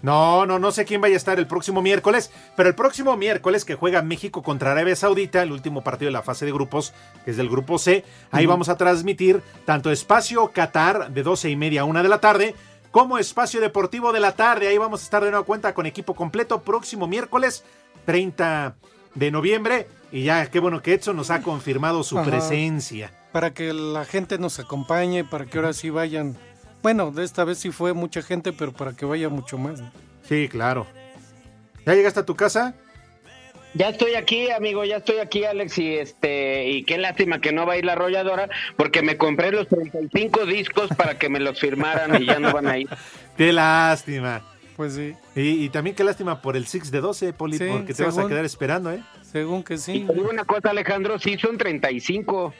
No, 0.01 0.45
no, 0.45 0.57
no 0.57 0.71
sé 0.71 0.85
quién 0.85 1.01
vaya 1.01 1.15
a 1.15 1.17
estar 1.17 1.37
el 1.37 1.45
próximo 1.45 1.81
miércoles, 1.81 2.31
pero 2.55 2.69
el 2.69 2.75
próximo 2.75 3.17
miércoles 3.17 3.65
que 3.65 3.75
juega 3.75 4.01
México 4.01 4.41
contra 4.41 4.71
Arabia 4.71 4.95
Saudita, 4.95 5.41
el 5.43 5.51
último 5.51 5.81
partido 5.81 6.07
de 6.07 6.13
la 6.13 6.21
fase 6.23 6.45
de 6.45 6.53
grupos, 6.53 6.93
que 7.25 7.31
es 7.31 7.37
del 7.37 7.49
grupo 7.49 7.77
C, 7.77 8.05
ahí 8.31 8.45
vamos 8.45 8.69
a 8.69 8.77
transmitir 8.77 9.41
tanto 9.65 9.91
espacio 9.91 10.49
Qatar 10.53 11.11
de 11.11 11.23
12 11.23 11.49
y 11.49 11.55
media 11.57 11.81
a 11.81 11.83
1 11.85 12.03
de 12.03 12.09
la 12.09 12.19
tarde, 12.21 12.55
como 12.93 13.17
espacio 13.17 13.59
deportivo 13.59 14.13
de 14.13 14.19
la 14.19 14.33
tarde. 14.35 14.67
Ahí 14.67 14.77
vamos 14.77 15.01
a 15.01 15.03
estar 15.03 15.23
de 15.23 15.31
nueva 15.31 15.43
cuenta 15.47 15.73
con 15.73 15.87
equipo 15.87 16.13
completo 16.13 16.61
próximo 16.61 17.07
miércoles 17.07 17.65
30 18.05 18.75
de 19.15 19.31
noviembre. 19.31 19.87
Y 20.11 20.25
ya, 20.25 20.45
qué 20.51 20.59
bueno 20.59 20.83
que 20.83 20.93
Edson 20.93 21.15
nos 21.17 21.31
ha 21.31 21.41
confirmado 21.41 22.03
su 22.03 22.19
Ajá. 22.19 22.29
presencia. 22.29 23.11
Para 23.31 23.51
que 23.51 23.73
la 23.73 24.05
gente 24.05 24.37
nos 24.37 24.59
acompañe, 24.59 25.23
para 25.23 25.47
que 25.47 25.57
ahora 25.57 25.73
sí 25.73 25.89
vayan. 25.89 26.37
Bueno, 26.83 27.09
de 27.09 27.23
esta 27.23 27.43
vez 27.43 27.57
sí 27.57 27.71
fue 27.71 27.93
mucha 27.93 28.21
gente, 28.21 28.53
pero 28.53 28.71
para 28.71 28.93
que 28.93 29.05
vaya 29.05 29.27
mucho 29.27 29.57
más. 29.57 29.81
Sí, 30.29 30.47
claro. 30.47 30.85
¿Ya 31.87 31.95
llegaste 31.95 32.19
a 32.19 32.25
tu 32.27 32.35
casa? 32.35 32.75
Ya 33.75 33.89
estoy 33.89 34.13
aquí, 34.13 34.51
amigo, 34.51 34.85
ya 34.85 34.97
estoy 34.97 35.17
aquí, 35.17 35.45
Alex, 35.45 35.77
y 35.79 35.95
este, 35.95 36.69
y 36.69 36.83
qué 36.83 36.97
lástima 36.99 37.41
que 37.41 37.51
no 37.51 37.65
va 37.65 37.73
a 37.73 37.77
ir 37.77 37.85
la 37.85 37.93
arrolladora, 37.93 38.47
porque 38.77 39.01
me 39.01 39.17
compré 39.17 39.51
los 39.51 39.67
35 39.67 40.45
discos 40.45 40.89
para 40.95 41.17
que 41.17 41.27
me 41.29 41.39
los 41.39 41.59
firmaran 41.59 42.21
y 42.21 42.25
ya 42.27 42.39
no 42.39 42.51
van 42.53 42.67
a 42.67 42.77
ir. 42.77 42.87
Qué 43.37 43.51
lástima. 43.51 44.43
Pues 44.75 44.93
sí. 44.95 45.13
Y, 45.35 45.65
y 45.65 45.69
también 45.69 45.95
qué 45.95 46.03
lástima 46.03 46.41
por 46.41 46.55
el 46.57 46.65
Six 46.65 46.89
de 46.91 46.99
12, 46.99 47.33
Poli, 47.33 47.57
Sí, 47.57 47.65
porque 47.71 47.93
te 47.93 48.03
vas 48.03 48.17
a 48.17 48.27
quedar 48.27 48.43
esperando, 48.45 48.91
¿eh? 48.91 49.01
Según 49.21 49.63
que 49.63 49.75
Y 49.75 49.77
sí. 49.77 50.03
te 50.07 50.13
digo 50.13 50.29
una 50.29 50.45
cosa, 50.45 50.71
Alejandro, 50.71 51.19
sí 51.19 51.37
son 51.37 51.57
35. 51.57 52.53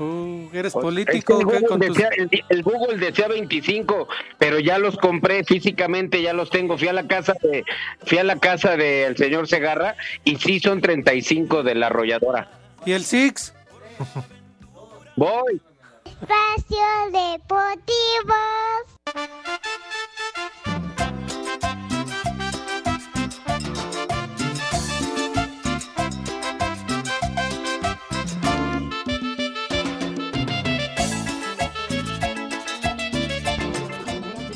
Tú 0.00 0.48
eres 0.54 0.68
Es 0.68 0.74
que 0.74 0.80
político, 0.80 1.38
el. 1.40 1.44
Google 1.44 1.60
tus- 1.68 1.78
decía, 1.78 2.08
el- 2.16 2.30
el 2.48 2.62
Google 2.62 2.96
decía 2.96 3.28
25, 3.28 4.08
pero 4.38 4.58
ya 4.58 4.78
los 4.78 4.96
compré 4.96 5.44
físicamente, 5.44 6.22
ya 6.22 6.32
los 6.32 6.48
tengo. 6.48 6.78
Fui 6.78 6.88
a 6.88 6.94
la 6.94 7.06
casa 7.06 7.34
de, 7.42 7.64
fui 8.06 8.16
a 8.16 8.24
la 8.24 8.36
casa 8.36 8.78
del 8.78 9.14
señor 9.18 9.46
Segarra 9.46 9.96
y 10.24 10.36
sí 10.36 10.58
son 10.58 10.80
35 10.80 11.62
de 11.62 11.74
la 11.74 11.88
arrolladora. 11.88 12.50
¿Y 12.86 12.92
el 12.92 13.04
Six? 13.04 13.52
Voy. 15.16 15.60
Espacio 16.06 16.78
Deportivo. 17.12 18.34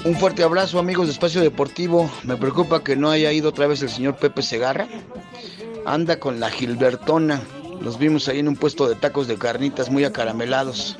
Un 0.04 0.16
fuerte 0.16 0.42
abrazo 0.42 0.78
amigos 0.78 1.06
de 1.06 1.12
Espacio 1.12 1.40
Deportivo. 1.40 2.10
Me 2.24 2.36
preocupa 2.36 2.84
que 2.84 2.94
no 2.94 3.10
haya 3.10 3.32
ido 3.32 3.48
otra 3.48 3.66
vez 3.66 3.80
el 3.80 3.88
señor 3.88 4.16
Pepe 4.16 4.42
Segarra. 4.42 4.86
Anda 5.86 6.20
con 6.20 6.40
la 6.40 6.50
Gilbertona. 6.50 7.40
Los 7.80 7.98
vimos 7.98 8.28
ahí 8.28 8.40
en 8.40 8.48
un 8.48 8.56
puesto 8.56 8.86
de 8.86 8.96
tacos 8.96 9.28
de 9.28 9.38
carnitas 9.38 9.90
muy 9.90 10.04
acaramelados. 10.04 10.98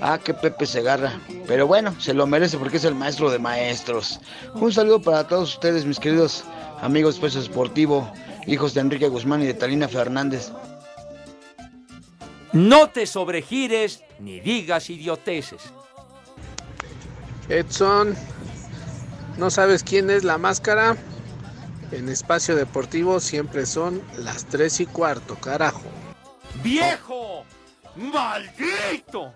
Ah, 0.00 0.18
qué 0.24 0.32
Pepe 0.32 0.64
Segarra. 0.64 1.20
Pero 1.46 1.66
bueno, 1.66 1.94
se 2.00 2.14
lo 2.14 2.26
merece 2.26 2.56
porque 2.56 2.78
es 2.78 2.84
el 2.84 2.94
maestro 2.94 3.30
de 3.30 3.38
maestros. 3.38 4.20
Un 4.54 4.72
saludo 4.72 5.02
para 5.02 5.28
todos 5.28 5.56
ustedes, 5.56 5.84
mis 5.84 6.00
queridos 6.00 6.44
amigos 6.80 7.16
de 7.16 7.26
Espacio 7.26 7.42
Deportivo, 7.42 8.10
hijos 8.46 8.72
de 8.72 8.80
Enrique 8.80 9.08
Guzmán 9.08 9.42
y 9.42 9.46
de 9.46 9.54
Talina 9.54 9.86
Fernández. 9.86 10.50
No 12.54 12.88
te 12.88 13.06
sobregires 13.06 14.02
ni 14.18 14.40
digas 14.40 14.88
idioteces. 14.88 15.60
Edson, 17.50 18.14
¿no 19.36 19.50
sabes 19.50 19.82
quién 19.82 20.08
es 20.08 20.22
la 20.22 20.38
máscara? 20.38 20.96
En 21.90 22.08
espacio 22.08 22.54
deportivo 22.54 23.18
siempre 23.18 23.66
son 23.66 24.00
las 24.18 24.46
3 24.46 24.80
y 24.80 24.86
cuarto, 24.86 25.34
carajo. 25.34 25.82
¡Viejo! 26.62 27.44
¡Maldito! 27.96 29.32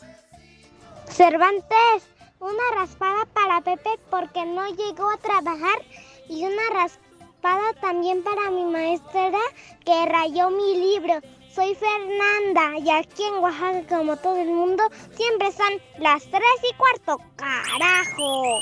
Cervantes, 1.08 2.04
una 2.38 2.62
raspada 2.76 3.26
para 3.34 3.60
Pepe 3.60 3.90
porque 4.10 4.46
no 4.46 4.64
llegó 4.68 5.10
a 5.10 5.16
trabajar 5.16 5.82
y 6.28 6.44
una 6.44 6.62
raspada 6.72 7.72
también 7.80 8.22
para 8.22 8.48
mi 8.52 8.64
maestra 8.64 9.40
que 9.84 10.06
rayó 10.06 10.50
mi 10.50 10.76
libro. 10.76 11.14
Soy 11.54 11.76
Fernanda 11.76 12.78
y 12.80 12.90
aquí 12.90 13.22
en 13.22 13.34
Oaxaca, 13.34 13.98
como 13.98 14.16
todo 14.16 14.40
el 14.40 14.48
mundo, 14.48 14.82
siempre 15.12 15.52
son 15.52 15.80
las 16.00 16.24
3 16.24 16.42
y 16.68 16.74
cuarto. 16.74 17.22
¡Carajo! 17.36 18.58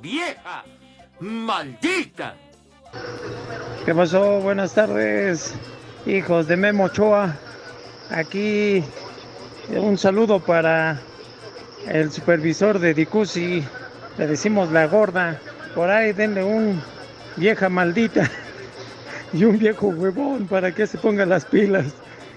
¡Vieja! 0.00 0.64
¡Maldita! 1.20 2.34
¿Qué 3.84 3.94
pasó? 3.94 4.40
Buenas 4.40 4.72
tardes, 4.72 5.54
hijos 6.06 6.48
de 6.48 6.56
Memo 6.56 6.84
Ochoa. 6.84 7.36
Aquí 8.10 8.82
un 9.68 9.98
saludo 9.98 10.40
para 10.40 10.98
el 11.88 12.10
supervisor 12.10 12.78
de 12.78 12.94
Dicusi. 12.94 13.62
Le 14.16 14.26
decimos 14.26 14.72
la 14.72 14.86
gorda. 14.86 15.38
por 15.74 15.90
ahí 15.90 16.14
denle 16.14 16.42
un 16.42 16.82
vieja 17.36 17.68
maldita 17.68 18.30
y 19.36 19.44
un 19.44 19.58
viejo 19.58 19.88
huevón 19.88 20.46
para 20.46 20.74
que 20.74 20.86
se 20.86 20.96
pongan 20.96 21.28
las 21.28 21.44
pilas. 21.44 21.84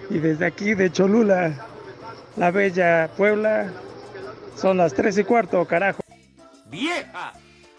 Y 0.10 0.20
desde 0.20 0.46
aquí 0.46 0.74
de 0.74 0.92
Cholula, 0.92 1.54
la 2.36 2.52
bella 2.52 3.10
Puebla, 3.16 3.72
son 4.56 4.78
las 4.78 4.94
tres 4.94 5.18
y 5.18 5.24
cuarto, 5.24 5.64
carajo. 5.66 6.02
¡Vieja! 6.70 7.32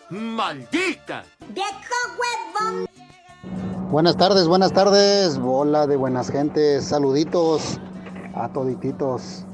¡Maldita! 0.09 1.24
¡Viejo 1.52 1.68
huevón! 2.18 2.87
Buenas 3.90 4.16
tardes, 4.16 4.46
buenas 4.46 4.72
tardes, 4.72 5.38
bola 5.38 5.87
de 5.87 5.96
buenas 5.96 6.30
gentes, 6.30 6.85
saluditos 6.85 7.78
a 8.35 8.48
todititos. 8.48 9.44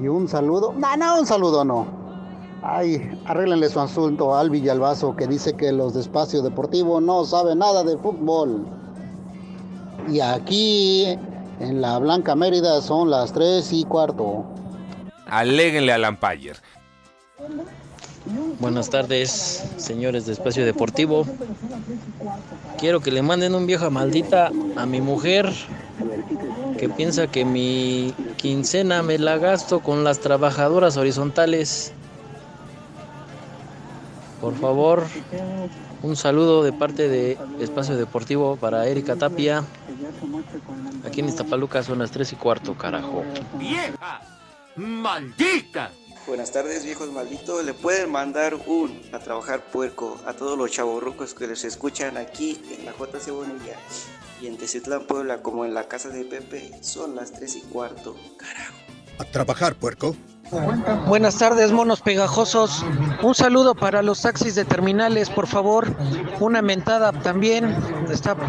Y 0.00 0.08
un 0.08 0.26
saludo, 0.26 0.72
no, 0.72 0.96
no, 0.96 1.20
un 1.20 1.26
saludo 1.26 1.64
no. 1.64 1.86
Ay, 2.62 3.20
arréglenle 3.26 3.68
su 3.68 3.78
asunto 3.78 4.34
al 4.34 4.48
Villalbazo 4.48 5.14
que 5.16 5.26
dice 5.26 5.54
que 5.54 5.70
los 5.70 5.92
de 5.92 6.00
Espacio 6.00 6.40
Deportivo 6.40 7.00
no 7.00 7.24
saben 7.26 7.58
nada 7.58 7.84
de 7.84 7.98
fútbol. 7.98 8.75
Y 10.08 10.20
aquí 10.20 11.06
en 11.60 11.80
la 11.80 11.98
Blanca 11.98 12.34
Mérida 12.34 12.80
son 12.80 13.10
las 13.10 13.32
3 13.32 13.72
y 13.72 13.84
cuarto. 13.84 14.44
Aléguenle 15.26 15.92
al 15.92 16.02
Lampayer. 16.02 16.56
Buenas 18.60 18.90
tardes, 18.90 19.64
señores 19.76 20.26
de 20.26 20.32
Espacio 20.32 20.64
Deportivo. 20.64 21.26
Quiero 22.78 23.00
que 23.00 23.10
le 23.10 23.22
manden 23.22 23.54
un 23.54 23.66
vieja 23.66 23.90
maldita 23.90 24.50
a 24.76 24.86
mi 24.86 25.00
mujer 25.00 25.52
que 26.78 26.88
piensa 26.88 27.26
que 27.26 27.44
mi 27.44 28.14
quincena 28.36 29.02
me 29.02 29.18
la 29.18 29.38
gasto 29.38 29.80
con 29.80 30.04
las 30.04 30.20
trabajadoras 30.20 30.96
horizontales. 30.96 31.92
Por 34.40 34.54
favor, 34.56 35.04
un 36.02 36.16
saludo 36.16 36.62
de 36.62 36.72
parte 36.72 37.08
de 37.08 37.38
Espacio 37.60 37.96
Deportivo 37.96 38.56
para 38.56 38.86
Erika 38.86 39.16
Tapia. 39.16 39.64
Aquí 41.04 41.20
en 41.20 41.28
Iztapaluca 41.28 41.82
son 41.82 41.98
las 41.98 42.10
3 42.10 42.32
y 42.32 42.36
cuarto, 42.36 42.74
carajo. 42.74 43.24
¡Vieja! 43.58 44.20
¡Maldita! 44.76 45.90
Buenas 46.26 46.50
tardes, 46.50 46.84
viejos 46.84 47.12
malditos. 47.12 47.64
Le 47.64 47.72
pueden 47.72 48.10
mandar 48.10 48.54
un 48.66 49.00
a 49.12 49.20
trabajar 49.20 49.64
puerco 49.66 50.20
a 50.26 50.32
todos 50.32 50.58
los 50.58 50.72
chavorrucos 50.72 51.34
que 51.34 51.46
les 51.46 51.64
escuchan 51.64 52.16
aquí 52.16 52.60
en 52.76 52.84
la 52.84 52.92
JC 52.92 53.30
Bonilla 53.30 53.76
y 54.42 54.48
en 54.48 54.56
Tecitlán, 54.56 55.06
Puebla, 55.06 55.40
como 55.40 55.64
en 55.64 55.72
la 55.72 55.86
casa 55.86 56.08
de 56.08 56.24
Pepe. 56.24 56.72
Son 56.82 57.14
las 57.14 57.32
3 57.32 57.56
y 57.56 57.60
cuarto. 57.60 58.16
Carajo. 58.36 58.74
A 59.18 59.24
trabajar, 59.24 59.76
puerco. 59.76 60.16
Buenas 61.06 61.38
tardes, 61.38 61.72
monos 61.72 62.00
pegajosos. 62.00 62.84
Un 63.22 63.34
saludo 63.34 63.74
para 63.74 64.02
los 64.02 64.22
taxis 64.22 64.54
de 64.54 64.64
terminales, 64.64 65.28
por 65.30 65.46
favor. 65.46 65.88
Una 66.40 66.62
mentada 66.62 67.12
también, 67.12 67.76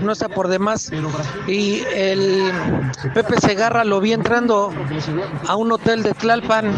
no 0.02 0.12
está 0.12 0.30
por 0.30 0.48
demás. 0.48 0.92
Y 1.48 1.84
el 1.94 2.52
Pepe 3.14 3.40
Segarra 3.40 3.84
lo 3.84 4.00
vi 4.00 4.14
entrando 4.14 4.72
a 5.48 5.56
un 5.56 5.72
hotel 5.72 6.04
de 6.04 6.14
Tlalpan. 6.14 6.72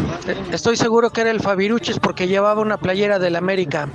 Estoy 0.52 0.76
seguro 0.76 1.10
que 1.10 1.22
era 1.22 1.30
el 1.30 1.40
Fabiruches 1.40 1.98
porque 1.98 2.26
llevaba 2.26 2.62
una 2.62 2.78
playera 2.78 3.18
del 3.18 3.36
América. 3.36 3.88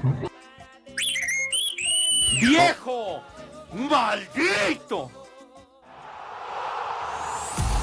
¡Viejo! 2.42 3.22
¡Maldito! 3.74 5.25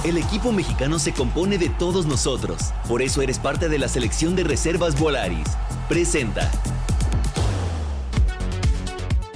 El 0.05 0.19
equipo 0.19 0.51
mexicano 0.51 0.99
se 0.99 1.13
compone 1.13 1.59
de 1.59 1.69
todos 1.69 2.07
nosotros. 2.07 2.73
Por 2.89 3.03
eso 3.03 3.23
eres 3.23 3.39
parte 3.39 3.69
de 3.69 3.79
la 3.79 3.87
selección 3.87 4.35
de 4.35 4.43
reservas 4.43 4.99
Volaris. 4.99 5.47
Presenta. 5.89 6.51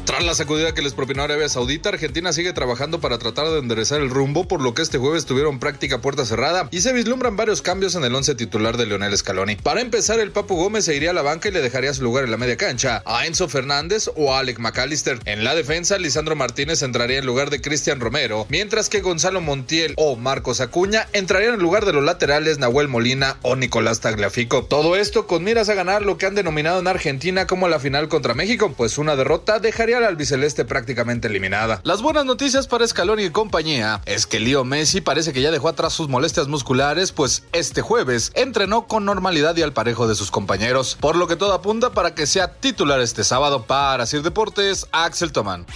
Tras 0.06 0.22
la 0.24 0.36
sacudida 0.36 0.72
que 0.72 0.82
les 0.82 0.94
propinó 0.94 1.24
Arabia 1.24 1.48
Saudita, 1.48 1.88
Argentina 1.88 2.32
sigue 2.32 2.52
trabajando 2.52 3.00
para 3.00 3.18
tratar 3.18 3.48
de 3.48 3.58
enderezar 3.58 4.00
el 4.00 4.08
rumbo, 4.08 4.46
por 4.46 4.62
lo 4.62 4.72
que 4.72 4.82
este 4.82 4.98
jueves 4.98 5.26
tuvieron 5.26 5.58
práctica 5.58 6.00
puerta 6.00 6.24
cerrada 6.24 6.68
y 6.70 6.82
se 6.82 6.92
vislumbran 6.92 7.34
varios 7.34 7.60
cambios 7.60 7.96
en 7.96 8.04
el 8.04 8.14
once 8.14 8.36
titular 8.36 8.76
de 8.76 8.86
Leonel 8.86 9.16
Scaloni. 9.18 9.56
Para 9.56 9.80
empezar, 9.80 10.20
el 10.20 10.30
Papu 10.30 10.54
Gómez 10.54 10.84
se 10.84 10.94
iría 10.94 11.10
a 11.10 11.12
la 11.12 11.22
banca 11.22 11.48
y 11.48 11.52
le 11.52 11.60
dejaría 11.60 11.92
su 11.92 12.04
lugar 12.04 12.22
en 12.22 12.30
la 12.30 12.36
media 12.36 12.56
cancha 12.56 13.02
a 13.04 13.26
Enzo 13.26 13.48
Fernández 13.48 14.08
o 14.14 14.32
a 14.32 14.38
Alec 14.38 14.60
McAllister. 14.60 15.18
En 15.24 15.42
la 15.42 15.56
defensa, 15.56 15.98
Lisandro 15.98 16.36
Martínez 16.36 16.82
entraría 16.82 17.18
en 17.18 17.26
lugar 17.26 17.50
de 17.50 17.60
Cristian 17.60 17.98
Romero, 17.98 18.46
mientras 18.48 18.88
que 18.88 19.00
Gonzalo 19.00 19.40
Montiel 19.40 19.94
o 19.96 20.14
Marcos 20.14 20.60
Acuña 20.60 21.08
entrarían 21.14 21.54
en 21.54 21.60
lugar 21.60 21.84
de 21.84 21.92
los 21.92 22.04
laterales 22.04 22.60
Nahuel 22.60 22.86
Molina 22.86 23.38
o 23.42 23.56
Nicolás 23.56 23.98
Tagliafico. 24.02 24.66
Todo 24.66 24.94
esto 24.94 25.26
con 25.26 25.42
miras 25.42 25.68
a 25.68 25.74
ganar 25.74 26.02
lo 26.02 26.16
que 26.16 26.26
han 26.26 26.36
denominado 26.36 26.78
en 26.78 26.86
Argentina 26.86 27.48
como 27.48 27.66
la 27.66 27.80
final 27.80 28.06
contra 28.06 28.34
México, 28.34 28.72
pues 28.76 28.98
una 28.98 29.16
derrota 29.16 29.58
dejaría 29.58 29.95
al 29.96 30.04
albiceleste 30.04 30.64
prácticamente 30.64 31.28
eliminada. 31.28 31.80
Las 31.84 32.02
buenas 32.02 32.24
noticias 32.24 32.66
para 32.66 32.86
Scaloni 32.86 33.24
y 33.24 33.30
compañía 33.30 34.00
es 34.06 34.26
que 34.26 34.40
Leo 34.40 34.64
Messi 34.64 35.00
parece 35.00 35.32
que 35.32 35.42
ya 35.42 35.50
dejó 35.50 35.68
atrás 35.68 35.92
sus 35.92 36.08
molestias 36.08 36.48
musculares, 36.48 37.12
pues 37.12 37.44
este 37.52 37.82
jueves 37.82 38.32
entrenó 38.34 38.86
con 38.86 39.04
normalidad 39.04 39.56
y 39.56 39.62
al 39.62 39.72
parejo 39.72 40.06
de 40.06 40.14
sus 40.14 40.30
compañeros, 40.30 40.96
por 41.00 41.16
lo 41.16 41.26
que 41.26 41.36
todo 41.36 41.52
apunta 41.52 41.90
para 41.90 42.14
que 42.14 42.26
sea 42.26 42.52
titular 42.54 43.00
este 43.00 43.24
sábado 43.24 43.64
para 43.64 44.06
Sir 44.06 44.22
Deportes, 44.22 44.86
Axel 44.92 45.32
Tomán. 45.32 45.66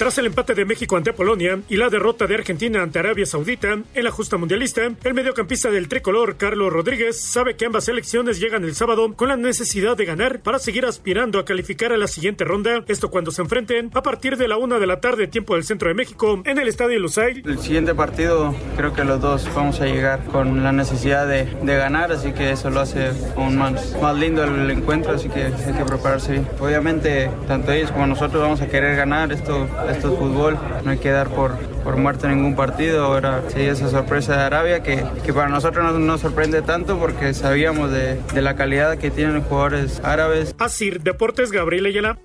Tras 0.00 0.16
el 0.16 0.24
empate 0.24 0.54
de 0.54 0.64
México 0.64 0.96
ante 0.96 1.12
Polonia 1.12 1.60
y 1.68 1.76
la 1.76 1.90
derrota 1.90 2.26
de 2.26 2.34
Argentina 2.34 2.82
ante 2.82 2.98
Arabia 2.98 3.26
Saudita 3.26 3.80
en 3.94 4.02
la 4.02 4.10
justa 4.10 4.38
mundialista, 4.38 4.80
el 5.04 5.12
mediocampista 5.12 5.70
del 5.70 5.88
tricolor, 5.88 6.38
Carlos 6.38 6.72
Rodríguez, 6.72 7.20
sabe 7.20 7.54
que 7.54 7.66
ambas 7.66 7.84
selecciones 7.84 8.40
llegan 8.40 8.64
el 8.64 8.74
sábado 8.74 9.12
con 9.14 9.28
la 9.28 9.36
necesidad 9.36 9.98
de 9.98 10.06
ganar 10.06 10.40
para 10.40 10.58
seguir 10.58 10.86
aspirando 10.86 11.38
a 11.38 11.44
calificar 11.44 11.92
a 11.92 11.98
la 11.98 12.06
siguiente 12.06 12.44
ronda. 12.44 12.82
Esto 12.88 13.10
cuando 13.10 13.30
se 13.30 13.42
enfrenten 13.42 13.90
a 13.92 14.02
partir 14.02 14.38
de 14.38 14.48
la 14.48 14.56
una 14.56 14.78
de 14.78 14.86
la 14.86 15.02
tarde, 15.02 15.26
tiempo 15.26 15.54
del 15.54 15.64
centro 15.64 15.88
de 15.90 15.94
México, 15.94 16.42
en 16.46 16.56
el 16.56 16.68
estadio 16.68 16.98
Lusail. 16.98 17.42
El 17.44 17.58
siguiente 17.58 17.94
partido 17.94 18.54
creo 18.78 18.94
que 18.94 19.04
los 19.04 19.20
dos 19.20 19.54
vamos 19.54 19.82
a 19.82 19.84
llegar 19.84 20.24
con 20.24 20.62
la 20.64 20.72
necesidad 20.72 21.28
de, 21.28 21.46
ganar, 21.62 22.10
así 22.10 22.32
que 22.32 22.52
eso 22.52 22.70
lo 22.70 22.80
hace 22.80 23.10
aún 23.36 23.58
más, 23.58 23.94
más 24.00 24.16
lindo 24.16 24.44
el 24.44 24.70
encuentro, 24.70 25.12
así 25.12 25.28
que 25.28 25.44
hay 25.44 25.74
que 25.76 25.84
prepararse. 25.84 26.42
Obviamente, 26.58 27.30
tanto 27.46 27.70
ellos 27.70 27.92
como 27.92 28.06
nosotros 28.06 28.40
vamos 28.42 28.62
a 28.62 28.66
querer 28.66 28.96
ganar 28.96 29.30
esto 29.30 29.68
esto 29.92 30.12
es 30.12 30.18
fútbol, 30.18 30.58
no 30.84 30.90
hay 30.90 30.98
que 30.98 31.10
dar 31.10 31.28
por, 31.28 31.56
por 31.84 31.96
muerto 31.96 32.28
ningún 32.28 32.56
partido. 32.56 33.04
Ahora 33.04 33.42
sí, 33.48 33.60
esa 33.60 33.88
sorpresa 33.88 34.36
de 34.36 34.42
Arabia 34.42 34.82
que, 34.82 35.04
que 35.24 35.32
para 35.32 35.48
nosotros 35.48 35.92
no 35.92 35.98
nos 35.98 36.20
sorprende 36.20 36.62
tanto 36.62 36.98
porque 36.98 37.34
sabíamos 37.34 37.90
de, 37.90 38.20
de 38.34 38.42
la 38.42 38.56
calidad 38.56 38.98
que 38.98 39.10
tienen 39.10 39.34
los 39.34 39.44
jugadores 39.44 40.00
árabes. 40.04 40.54
Asir 40.58 41.02
Deportes 41.02 41.50
Gabriel 41.50 41.86
Ayala. 41.86 42.18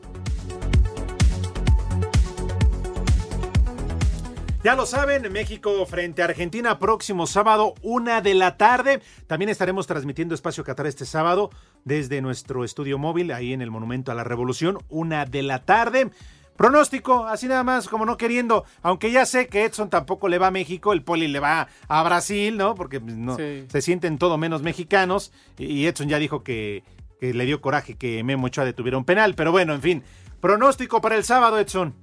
Ya 4.66 4.76
lo 4.76 4.88
saben, 4.88 5.32
México 5.32 5.86
frente 5.86 6.24
a 6.24 6.26
Argentina 6.26 6.80
próximo 6.80 7.28
sábado, 7.28 7.76
una 7.84 8.22
de 8.22 8.34
la 8.34 8.58
tarde. 8.58 9.00
También 9.28 9.50
estaremos 9.50 9.86
transmitiendo 9.86 10.34
Espacio 10.34 10.64
Qatar 10.64 10.88
este 10.88 11.06
sábado 11.06 11.52
desde 11.84 12.20
nuestro 12.20 12.64
estudio 12.64 12.98
móvil, 12.98 13.32
ahí 13.32 13.54
en 13.54 13.62
el 13.62 13.70
Monumento 13.70 14.12
a 14.12 14.16
la 14.16 14.24
Revolución, 14.24 14.80
una 14.90 15.26
de 15.26 15.44
la 15.44 15.60
tarde. 15.66 16.10
Pronóstico, 16.56 17.26
así 17.28 17.48
nada 17.48 17.64
más, 17.64 17.88
como 17.90 18.06
no 18.06 18.16
queriendo, 18.18 18.64
aunque 18.82 19.12
ya 19.12 19.26
sé 19.26 19.48
que 19.48 19.66
Edson 19.66 19.90
tampoco 19.90 20.30
le 20.30 20.38
va 20.38 20.48
a 20.48 20.52
México, 20.52 20.94
el 20.94 21.02
Poli 21.04 21.28
le 21.28 21.40
va 21.40 21.68
a 21.88 22.04
Brasil, 22.04 22.56
¿no? 22.58 22.76
Porque 22.76 23.00
no, 23.02 23.36
Sí. 23.36 23.66
se 23.68 23.82
sienten 23.82 24.18
todo 24.18 24.38
menos 24.38 24.62
mexicanos. 24.62 25.34
Y 25.58 25.86
Edson 25.86 26.08
ya 26.08 26.18
dijo 26.18 26.44
que, 26.44 26.84
que 27.20 27.34
le 27.34 27.46
dio 27.46 27.60
coraje 27.62 27.96
que 27.96 28.24
Memo 28.24 28.48
Ochoa 28.48 28.64
detuviera 28.66 28.98
un 28.98 29.04
penal. 29.06 29.36
Pero 29.36 29.52
bueno, 29.52 29.74
en 29.74 29.82
fin. 29.82 30.04
Pronóstico 30.40 31.02
para 31.02 31.16
el 31.18 31.24
sábado, 31.26 31.60
Edson. 31.60 31.94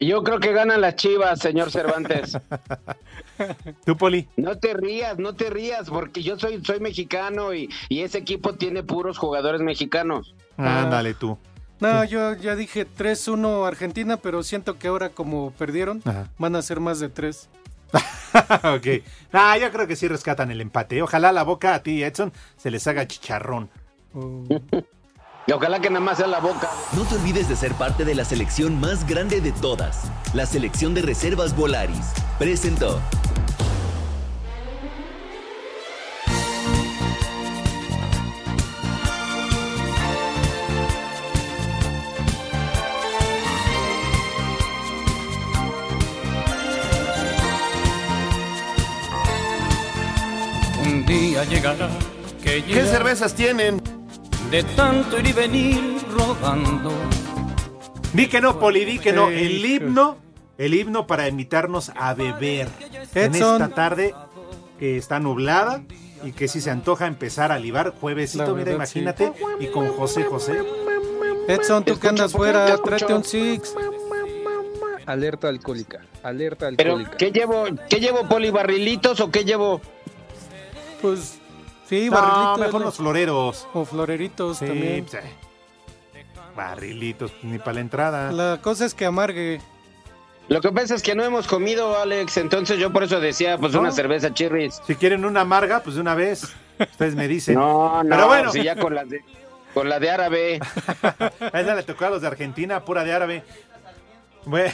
Yo 0.00 0.24
creo 0.24 0.40
que 0.40 0.52
ganan 0.52 0.80
las 0.80 0.96
chivas, 0.96 1.38
señor 1.38 1.70
Cervantes. 1.70 2.36
¿Tú, 3.86 3.96
Poli? 3.96 4.26
No 4.36 4.58
te 4.58 4.74
rías, 4.74 5.16
no 5.18 5.34
te 5.34 5.48
rías, 5.48 5.88
porque 5.88 6.22
yo 6.24 6.36
soy, 6.38 6.60
soy 6.64 6.80
mexicano 6.80 7.54
y, 7.54 7.68
y 7.88 8.00
ese 8.00 8.18
equipo 8.18 8.54
tiene 8.54 8.82
puros 8.82 9.18
jugadores 9.18 9.60
mexicanos. 9.60 10.34
Ándale 10.56 11.14
tú. 11.14 11.38
No, 11.82 12.04
yo 12.04 12.34
ya 12.34 12.54
dije 12.56 12.86
3-1 12.86 13.66
Argentina, 13.66 14.16
pero 14.16 14.42
siento 14.42 14.78
que 14.78 14.88
ahora 14.88 15.10
como 15.10 15.50
perdieron, 15.52 16.00
Ajá. 16.04 16.28
van 16.38 16.56
a 16.56 16.62
ser 16.62 16.80
más 16.80 17.00
de 17.00 17.08
3. 17.08 17.48
ok. 17.92 18.86
Ah, 19.32 19.58
yo 19.58 19.70
creo 19.70 19.86
que 19.86 19.96
sí 19.96 20.08
rescatan 20.08 20.50
el 20.50 20.60
empate. 20.60 21.02
Ojalá 21.02 21.32
la 21.32 21.42
boca 21.42 21.74
a 21.74 21.82
ti, 21.82 22.02
Edson, 22.02 22.32
se 22.56 22.70
les 22.70 22.86
haga 22.86 23.06
chicharrón. 23.06 23.68
Y 25.44 25.50
ojalá 25.50 25.80
que 25.80 25.90
nada 25.90 26.04
más 26.04 26.18
sea 26.18 26.28
la 26.28 26.38
boca. 26.38 26.70
No 26.96 27.02
te 27.02 27.16
olvides 27.16 27.48
de 27.48 27.56
ser 27.56 27.72
parte 27.72 28.04
de 28.04 28.14
la 28.14 28.24
selección 28.24 28.78
más 28.78 29.04
grande 29.08 29.40
de 29.40 29.50
todas, 29.50 30.04
la 30.34 30.46
selección 30.46 30.94
de 30.94 31.02
reservas 31.02 31.56
Volaris. 31.56 32.12
Presentó. 32.38 33.00
Día 51.12 51.44
llegará 51.44 51.88
que 52.42 52.64
¿Qué 52.64 52.84
cervezas 52.84 53.34
tienen? 53.34 53.80
De 54.50 54.62
tanto 54.64 55.18
ir 55.18 55.26
y 55.28 55.32
venir 55.32 55.80
rodando. 56.10 56.90
Di 58.12 58.26
que 58.26 58.40
no, 58.40 58.58
Poli, 58.58 58.84
di 58.84 58.98
que 58.98 59.12
no. 59.12 59.30
El 59.30 59.64
himno, 59.64 60.18
el 60.58 60.74
himno 60.74 61.06
para 61.06 61.28
invitarnos 61.28 61.92
a 61.94 62.14
beber 62.14 62.68
en 63.14 63.34
esta 63.34 63.68
tarde 63.68 64.14
que 64.78 64.96
está 64.96 65.20
nublada 65.20 65.82
y 66.24 66.32
que 66.32 66.48
si 66.48 66.60
se 66.60 66.70
antoja 66.70 67.06
empezar 67.06 67.52
a 67.52 67.58
libar 67.58 67.94
juevesito, 67.98 68.54
mira, 68.54 68.72
imagínate, 68.72 69.32
y 69.60 69.66
con 69.66 69.88
José 69.88 70.24
José. 70.24 70.62
Edson, 71.48 71.84
tú 71.84 71.98
que 71.98 72.08
andas 72.08 72.32
fuera, 72.32 72.76
tráete 72.78 73.14
un 73.14 73.24
six. 73.24 73.74
Alerta 75.06 75.48
alcohólica, 75.48 76.00
alerta 76.22 76.68
Pero, 76.76 76.96
alcohólica. 76.96 77.16
¿qué 77.16 77.32
llevo? 77.32 77.64
¿Qué 77.88 78.00
llevo, 78.00 78.28
Poli? 78.28 78.50
¿Barrilitos 78.50 79.20
o 79.20 79.30
qué 79.30 79.44
llevo? 79.44 79.80
Pues 81.02 81.38
sí, 81.88 82.08
No, 82.10 82.12
barrilitos. 82.20 82.58
mejor 82.60 82.80
los 82.82 82.96
floreros. 82.96 83.68
O 83.74 83.84
floreritos 83.84 84.58
Sí, 84.58 84.66
también. 84.66 85.04
pues, 85.04 85.22
eh. 85.22 85.34
Barrilitos, 86.56 87.32
ni 87.42 87.58
para 87.58 87.74
la 87.74 87.80
entrada. 87.80 88.32
La 88.32 88.60
cosa 88.60 88.84
es 88.84 88.94
que 88.94 89.04
amargue. 89.06 89.60
Lo 90.48 90.60
que 90.60 90.70
pasa 90.70 90.94
es 90.94 91.02
que 91.02 91.14
no 91.14 91.24
hemos 91.24 91.46
comido, 91.46 91.96
Alex, 91.98 92.36
entonces 92.36 92.78
yo 92.78 92.92
por 92.92 93.04
eso 93.04 93.20
decía, 93.20 93.56
pues 93.58 93.74
una 93.74 93.90
cerveza 93.92 94.34
chirris. 94.34 94.80
Si 94.86 94.94
quieren 94.96 95.24
una 95.24 95.42
amarga, 95.42 95.80
pues 95.82 95.94
de 95.94 96.00
una 96.02 96.14
vez. 96.14 96.52
Ustedes 96.78 97.14
me 97.14 97.26
dicen. 97.28 97.54
No, 97.54 98.02
no, 98.02 98.10
Pero 98.10 98.26
bueno. 98.26 98.52
si 98.52 98.62
ya 98.62 98.76
con 98.76 98.94
la 98.94 99.04
de, 99.04 99.24
con 99.72 99.88
la 99.88 99.98
de 99.98 100.10
árabe. 100.10 100.60
A 101.52 101.60
esa 101.60 101.74
le 101.74 101.82
tocó 101.84 102.04
a 102.06 102.10
los 102.10 102.20
de 102.20 102.26
Argentina, 102.26 102.84
pura 102.84 103.02
de 103.04 103.12
árabe. 103.14 103.44
Bueno. 104.44 104.72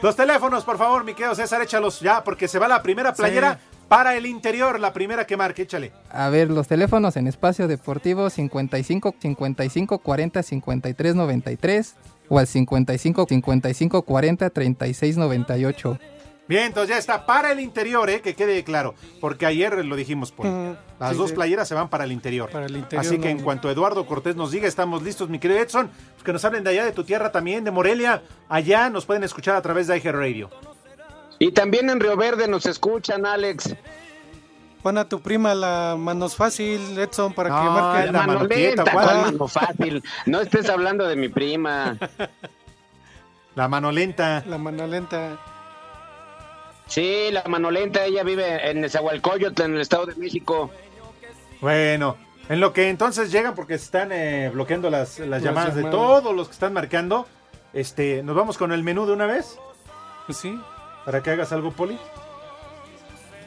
Los 0.00 0.16
teléfonos, 0.16 0.64
por 0.64 0.78
favor, 0.78 1.04
mi 1.04 1.12
querido 1.12 1.34
César, 1.34 1.60
échalos 1.60 2.00
ya, 2.00 2.22
porque 2.24 2.48
se 2.48 2.58
va 2.58 2.68
la 2.68 2.82
primera 2.82 3.12
playera 3.12 3.58
para 3.94 4.16
el 4.16 4.26
interior, 4.26 4.80
la 4.80 4.92
primera 4.92 5.24
que 5.24 5.36
marque, 5.36 5.62
échale. 5.62 5.92
A 6.10 6.28
ver, 6.28 6.50
los 6.50 6.66
teléfonos 6.66 7.16
en 7.16 7.28
espacio 7.28 7.68
deportivo 7.68 8.28
55 8.28 9.14
55 9.20 9.98
40 9.98 10.42
53 10.42 11.14
93 11.14 11.94
o 12.28 12.40
al 12.40 12.48
55 12.48 13.26
55 13.28 14.02
40 14.02 14.50
36 14.50 15.16
98. 15.16 15.98
Bien, 16.48 16.64
entonces 16.64 16.90
ya 16.90 16.98
está 16.98 17.24
para 17.24 17.52
el 17.52 17.60
interior, 17.60 18.10
eh, 18.10 18.20
que 18.20 18.34
quede 18.34 18.64
claro, 18.64 18.96
porque 19.20 19.46
ayer 19.46 19.84
lo 19.84 19.94
dijimos, 19.94 20.32
Paul. 20.32 20.48
Mm, 20.48 20.76
Las 20.98 21.12
sí, 21.12 21.16
dos 21.16 21.30
sí. 21.30 21.36
playeras 21.36 21.68
se 21.68 21.74
van 21.76 21.88
para 21.88 22.02
el 22.02 22.10
interior. 22.10 22.50
Para 22.50 22.66
el 22.66 22.76
interior, 22.76 23.06
Así 23.06 23.18
que 23.18 23.32
no. 23.32 23.38
en 23.38 23.44
cuanto 23.44 23.70
Eduardo 23.70 24.04
Cortés 24.06 24.34
nos 24.34 24.50
diga, 24.50 24.66
estamos 24.66 25.04
listos, 25.04 25.28
mi 25.28 25.38
querido 25.38 25.60
Edson, 25.60 25.88
pues 26.14 26.24
que 26.24 26.32
nos 26.32 26.44
hablen 26.44 26.64
de 26.64 26.70
allá 26.70 26.84
de 26.84 26.90
tu 26.90 27.04
tierra 27.04 27.30
también, 27.30 27.62
de 27.62 27.70
Morelia. 27.70 28.24
Allá 28.48 28.90
nos 28.90 29.06
pueden 29.06 29.22
escuchar 29.22 29.54
a 29.54 29.62
través 29.62 29.86
de 29.86 29.96
IG 29.96 30.10
Radio. 30.10 30.50
Y 31.38 31.52
también 31.52 31.90
en 31.90 32.00
Río 32.00 32.16
Verde 32.16 32.48
nos 32.48 32.66
escuchan, 32.66 33.26
Alex. 33.26 33.74
Pon 34.82 34.98
a 34.98 35.08
tu 35.08 35.20
prima 35.20 35.54
la 35.54 35.96
manos 35.98 36.36
fácil, 36.36 36.98
Edson, 36.98 37.32
para 37.32 37.48
que 37.48 37.54
marque. 37.54 38.12
la 38.12 38.26
mano 38.26 38.48
quieta, 38.48 38.84
Manolenta, 38.84 38.92
¿cuál? 38.92 39.04
¿cuál 39.06 39.22
mano 39.32 39.48
fácil? 39.48 40.02
No 40.26 40.40
estés 40.40 40.68
hablando 40.68 41.06
de 41.06 41.16
mi 41.16 41.28
prima. 41.28 41.96
La 43.54 43.68
mano 43.68 43.92
lenta. 43.92 44.42
La 44.48 44.58
mano 44.58 44.84
lenta. 44.84 45.38
Sí, 46.88 47.28
la 47.30 47.44
Manolenta, 47.46 48.04
ella 48.04 48.24
vive 48.24 48.68
en 48.68 48.80
Nezahualcóyotl, 48.80 49.62
en 49.62 49.74
el 49.76 49.80
Estado 49.80 50.06
de 50.06 50.16
México. 50.16 50.72
Bueno, 51.60 52.16
en 52.48 52.58
lo 52.58 52.72
que 52.72 52.88
entonces 52.90 53.30
llegan, 53.30 53.54
porque 53.54 53.78
se 53.78 53.84
están 53.84 54.10
eh, 54.10 54.50
bloqueando 54.52 54.90
las, 54.90 55.20
las 55.20 55.28
Las 55.28 55.42
llamadas 55.44 55.76
de 55.76 55.82
llamadas. 55.82 55.98
todos 55.98 56.34
los 56.34 56.48
que 56.48 56.52
están 56.52 56.72
marcando, 56.72 57.26
este, 57.72 58.24
nos 58.24 58.34
vamos 58.34 58.58
con 58.58 58.72
el 58.72 58.82
menú 58.82 59.06
de 59.06 59.12
una 59.12 59.26
vez. 59.26 59.56
Pues 60.26 60.36
sí. 60.38 60.58
Para 61.04 61.22
que 61.22 61.30
hagas 61.30 61.52
algo, 61.52 61.70
Poli. 61.70 61.98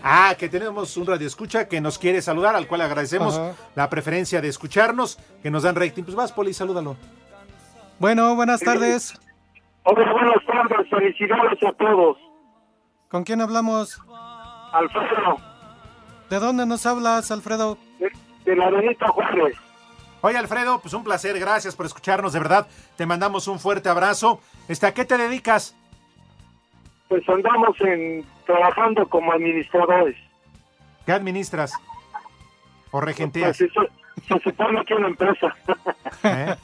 Ah, 0.04 0.36
que 0.38 0.48
tenemos 0.48 0.96
un 0.96 1.06
radio 1.08 1.28
escucha 1.28 1.68
que 1.68 1.82
nos 1.82 1.98
quiere 1.98 2.22
saludar, 2.22 2.56
al 2.56 2.68
cual 2.68 2.82
agradecemos 2.82 3.38
Ajá. 3.38 3.54
la 3.76 3.90
preferencia 3.90 4.42
de 4.42 4.48
escucharnos, 4.48 5.18
que 5.42 5.50
nos 5.50 5.64
dan 5.64 5.76
rating. 5.76 6.04
Pues 6.04 6.16
vas, 6.16 6.32
Poli, 6.32 6.54
salúdalo. 6.54 6.96
Bueno, 8.00 8.36
buenas 8.36 8.62
tardes. 8.62 9.20
Hola, 9.84 10.12
buenas 10.14 10.46
tardes, 10.46 10.90
felicidades 10.90 11.64
a 11.64 11.72
todos. 11.74 12.18
¿Con 13.10 13.24
quién 13.24 13.42
hablamos? 13.42 14.00
Alfredo, 14.74 15.38
¿De 16.30 16.40
dónde 16.40 16.66
nos 16.66 16.86
hablas, 16.86 17.32
Alfredo? 17.32 17.78
de 18.46 18.56
la 18.56 18.70
Benita 18.70 19.08
Juárez. 19.10 19.58
Oye, 20.22 20.38
Alfredo, 20.38 20.80
pues 20.80 20.94
un 20.94 21.04
placer, 21.04 21.38
gracias 21.40 21.76
por 21.76 21.86
escucharnos, 21.86 22.34
de 22.34 22.40
verdad. 22.40 22.68
Te 22.96 23.06
mandamos 23.06 23.48
un 23.48 23.60
fuerte 23.60 23.90
abrazo. 23.90 24.42
Este, 24.68 24.88
¿A 24.88 24.94
qué 24.94 25.06
te 25.06 25.18
dedicas? 25.18 25.76
Pues 27.08 27.28
andamos 27.30 27.80
en 27.82 28.26
trabajando 28.46 29.08
como 29.08 29.32
administradores. 29.32 30.18
¿Qué 31.06 31.12
administras? 31.14 31.74
¿O 32.92 33.00
regenteas? 33.00 33.58
Pues, 33.58 33.72
se, 33.72 34.34
se 34.34 34.40
supone 34.42 34.84
que 34.86 34.94
una 34.94 35.08
empresa. 35.08 35.56
¿Eh? 36.24 36.56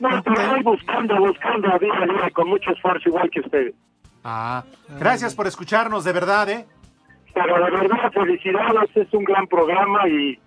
no, 0.00 0.22
pero 0.22 0.48
voy 0.50 0.62
buscando, 0.62 1.16
buscando 1.18 1.78
día 1.78 1.94
a 1.94 2.06
día 2.06 2.30
con 2.32 2.48
mucho 2.48 2.70
esfuerzo, 2.72 3.08
igual 3.08 3.30
que 3.30 3.40
ustedes. 3.40 3.74
Ah, 4.24 4.64
gracias 5.00 5.34
por 5.34 5.46
escucharnos, 5.46 6.04
de 6.04 6.12
verdad, 6.12 6.48
¿eh? 6.48 6.66
Pero 7.34 7.64
de 7.64 7.70
verdad, 7.70 8.12
felicidades, 8.12 8.96
es 8.96 9.12
un 9.14 9.24
gran 9.24 9.46
programa 9.46 10.06
y, 10.08 10.38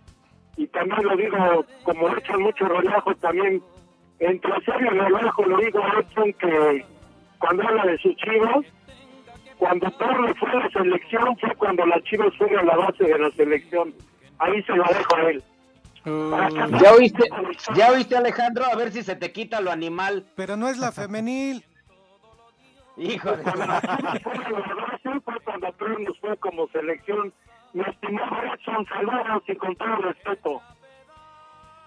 y 0.58 0.68
también 0.68 1.04
lo 1.04 1.18
digo, 1.18 1.66
como 1.84 2.10
echan 2.16 2.42
mucho 2.42 2.68
relajo 2.68 3.16
también, 3.16 3.62
entre 4.20 4.52
serio 4.64 4.94
y 4.94 4.98
relajo, 4.98 5.44
lo 5.46 5.58
digo 5.58 5.80
a 5.84 6.00
Edson 6.00 6.34
que 6.34 6.86
cuando 7.46 7.68
habla 7.68 7.86
de 7.86 7.98
sus 8.00 8.16
chivas, 8.16 8.66
cuando 9.60 9.92
Torre 9.92 10.34
fue 10.34 10.50
a 10.50 10.56
la 10.56 10.70
selección 10.70 11.38
fue 11.38 11.56
cuando 11.56 11.86
las 11.86 12.04
chivas 12.04 12.36
fueron 12.38 12.66
la 12.66 12.76
base 12.76 13.04
de 13.04 13.20
la 13.20 13.30
selección. 13.32 13.94
Ahí 14.40 14.64
se 14.64 14.74
lo 14.74 14.84
dejo 14.84 15.16
a 15.16 15.30
él. 15.30 15.44
¿Ya 16.82 16.92
oíste, 16.92 17.24
¿Ya 17.76 17.92
oíste, 17.92 18.18
Alejandro? 18.18 18.66
A 18.66 18.76
ver 18.76 18.92
si 18.92 19.04
se 19.04 19.16
te 19.16 19.32
quita 19.32 19.62
lo 19.62 19.72
animal. 19.72 20.26
Pero 20.36 20.58
no 20.58 20.70
es 20.70 20.80
la 20.80 20.92
femenil. 20.92 21.64
Base 22.98 23.20
fue 25.24 25.40
cuando 25.44 25.72
Torre 25.74 26.04
nos 26.04 26.20
fue 26.20 26.36
como 26.38 26.68
selección. 26.70 27.32
Mi 27.74 27.84
estimado 27.84 28.38
Edson, 28.54 28.86
saludos 28.88 29.44
y 29.48 29.56
con 29.56 29.76
todo 29.76 29.98
respeto. 29.98 30.62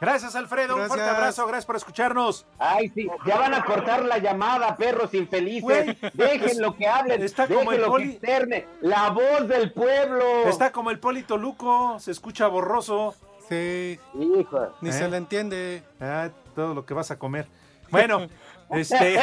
Gracias, 0.00 0.37
Alfredo. 0.37 0.76
Un 0.76 0.87
fuerte 0.87 1.08
abrazo, 1.08 1.44
gracias 1.46 1.66
por 1.66 1.74
escucharnos. 1.76 2.46
Ay, 2.58 2.88
sí, 2.94 3.08
ya 3.26 3.37
van 3.37 3.52
a 3.54 3.64
cortar 3.64 4.04
la 4.04 4.18
llamada, 4.18 4.76
perros 4.76 5.12
infelices. 5.12 5.96
Dejen 6.14 6.61
lo 6.62 6.76
que 6.76 6.87
hablen, 6.87 7.22
está 7.22 7.42
dejen 7.48 7.58
como 7.58 7.72
el 7.72 7.80
lo 7.80 7.88
poli- 7.88 8.04
que 8.04 8.12
externe. 8.12 8.66
La 8.80 9.11
voz 9.11 9.48
del 9.48 9.72
pueblo. 9.72 10.48
Está 10.48 10.70
como 10.70 10.90
el 10.90 11.00
Polito 11.00 11.37
Luco, 11.37 11.98
se 11.98 12.12
escucha 12.12 12.46
borroso. 12.46 13.14
Sí. 13.48 13.98
Hijo. 14.14 14.72
Ni 14.82 14.92
se 14.92 15.08
le 15.08 15.16
entiende. 15.16 15.82
Ah, 16.00 16.28
todo 16.54 16.74
lo 16.74 16.87
que 16.87 16.94
vas 16.94 17.11
a 17.11 17.18
comer. 17.18 17.48
Bueno, 17.90 18.28
este. 18.70 19.18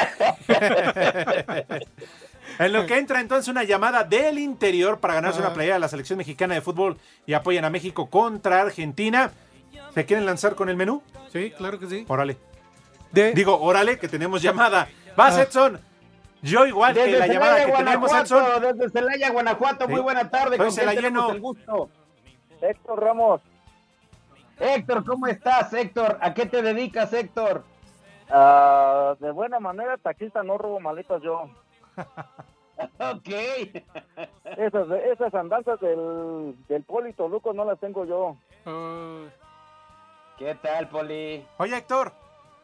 en 2.59 2.73
lo 2.73 2.85
que 2.85 2.97
entra 2.97 3.19
entonces 3.21 3.47
una 3.47 3.63
llamada 3.63 4.03
del 4.03 4.39
interior 4.39 4.99
para 4.99 5.15
ganarse 5.15 5.39
una 5.39 5.53
playera 5.53 5.75
de 5.75 5.79
la 5.81 5.87
selección 5.87 6.17
mexicana 6.17 6.53
de 6.55 6.61
fútbol 6.61 6.97
y 7.25 7.33
apoyan 7.33 7.65
a 7.65 7.69
México 7.69 8.09
contra 8.09 8.61
Argentina. 8.61 9.31
¿Se 9.95 10.05
quieren 10.05 10.25
lanzar 10.25 10.53
con 10.55 10.69
el 10.69 10.75
menú? 10.75 11.01
Sí, 11.31 11.51
claro 11.51 11.79
que 11.79 11.87
sí. 11.87 12.05
Órale. 12.07 12.37
De... 13.11 13.31
Digo, 13.31 13.57
órale, 13.59 13.97
que 13.97 14.07
tenemos 14.09 14.41
llamada. 14.41 14.87
Vas, 15.15 15.37
Ah. 15.37 15.43
Edson. 15.43 15.79
Yo 16.41 16.67
igual 16.67 16.93
que 16.93 17.05
Desde 17.05 17.17
la 17.19 17.27
llamada 17.27 17.65
que 17.65 17.71
tenemos, 17.71 18.13
Edson. 18.13 18.43
Desde 18.61 18.89
Celaya, 18.91 19.31
Guanajuato, 19.31 19.87
muy 19.87 20.01
buena 20.01 20.29
tarde. 20.29 20.57
Soy 20.57 20.65
¿Con 20.67 20.75
quién 20.75 20.89
celayeno. 20.89 21.27
tenemos 21.27 21.35
el 21.35 21.41
gusto? 21.41 21.89
Héctor 22.61 23.01
Ramos. 23.01 23.41
Héctor, 24.59 25.05
¿cómo 25.05 25.27
estás, 25.27 25.73
Héctor? 25.73 26.17
¿A 26.21 26.33
qué 26.33 26.45
te 26.45 26.61
dedicas, 26.61 27.11
Héctor? 27.13 27.63
Ah, 28.29 29.15
de 29.19 29.31
buena 29.31 29.59
manera, 29.59 29.97
taxista, 29.97 30.43
no 30.43 30.57
robo 30.57 30.79
maletas 30.79 31.21
yo. 31.23 31.49
ok. 32.99 33.29
Esas, 34.57 34.87
esas 35.11 35.33
andanzas 35.33 35.79
del, 35.79 36.53
del 36.67 36.83
Polito 36.83 37.27
Luco 37.29 37.53
no 37.53 37.63
las 37.65 37.79
tengo 37.79 38.05
yo. 38.05 38.35
¿Qué 40.37 40.55
tal, 40.55 40.89
Poli? 40.89 41.45
Oye, 41.57 41.77
Héctor. 41.77 42.11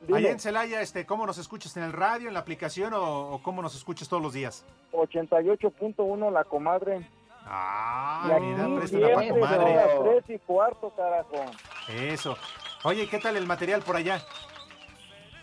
Dime. 0.02 0.18
Allá 0.18 0.32
en 0.32 0.40
Celaya, 0.40 0.82
este, 0.82 1.06
¿cómo 1.06 1.26
nos 1.28 1.38
escuchas? 1.38 1.78
¿En 1.78 1.84
el 1.84 1.94
radio, 1.94 2.28
en 2.28 2.34
la 2.34 2.40
aplicación 2.40 2.94
o, 2.94 3.34
o 3.34 3.44
cómo 3.44 3.62
nos 3.62 3.76
escuchas 3.76 4.10
todos 4.10 4.22
los 4.22 4.34
días? 4.34 4.66
88.1 4.94 6.32
la 6.32 6.44
comadre. 6.44 7.08
Ah, 7.46 8.26
y 8.28 8.32
aquí 8.32 8.46
mira, 8.46 8.80
pa' 8.82 8.88
siempre 8.88 9.30
comadre. 9.30 9.58
son 9.58 9.76
las 9.76 10.24
tres 10.26 10.36
y 10.36 10.40
cuarto, 10.40 10.90
carajo. 10.96 11.46
Eso. 11.88 12.36
Oye, 12.84 13.08
¿qué 13.08 13.20
tal 13.20 13.38
el 13.38 13.46
material 13.46 13.82
por 13.84 13.96
allá? 13.96 14.22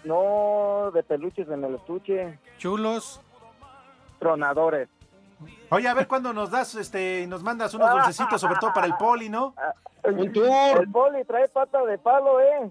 No 0.05 0.91
de 0.93 1.03
peluches 1.03 1.49
en 1.49 1.65
el 1.65 1.77
estuche. 1.77 2.39
Chulos. 2.59 3.21
Tronadores. 4.19 4.89
Oye, 5.71 5.87
a 5.87 5.95
ver 5.95 6.09
cuándo 6.09 6.33
nos 6.33 6.51
das, 6.51 6.75
este, 6.75 7.27
nos 7.29 7.43
mandas 7.45 7.73
unos 7.75 7.93
dulcecitos, 7.93 8.41
sobre 8.41 8.57
todo 8.59 8.73
para 8.73 8.87
el 8.87 8.97
poli, 8.97 9.29
¿no? 9.29 9.55
Un 10.15 10.33
tour. 10.33 10.81
El 10.83 10.91
poli 10.91 11.25
trae 11.25 11.49
pata 11.49 11.85
de 11.85 11.99
palo, 11.99 12.41
¿eh? 12.41 12.71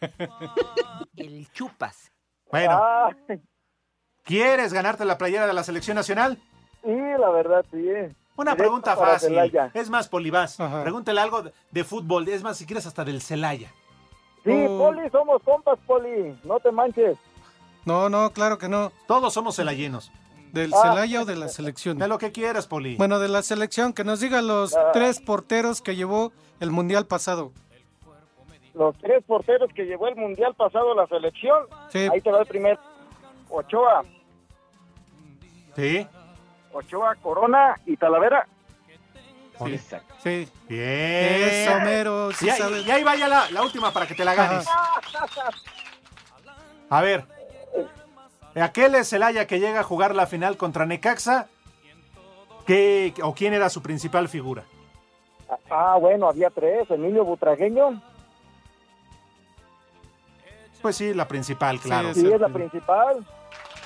El 1.16 1.50
chupas. 1.52 2.10
Bueno, 2.50 2.72
Ah, 2.82 3.10
¿quieres 4.24 4.72
ganarte 4.72 5.04
la 5.04 5.18
playera 5.18 5.46
de 5.46 5.52
la 5.52 5.64
selección 5.64 5.94
nacional? 5.96 6.38
sí, 6.84 6.90
la 7.18 7.30
verdad, 7.30 7.64
sí. 7.70 7.78
Una 8.34 8.52
Directo 8.52 8.56
pregunta 8.56 8.96
fácil. 8.96 9.28
Celaya. 9.30 9.70
Es 9.74 9.90
más, 9.90 10.08
Polibás, 10.08 10.56
pregúntale 10.82 11.20
algo 11.20 11.42
de, 11.42 11.52
de 11.70 11.84
fútbol, 11.84 12.26
es 12.28 12.42
más, 12.42 12.56
si 12.56 12.66
quieres 12.66 12.86
hasta 12.86 13.04
del 13.04 13.20
Celaya. 13.22 13.70
Sí, 14.44 14.50
Oh. 14.68 14.78
Poli, 14.78 15.08
somos 15.10 15.42
compas, 15.42 15.78
Poli. 15.86 16.36
No 16.44 16.58
te 16.58 16.72
manches. 16.72 17.16
No, 17.84 18.08
no, 18.08 18.30
claro 18.32 18.58
que 18.58 18.68
no. 18.68 18.90
Todos 19.06 19.32
somos 19.34 19.56
celayenos. 19.56 20.10
¿Del 20.52 20.72
Ah. 20.74 20.82
Celaya 20.82 21.22
o 21.22 21.24
de 21.24 21.36
la 21.36 21.48
selección? 21.48 21.98
De 21.98 22.06
lo 22.08 22.18
que 22.18 22.30
quieras, 22.30 22.66
Poli. 22.66 22.96
Bueno, 22.96 23.18
de 23.18 23.28
la 23.28 23.42
selección, 23.42 23.92
que 23.92 24.04
nos 24.04 24.20
diga 24.20 24.42
los 24.42 24.76
Ah. 24.76 24.90
tres 24.92 25.20
porteros 25.20 25.80
que 25.82 25.96
llevó 25.96 26.32
el 26.60 26.70
Mundial 26.70 27.06
pasado. 27.06 27.52
Los 28.74 28.96
tres 28.98 29.22
porteros 29.26 29.70
que 29.74 29.84
llevó 29.84 30.08
el 30.08 30.16
mundial 30.16 30.54
pasado 30.54 30.94
la 30.94 31.06
selección. 31.06 31.66
Sí. 31.90 32.08
Ahí 32.10 32.22
te 32.22 32.30
va 32.32 32.40
el 32.40 32.46
primer. 32.46 32.78
Ochoa, 33.50 34.02
Sí. 35.76 36.06
Ochoa, 36.72 37.14
Corona 37.16 37.78
y 37.84 37.98
Talavera. 37.98 38.46
Sí. 40.22 40.48
Bien. 40.68 40.80
Eso, 40.80 41.80
mero, 41.84 42.32
sí 42.32 42.46
y, 42.46 42.50
ahí- 42.50 42.58
sabes. 42.58 42.86
y 42.86 42.90
ahí 42.90 43.04
vaya 43.04 43.28
la, 43.28 43.50
la 43.50 43.62
última 43.62 43.92
para 43.92 44.06
que 44.06 44.14
te 44.14 44.24
la 44.24 44.34
ganes. 44.34 44.66
A 46.90 47.00
ver. 47.02 47.26
Aquel 48.54 48.94
es 48.94 49.08
Celaya 49.08 49.46
que 49.46 49.60
llega 49.60 49.80
a 49.80 49.84
jugar 49.84 50.14
la 50.14 50.26
final 50.26 50.56
contra 50.56 50.86
Necaxa. 50.86 51.48
¿Qué, 52.66 53.14
¿O 53.22 53.34
quién 53.34 53.54
era 53.54 53.70
su 53.70 53.82
principal 53.82 54.28
figura? 54.28 54.64
Ah, 55.70 55.96
bueno, 56.00 56.28
había 56.28 56.50
tres. 56.50 56.90
Emilio 56.90 57.24
Butragueño. 57.24 58.00
Pues 60.80 60.96
sí, 60.96 61.14
la 61.14 61.28
principal, 61.28 61.78
claro. 61.80 62.12
Sí, 62.12 62.30
es 62.30 62.40
la 62.40 62.48
principal. 62.48 63.24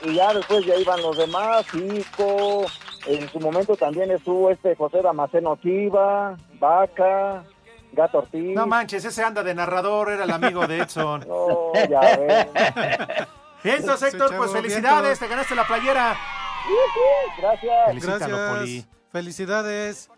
Y 0.02 0.14
ya 0.14 0.32
después 0.32 0.64
ya 0.64 0.76
iban 0.76 1.00
los 1.02 1.16
demás, 1.16 1.66
Chico, 1.70 2.66
en 3.06 3.28
su 3.28 3.40
momento 3.40 3.76
también 3.76 4.10
estuvo 4.10 4.50
este 4.50 4.74
José 4.74 5.00
Damasceno 5.02 5.56
Chiva, 5.56 6.36
Vaca, 6.58 7.44
Gato 7.92 8.18
Ortiz. 8.18 8.54
No 8.54 8.66
manches, 8.66 9.04
ese 9.04 9.22
anda 9.22 9.42
de 9.42 9.54
narrador, 9.54 10.10
era 10.10 10.24
el 10.24 10.30
amigo 10.30 10.66
de 10.66 10.78
Edson. 10.78 11.24
No, 11.28 11.72
ya 11.88 12.00
ves. 12.16 12.46
Bien, 13.66 13.80
entonces, 13.80 14.08
Ese 14.08 14.16
Héctor, 14.16 14.36
pues 14.36 14.52
felicidades, 14.52 15.18
te 15.18 15.26
ganaste 15.26 15.56
la 15.56 15.66
playera. 15.66 16.16
Gracias. 17.36 18.04
Gracias. 18.04 18.30
Poli. 18.30 18.86
Felicidades. 19.10 20.10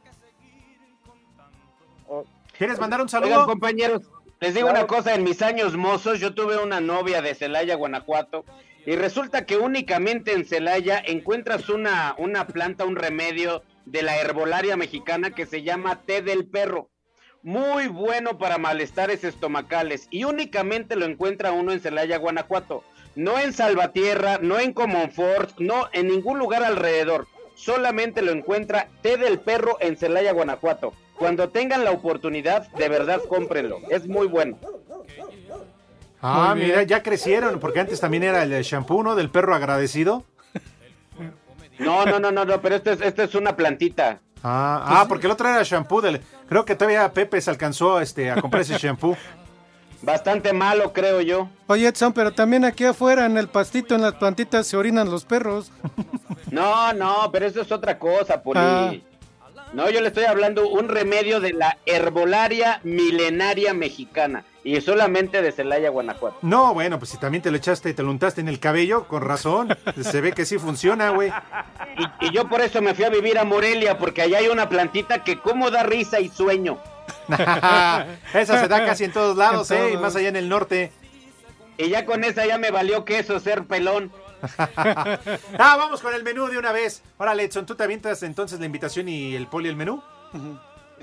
¿Quieres 2.59 2.79
mandar 2.79 3.01
un 3.01 3.07
Oigan, 3.07 3.23
saludo? 3.23 3.47
compañeros, 3.47 4.03
les 4.41 4.53
digo 4.53 4.69
una 4.69 4.87
cosa, 4.87 5.15
en 5.15 5.25
mis 5.25 5.41
años 5.41 5.79
mozos 5.79 6.21
yo 6.21 6.35
tuve 6.35 6.59
una 6.59 6.81
novia 6.83 7.23
de 7.23 7.35
Celaya, 7.35 7.77
Guanajuato, 7.77 8.45
y 8.85 8.97
resulta 8.97 9.47
que 9.47 9.57
únicamente 9.57 10.35
en 10.35 10.45
Celaya 10.45 11.03
encuentras 11.03 11.71
una, 11.71 12.15
una 12.19 12.47
planta, 12.49 12.85
un 12.85 12.97
remedio 12.97 13.63
de 13.87 14.03
la 14.03 14.17
herbolaria 14.19 14.77
mexicana 14.77 15.31
que 15.31 15.47
se 15.47 15.63
llama 15.63 16.03
té 16.03 16.21
del 16.21 16.47
perro. 16.47 16.91
Muy 17.43 17.89
bueno 17.89 18.37
para 18.37 18.59
malestares 18.59 19.25
estomacales 19.25 20.07
y 20.11 20.25
únicamente 20.25 20.97
lo 20.97 21.07
encuentra 21.07 21.53
uno 21.53 21.73
en 21.73 21.81
Celaya, 21.81 22.19
Guanajuato. 22.19 22.85
No 23.15 23.39
en 23.39 23.53
Salvatierra, 23.53 24.39
no 24.41 24.59
en 24.59 24.73
Comonfort, 24.73 25.59
no 25.59 25.89
en 25.93 26.09
ningún 26.09 26.39
lugar 26.39 26.63
alrededor. 26.65 27.27
Solamente 27.55 28.23
lo 28.23 28.33
encuentra 28.33 28.89
té 29.03 29.17
del 29.17 29.41
perro 29.41 29.77
en 29.81 29.97
Celaya, 29.97 30.33
Guanajuato. 30.33 30.93
Cuando 31.17 31.49
tengan 31.49 31.85
la 31.85 31.91
oportunidad, 31.91 32.69
de 32.73 32.89
verdad 32.89 33.21
cómprenlo. 33.29 33.81
Es 33.91 34.07
muy 34.07 34.29
bueno. 34.29 34.59
Ah, 36.23 36.55
mira, 36.57 36.83
ya 36.85 37.03
crecieron, 37.03 37.59
porque 37.59 37.81
antes 37.81 38.01
también 38.01 38.23
era 38.23 38.43
el 38.43 38.63
shampoo, 38.63 39.03
¿no? 39.03 39.17
Del 39.17 39.31
perro 39.31 39.55
agradecido. 39.55 40.25
No, 41.79 42.05
no, 42.05 42.19
no, 42.19 42.31
no, 42.33 42.45
no, 42.45 42.61
pero 42.61 42.77
esto 42.77 42.91
es, 42.91 43.01
esto 43.01 43.23
es 43.23 43.35
una 43.35 43.57
plantita. 43.57 44.21
Ah, 44.43 45.01
ah, 45.01 45.07
porque 45.09 45.27
el 45.27 45.33
otro 45.33 45.49
era 45.49 45.63
shampoo 45.63 46.01
del. 46.01 46.21
Creo 46.49 46.65
que 46.65 46.75
todavía 46.75 47.13
Pepe 47.13 47.41
se 47.41 47.51
alcanzó 47.51 48.01
este, 48.01 48.31
a 48.31 48.41
comprar 48.41 48.63
ese 48.63 48.79
shampoo. 48.79 49.17
Bastante 50.03 50.53
malo, 50.53 50.93
creo 50.93 51.21
yo. 51.21 51.49
Oye, 51.67 51.89
Edson, 51.89 52.13
pero 52.13 52.33
también 52.33 52.65
aquí 52.65 52.85
afuera, 52.85 53.27
en 53.27 53.37
el 53.37 53.49
pastito, 53.49 53.95
en 53.95 54.03
las 54.03 54.15
plantitas, 54.15 54.67
se 54.67 54.77
orinan 54.77 55.11
los 55.11 55.25
perros. 55.25 55.73
No, 56.51 56.93
no, 56.93 57.31
pero 57.33 57.47
eso 57.47 57.61
es 57.61 57.73
otra 57.73 57.99
cosa, 57.99 58.43
Poli. 58.43 58.61
Ah. 58.61 58.93
No, 59.73 59.91
yo 59.91 60.01
le 60.01 60.09
estoy 60.09 60.25
hablando 60.25 60.67
un 60.69 60.89
remedio 60.89 61.41
de 61.41 61.53
la 61.53 61.77
herbolaria 61.85 62.81
milenaria 62.85 63.75
mexicana 63.75 64.45
y 64.65 64.81
solamente 64.81 65.43
de 65.43 65.53
Celaya, 65.53 65.91
Guanajuato. 65.91 66.39
No, 66.43 66.73
bueno, 66.73 66.99
pues 66.99 67.11
si 67.11 67.19
también 67.19 67.43
te 67.43 67.51
lo 67.51 67.59
echaste 67.59 67.91
y 67.91 67.95
te 67.95 68.03
lo 68.03 68.11
untaste 68.11 68.41
en 68.41 68.49
el 68.49 68.61
cabello, 68.61 69.07
con 69.07 69.23
razón. 69.23 69.77
Se 70.01 70.21
ve 70.23 70.33
que 70.33 70.47
sí 70.47 70.59
funciona, 70.59 71.11
güey. 71.11 71.33
Y, 72.21 72.27
y 72.27 72.33
yo 72.33 72.49
por 72.49 72.63
eso 72.63 72.81
me 72.81 72.95
fui 72.95 73.05
a 73.05 73.11
vivir 73.11 73.39
a 73.39 73.45
Morelia, 73.45 73.99
porque 73.99 74.23
allá 74.23 74.39
hay 74.39 74.49
una 74.49 74.69
plantita 74.69 75.23
que 75.23 75.39
como 75.39 75.71
da 75.71 75.83
risa 75.83 76.19
y 76.21 76.29
sueño. 76.29 76.79
Esa 78.35 78.61
se 78.61 78.69
da 78.69 78.85
casi 78.85 79.05
en 79.05 79.13
todos 79.13 79.37
lados, 79.37 79.71
En 79.71 79.83
¿eh? 79.83 79.91
Y 79.95 79.97
más 79.97 80.17
allá 80.17 80.29
en 80.29 80.37
el 80.37 80.49
norte. 80.49 80.93
Y 81.77 81.89
ya 81.89 82.05
con 82.05 82.25
esa 82.25 82.47
ya 82.47 82.59
me 82.59 82.71
valió 82.71 83.05
queso 83.05 83.39
ser 83.39 83.65
pelón. 83.65 84.11
ah, 84.77 85.19
vamos 85.77 86.01
con 86.01 86.15
el 86.15 86.25
menú 86.25 86.49
de 86.49 86.59
una 86.59 86.73
vez. 86.73 87.03
Órale, 87.19 87.45
Edson, 87.45 87.67
¿tú 87.67 87.75
te 87.75 87.85
avientas 87.85 88.23
entonces 88.23 88.59
la 88.61 88.67
invitación 88.67 89.09
y 89.09 89.35
el 89.35 89.47
poli 89.47 89.69
el 89.69 89.77
menú? 89.77 90.03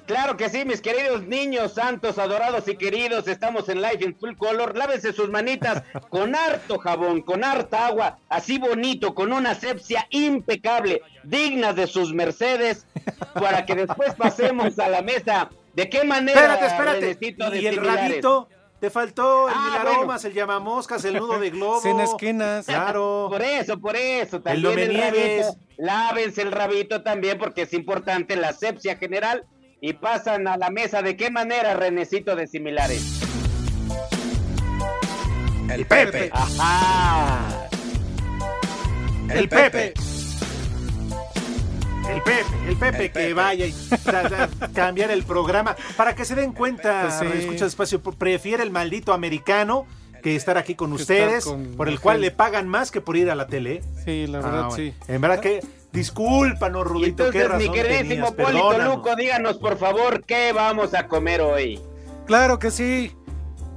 Claro 0.06 0.38
que 0.38 0.50
sí, 0.50 0.66
mis 0.66 0.82
queridos 0.82 1.24
niños 1.24 1.74
santos, 1.74 2.20
adorados 2.20 2.68
y 2.68 2.76
queridos, 2.76 3.28
estamos 3.28 3.70
en 3.70 3.82
live 3.82 4.00
en 4.02 4.16
full 4.16 4.36
color. 4.36 4.78
Lávense 4.78 5.14
sus 5.14 5.30
manitas 5.30 5.84
con 6.10 6.36
harto 6.36 6.78
jabón, 6.78 7.22
con 7.22 7.44
harta 7.44 7.88
agua, 7.88 8.20
así 8.30 8.60
bonito, 8.60 9.16
con 9.16 9.34
una 9.34 9.52
asepsia 9.52 10.06
impecable, 10.12 11.02
dignas 11.24 11.76
de 11.76 11.88
sus 11.88 12.14
mercedes, 12.14 12.86
para 13.34 13.66
que 13.66 13.76
después 13.76 14.14
pasemos 14.16 14.78
a 14.78 14.90
la 14.90 15.02
mesa. 15.02 15.50
¿De 15.76 15.90
qué 15.90 16.06
manera? 16.06 16.56
Espérate, 16.56 17.12
espérate. 17.12 17.60
Y 17.60 17.66
el 17.66 17.78
rabito, 17.78 18.48
te 18.80 18.90
faltó 18.90 19.50
el 19.50 19.54
Ah, 19.56 19.64
mil 19.66 19.88
aromas, 19.88 20.24
el 20.26 20.34
llamamoscas, 20.34 21.04
el 21.06 21.16
nudo 21.16 21.40
de 21.40 21.50
globo. 21.50 21.82
Sin 21.82 22.00
esquinas. 22.00 22.66
Claro. 22.66 23.28
Por 23.30 23.42
eso, 23.42 23.80
por 23.80 23.96
eso. 23.96 24.42
También 24.42 24.80
el, 24.80 24.98
rabito. 24.98 25.58
Lávense 25.78 26.42
el 26.42 26.52
rabito 26.52 27.04
también 27.04 27.38
porque 27.38 27.64
es 27.64 27.74
importante 27.74 28.36
la 28.36 28.50
asepsia 28.50 28.96
general. 28.96 29.46
Y 29.82 29.94
pasan 29.94 30.48
a 30.48 30.58
la 30.58 30.70
mesa. 30.70 31.02
¿De 31.02 31.18
qué 31.18 31.30
manera, 31.30 31.74
Renecito 31.74 32.36
de 32.36 32.48
similares? 32.48 33.22
El 35.70 35.86
Pepe. 35.86 36.30
Ajá. 36.34 37.68
El 39.30 39.50
Pepe. 39.50 39.94
El 42.10 42.22
Pepe, 42.22 42.46
el 42.68 42.76
Pepe 42.78 43.12
que 43.12 43.34
vaya 43.34 43.66
y 43.66 43.74
da- 44.06 44.30
da- 44.30 44.50
cambiar 44.74 45.12
el 45.12 45.24
programa 45.24 45.76
para 45.98 46.16
que 46.16 46.24
se 46.26 46.36
den 46.36 46.54
cuenta, 46.54 47.02
Pues 47.20 47.32
sí. 47.34 47.40
escucha 47.40 47.66
despacio, 47.66 48.02
prefiere 48.02 48.64
el 48.64 48.72
maldito 48.72 49.14
americano 49.14 49.86
que 50.24 50.36
estar 50.36 50.58
aquí 50.58 50.76
con 50.76 50.90
Que 50.96 51.02
ustedes, 51.02 51.46
con 51.46 51.76
por 51.76 51.88
el 51.90 52.00
cual 52.00 52.18
gente. 52.18 52.30
le 52.32 52.36
pagan 52.36 52.68
más 52.68 52.92
que 52.92 53.02
por 53.02 53.16
ir 53.18 53.30
a 53.30 53.36
la 53.36 53.48
tele. 53.48 53.82
Sí, 54.06 54.26
la 54.28 54.40
Ah, 54.40 54.42
verdad, 54.42 54.60
bueno. 54.70 54.76
sí. 54.76 54.94
En 55.08 55.22
verdad 55.22 55.40
que, 55.40 55.60
discúlpanos, 55.92 56.82
Y 56.86 56.90
Rudito, 56.90 57.30
qué 57.32 57.42
entonces, 57.42 57.48
razón 57.50 57.68
mi 57.68 57.74
queridísimo 57.74 58.36
Polito. 58.36 58.80
Luco, 58.84 59.16
díganos 59.16 59.58
por 59.58 59.78
favor 59.78 60.24
qué 60.26 60.52
vamos 60.54 60.94
a 60.94 61.08
comer 61.08 61.42
hoy. 61.42 61.80
Claro 62.26 62.58
que 62.60 62.72
sí. 62.72 63.16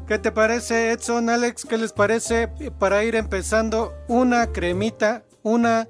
¿Qué 0.06 0.18
te 0.18 0.32
parece, 0.32 0.92
Edson, 0.92 1.28
Alex? 1.28 1.66
¿Qué 1.66 1.76
les 1.76 1.92
parece 1.92 2.48
para 2.78 3.04
ir 3.04 3.14
empezando 3.14 3.92
una 4.06 4.46
cremita, 4.52 5.24
una 5.42 5.86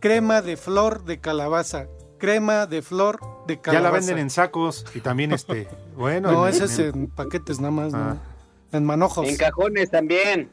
crema 0.00 0.42
de 0.42 0.56
flor 0.56 1.04
de 1.04 1.20
calabaza? 1.20 1.86
Crema 2.18 2.66
de 2.66 2.82
flor 2.82 3.20
de 3.46 3.56
Ya 3.56 3.62
calabaza. 3.62 3.92
la 3.92 3.98
venden 3.98 4.18
en 4.18 4.30
sacos 4.30 4.84
y 4.94 5.00
también 5.00 5.32
este, 5.32 5.68
bueno. 5.96 6.30
No, 6.32 6.48
en- 6.48 6.54
ese 6.54 6.64
es 6.64 6.78
en- 6.78 6.94
en 6.94 7.06
paquetes 7.08 7.60
nada 7.60 7.70
más, 7.70 7.94
Ah. 7.94 8.14
¿no? 8.14 8.76
En 8.78 8.84
manojos. 8.84 9.26
En 9.28 9.36
cajones 9.36 9.90
también. 9.90 10.50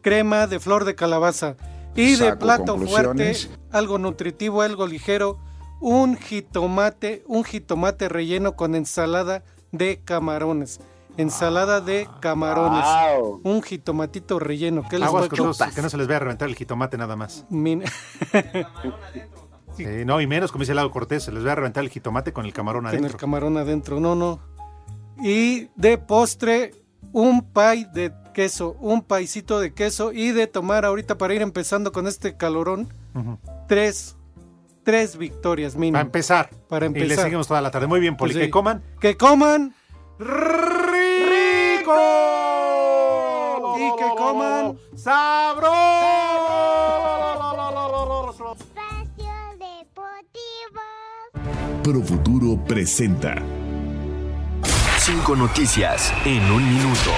crema 0.00 0.46
de 0.46 0.60
flor 0.60 0.84
de 0.84 0.94
calabaza. 0.94 1.56
Y 1.96 2.14
de 2.14 2.36
plato 2.36 2.78
fuerte, 2.78 3.36
algo 3.72 3.98
nutritivo, 3.98 4.62
algo 4.62 4.86
ligero, 4.86 5.38
un 5.80 6.16
jitomate, 6.16 7.24
un 7.26 7.42
jitomate 7.44 8.08
relleno 8.08 8.54
con 8.54 8.74
ensalada 8.76 9.42
de 9.72 10.00
camarones. 10.04 10.80
Ensalada 11.18 11.80
de 11.82 12.08
camarones. 12.20 12.84
Wow. 13.18 13.40
Un 13.44 13.62
jitomatito 13.62 14.38
relleno. 14.38 14.84
¿Qué 14.88 14.98
les 14.98 15.08
Aguas 15.08 15.22
voy 15.22 15.26
a 15.26 15.28
con 15.30 15.36
que 15.74 15.82
no 15.82 15.90
se 15.90 15.96
les 15.98 16.06
vaya 16.06 16.16
a 16.16 16.20
reventar 16.20 16.48
el 16.48 16.54
jitomate 16.54 16.96
nada 16.96 17.16
más. 17.16 17.44
Min- 17.50 17.82
Sí, 19.76 19.84
no, 20.04 20.20
y 20.20 20.26
menos, 20.26 20.50
como 20.50 20.62
dice 20.62 20.74
Lado 20.74 20.90
Cortés, 20.90 21.22
se 21.22 21.30
les 21.30 21.46
va 21.46 21.52
a 21.52 21.54
reventar 21.54 21.84
el 21.84 21.90
jitomate 21.90 22.32
con 22.32 22.44
el 22.44 22.52
camarón 22.52 22.82
con 22.84 22.90
el 22.94 22.98
adentro. 22.98 23.16
camarón 23.18 23.56
adentro. 23.58 24.00
No, 24.00 24.16
no. 24.16 24.40
Y 25.22 25.68
de 25.76 25.98
postre, 25.98 26.74
un 27.12 27.42
pay 27.52 27.84
de 27.92 28.12
queso, 28.34 28.76
un 28.80 29.02
paisito 29.02 29.60
de 29.60 29.72
queso. 29.74 30.12
Y 30.12 30.32
de 30.32 30.48
tomar 30.48 30.84
ahorita 30.84 31.16
para 31.16 31.34
ir 31.34 31.42
empezando 31.42 31.92
con 31.92 32.08
este 32.08 32.36
calorón, 32.36 32.92
tres, 33.68 34.16
tres 34.82 35.16
victorias 35.16 35.76
mínimo. 35.76 35.92
Para 35.94 36.06
empezar. 36.06 36.50
Para 36.68 36.86
Y 36.86 36.90
le 36.90 37.00
empezar. 37.02 37.24
seguimos 37.26 37.46
toda 37.46 37.60
la 37.60 37.70
tarde. 37.70 37.86
Muy 37.86 38.00
bien, 38.00 38.16
Poli. 38.16 38.32
Pues 38.32 38.42
sí. 38.42 38.46
Que 38.48 38.50
coman. 38.50 38.82
Que 39.00 39.16
coman 39.16 39.74
¡Sabroso! 44.98 45.68
Espacio 48.58 49.32
Deportivo. 49.56 50.82
Profuturo 51.84 52.56
presenta 52.64 53.36
Cinco 54.98 55.36
noticias 55.36 56.12
en 56.24 56.42
un 56.50 56.68
minuto. 56.68 57.12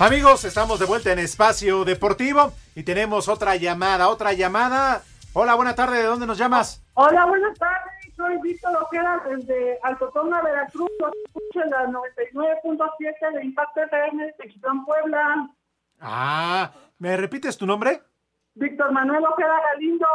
Amigos, 0.00 0.44
estamos 0.44 0.78
de 0.78 0.86
vuelta 0.86 1.10
en 1.10 1.18
Espacio 1.18 1.84
Deportivo 1.84 2.52
y 2.76 2.84
tenemos 2.84 3.28
otra 3.28 3.56
llamada, 3.56 4.08
otra 4.08 4.32
llamada. 4.32 5.02
Hola, 5.32 5.56
buena 5.56 5.74
tarde, 5.74 5.98
¿de 5.98 6.04
dónde 6.04 6.24
nos 6.24 6.38
llamas? 6.38 6.80
Hola, 6.94 7.26
buenas 7.26 7.58
tardes. 7.58 8.14
Soy 8.16 8.40
Víctor 8.40 8.76
Ojeda 8.76 9.20
desde 9.28 9.76
Alto 9.82 10.08
Tona, 10.10 10.40
Veracruz. 10.40 10.88
Escucho 11.26 11.64
en 11.64 11.70
la 11.70 11.86
99.7 11.86 13.32
de 13.34 13.44
Impacto 13.44 13.80
FM 13.82 14.24
de 14.24 14.32
Textlán, 14.34 14.84
Puebla. 14.84 15.50
Ah, 16.00 16.70
¿me 16.98 17.16
repites 17.16 17.58
tu 17.58 17.66
nombre? 17.66 18.00
Víctor 18.54 18.92
Manuel 18.92 19.24
Ojeda 19.24 19.60
Galindo. 19.72 20.06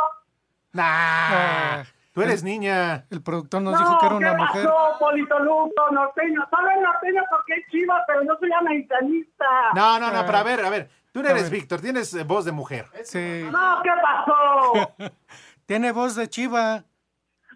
Nah, 0.71 1.84
tú 2.14 2.22
eres 2.22 2.43
niña. 2.43 3.05
El 3.09 3.22
productor 3.22 3.61
nos 3.61 3.78
dijo 3.78 3.99
que 3.99 4.05
era 4.05 4.16
una 4.16 4.32
¿qué 4.32 4.38
mujer. 4.38 4.66
pasó, 4.66 4.99
Politoluco, 4.99 5.91
norteño. 5.91 6.47
Solo 6.49 6.70
es 6.70 6.82
norteño 6.82 7.24
porque 7.30 7.53
es 7.55 7.68
chiva, 7.70 8.03
pero 8.07 8.24
no 8.24 8.38
soy 8.39 8.51
americanista. 8.53 9.45
No, 9.76 9.99
no, 9.99 10.11
no, 10.11 10.26
pero 10.26 10.38
a 10.38 10.43
ver, 10.43 10.66
a 10.66 10.70
ver. 10.70 10.89
Tú 11.11 11.22
no 11.22 11.30
eres 11.30 11.49
Víctor, 11.49 11.80
tienes 11.80 12.14
eh, 12.16 12.24
voz 12.24 12.45
de 12.45 12.51
mujer. 12.51 12.88
Sí. 13.03 13.47
No, 13.51 13.82
¿qué 13.84 13.91
pasó? 14.01 14.95
Tiene 15.66 15.91
voz 15.91 16.16
de 16.16 16.28
chiva. 16.28 16.84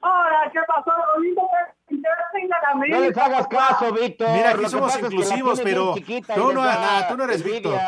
Ahora, 0.02 0.52
¿qué 0.54 0.60
pasó? 0.68 0.92
No 2.90 3.00
les 3.00 3.18
hagas 3.18 3.48
caso, 3.48 3.92
Víctor. 3.94 4.30
Mira, 4.32 4.52
aquí 4.52 4.66
somos 4.68 4.98
inclusivos, 5.00 5.60
pero 5.62 5.96
tú 5.96 6.54
no, 6.54 6.64
tú 7.10 7.18
no 7.18 7.24
eres. 7.24 7.44
Víctor. 7.44 7.80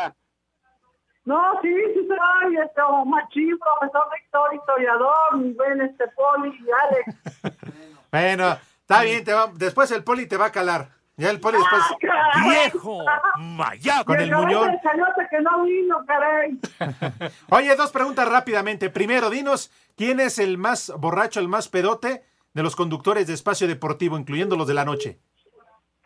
No, 1.24 1.60
sí, 1.62 1.68
sí 1.94 2.08
soy 2.08 2.56
este, 2.56 2.80
machín, 3.06 3.58
profesor 3.58 4.08
Víctor, 4.14 4.54
historiador, 4.54 5.54
buen 5.54 5.80
este, 5.82 6.04
Poli 6.08 6.48
y 6.48 6.70
Alex. 6.70 7.56
Bueno, 8.12 8.58
está 8.80 9.02
bien, 9.02 9.22
te 9.24 9.32
va- 9.32 9.52
después 9.54 9.88
el 9.92 10.02
poli 10.02 10.26
te 10.26 10.36
va 10.36 10.46
a 10.46 10.50
calar. 10.52 10.88
Ya 11.16 11.30
el 11.30 11.38
poli 11.38 11.58
después. 11.58 11.82
¡Viejo! 12.44 13.04
¡Mayá! 13.38 14.02
Con 14.04 14.18
el 14.18 14.34
muñón. 14.34 14.72
que 15.30 15.40
no 15.40 15.62
vino, 15.62 16.04
caray. 16.06 16.58
Oye, 17.50 17.76
dos 17.76 17.92
preguntas 17.92 18.26
rápidamente. 18.28 18.90
Primero, 18.90 19.30
dinos, 19.30 19.70
¿quién 19.96 20.18
es 20.18 20.40
el 20.40 20.58
más 20.58 20.92
borracho, 20.98 21.38
el 21.38 21.46
más 21.46 21.68
pedote 21.68 22.24
de 22.52 22.62
los 22.64 22.74
conductores 22.74 23.28
de 23.28 23.34
espacio 23.34 23.68
deportivo, 23.68 24.18
incluyendo 24.18 24.56
los 24.56 24.66
de 24.66 24.74
la 24.74 24.84
noche? 24.84 25.20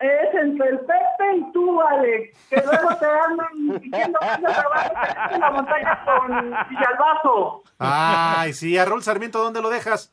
Es 0.01 0.35
entre 0.35 0.69
el 0.69 0.81
Pepe 0.81 1.04
tú, 1.65 1.81
Alex, 1.81 2.49
que 2.51 2.57
luego 2.57 2.97
te 2.97 3.07
andan 3.07 3.81
diciendo 3.81 4.19
que 4.21 4.43
va 4.47 5.29
en 5.31 5.41
la 5.41 5.51
montaña 5.51 6.05
con 6.05 6.51
Villalbazo. 6.71 7.63
Ay, 7.79 8.53
sí, 8.53 8.77
a 8.79 8.85
Raúl 8.85 9.03
Sarmiento, 9.03 9.43
¿dónde 9.43 9.63
lo 9.63 9.71
dejas? 9.71 10.13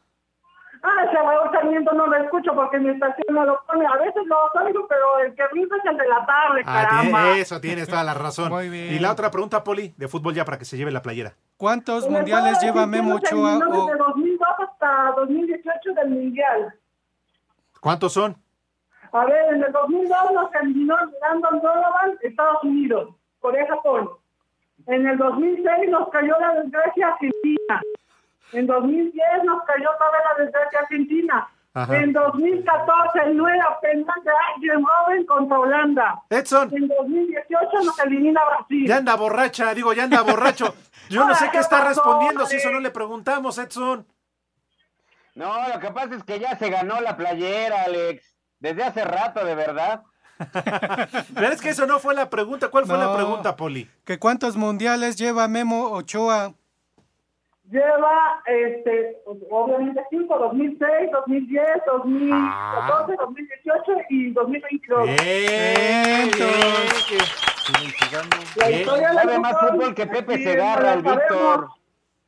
Ah, 0.84 1.04
ese 1.08 1.22
huevo 1.22 1.52
Sarmiento 1.52 1.94
no 1.94 2.08
lo 2.08 2.18
escucho 2.18 2.56
porque 2.56 2.80
mi 2.80 2.90
estación 2.90 3.36
no 3.36 3.46
lo 3.46 3.60
pone. 3.68 3.86
A 3.86 3.98
veces 3.98 4.24
lo 4.26 4.36
oigo, 4.66 4.88
pero 4.88 5.20
el 5.20 5.36
que 5.36 5.48
rinde 5.50 5.76
es 5.78 5.86
el 5.92 5.96
de 5.98 6.08
la 6.08 6.26
tarde, 6.26 6.62
Ah, 6.66 6.88
caramba. 6.90 7.22
tiene- 7.24 7.40
eso, 7.42 7.62
tienes 7.62 7.88
toda 7.88 8.04
la 8.04 8.16
razón. 8.16 8.50
Muy 8.52 8.68
bien. 8.70 8.92
Y 8.96 8.98
la 9.00 9.12
otra 9.12 9.30
pregunta, 9.30 9.64
Poli, 9.64 9.94
de 9.96 10.08
fútbol 10.08 10.34
ya 10.34 10.44
para 10.44 10.58
que 10.58 10.66
se 10.66 10.78
lleve 10.78 10.90
la 10.92 11.04
playera. 11.04 11.34
¿Cuántos 11.56 12.06
En 12.08 12.14
mundiales 12.14 12.60
lleva 12.62 12.88
Memo 12.88 13.16
Ochoa? 13.16 13.52
eliminó 13.58 13.84
o- 13.84 13.86
Desde 13.86 13.98
2002 14.00 14.48
hasta 14.58 15.14
2018 15.18 15.94
del 15.94 16.10
Mundial. 16.10 16.74
¿Cuántos 17.80 18.14
son? 18.14 18.41
A 19.14 19.26
ver, 19.26 19.54
en 19.54 19.64
el 19.64 19.72
2002 19.72 20.32
nos 20.34 20.56
eliminó 20.56 20.96
Brandon 21.20 21.62
Donovan, 21.62 22.18
Estados 22.22 22.64
Unidos, 22.64 23.16
Corea-Japón. 23.40 24.10
En 24.88 25.06
el 25.06 25.18
2006 25.18 25.90
nos 25.90 26.10
cayó 26.10 26.34
la 26.40 26.62
desgracia 26.62 27.08
Argentina. 27.10 27.82
En 28.54 28.68
2010 28.68 29.44
nos 29.44 29.64
cayó 29.64 29.90
otra 29.94 30.12
vez 30.12 30.22
la 30.38 30.44
desgracia 30.46 30.80
Argentina. 30.80 31.48
Ajá. 31.74 31.98
En 31.98 32.12
2014 32.12 33.20
el 33.28 33.38
nueva 33.38 33.80
penal 33.82 34.24
de 34.24 34.32
Arjen 34.32 34.86
Robben 34.86 35.26
contra 35.26 35.60
Holanda. 35.60 36.22
Edson. 36.30 36.70
En 36.74 36.88
2018 36.88 37.70
nos 37.86 38.00
elimina 38.00 38.42
Brasil. 38.44 38.88
Ya 38.88 38.98
anda 38.98 39.16
borracha, 39.16 39.74
digo, 39.74 39.94
ya 39.94 40.04
anda 40.04 40.22
borracho. 40.22 40.74
Yo 41.10 41.26
no 41.26 41.34
sé 41.36 41.46
qué 41.46 41.52
¿qué 41.52 41.58
está 41.60 41.78
pasó, 41.84 41.90
respondiendo, 41.90 42.46
si 42.46 42.58
eso 42.58 42.72
no 42.72 42.80
le 42.80 42.92
preguntamos, 42.92 43.58
Edson. 43.58 44.06
No, 45.36 45.70
lo 45.70 45.80
que 45.80 45.92
pasa 45.92 46.16
es 46.16 46.24
que 46.24 46.40
ya 46.40 46.58
se 46.58 46.70
ganó 46.70 47.00
la 47.00 47.16
playera, 47.16 47.84
Alex. 47.84 48.31
Desde 48.62 48.84
hace 48.84 49.04
rato, 49.04 49.44
de 49.44 49.56
verdad. 49.56 50.04
Pero 51.36 51.48
es 51.52 51.62
que 51.62 51.70
eso 51.70 51.86
no 51.86 52.00
fue 52.00 52.16
la 52.16 52.30
pregunta. 52.30 52.70
¿Cuál 52.70 52.86
fue 52.86 52.98
la 52.98 53.06
No. 53.06 53.16
pregunta, 53.16 53.56
Poli? 53.56 53.90
¿Que 54.06 54.18
¿Cuántos 54.18 54.56
mundiales 54.56 55.16
lleva 55.18 55.48
Memo 55.48 55.90
Ochoa? 55.92 56.54
Lleva, 57.70 58.42
este, 58.46 59.18
obviamente 59.50 60.02
5, 60.10 60.38
2006, 60.38 60.80
2010, 61.12 61.66
2014, 61.88 63.16
2018 63.18 63.92
y 64.10 64.32
2022. 64.34 65.06
Bien, 65.06 66.32
La 68.58 68.68
Bien. 68.68 68.80
historia 68.82 69.08
del 69.10 69.18
Sabe 69.20 69.40
más 69.40 69.56
fútbol, 69.60 69.96
que 69.96 70.06
Pepe 70.08 70.44
Segarra, 70.44 70.94
el 70.94 71.04
la 71.04 71.12
Víctor. 71.16 71.70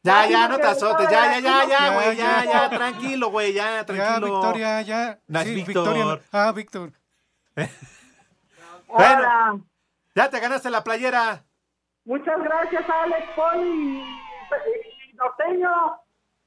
Ya, 0.04 0.28
ya, 0.28 0.48
no 0.50 0.58
te 0.58 0.68
azotes, 0.68 1.10
ya, 1.10 1.32
ya, 1.34 1.40
ya, 1.40 1.66
ya, 1.66 1.80
Ya, 1.80 1.94
güey, 1.94 2.18
ya, 2.18 2.44
ya. 2.44 2.52
ya, 2.52 2.70
tranquilo, 2.70 3.30
güey, 3.32 3.54
ya, 3.54 3.72
Ya, 3.76 3.86
tranquilo. 3.86 4.34
Victoria, 4.42 4.82
ya. 4.82 5.20
No, 5.28 5.42
Sí, 5.44 5.56
Víctor. 5.56 5.84
Victoria 5.84 6.06
no- 6.06 6.20
Ah, 6.34 6.52
Víctor. 6.52 6.92
Ahora, 8.90 9.56
Ya 10.16 10.30
te 10.30 10.40
ganaste 10.40 10.70
la 10.70 10.84
playera. 10.84 11.44
muchas 12.06 12.38
gracias 12.44 12.84
Alex, 12.90 13.28
Paul 13.36 13.66
y, 13.66 14.00
y 14.02 15.14
Norteño. 15.16 15.70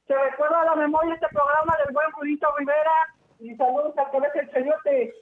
Se 0.07 0.14
recuerda 0.14 0.61
a 0.61 0.64
la 0.66 0.74
memoria 0.76 1.14
este 1.14 1.26
programa 1.28 1.76
del 1.84 1.92
buen 1.94 2.07
Rudito 2.12 2.46
Rivera. 2.59 2.92
Y 3.40 3.54
saludos 3.57 3.96
al 3.98 4.11
colegio 4.11 4.40
El 4.42 4.50
Chayote. 4.52 5.14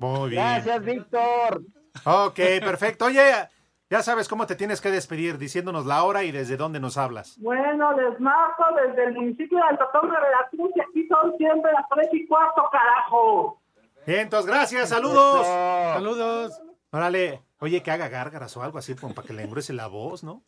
Muy 0.00 0.30
bien. 0.30 0.42
Gracias, 0.42 0.84
Víctor. 0.84 1.62
Ok, 2.04 2.34
perfecto. 2.60 3.04
Oye, 3.04 3.48
ya 3.92 4.02
sabes 4.02 4.26
cómo 4.26 4.46
te 4.46 4.56
tienes 4.56 4.80
que 4.80 4.90
despedir, 4.90 5.36
diciéndonos 5.36 5.84
la 5.84 6.02
hora 6.04 6.24
y 6.24 6.32
desde 6.32 6.56
dónde 6.56 6.80
nos 6.80 6.96
hablas. 6.96 7.36
Bueno, 7.36 7.92
les 7.92 8.18
marco 8.20 8.64
desde 8.74 9.04
el 9.04 9.12
municipio 9.12 9.58
de 9.58 9.64
Alto 9.64 9.84
Toma, 9.92 10.18
Veracruz, 10.18 10.70
y 10.74 10.80
aquí 10.80 11.06
son 11.08 11.36
siempre 11.36 11.70
las 11.74 11.84
tres 11.94 12.08
y 12.10 12.26
cuarto, 12.26 12.62
carajo. 12.72 13.60
Bien, 14.06 14.20
entonces, 14.20 14.50
gracias, 14.50 14.88
saludos. 14.88 15.46
Saludos. 15.46 16.62
Órale, 16.90 17.42
oye, 17.58 17.82
que 17.82 17.90
haga 17.90 18.08
gárgaras 18.08 18.56
o 18.56 18.62
algo 18.62 18.78
así, 18.78 18.94
como 18.94 19.12
para 19.12 19.28
que 19.28 19.34
le 19.34 19.42
engruese 19.42 19.74
la 19.74 19.88
voz, 19.88 20.24
¿no? 20.24 20.42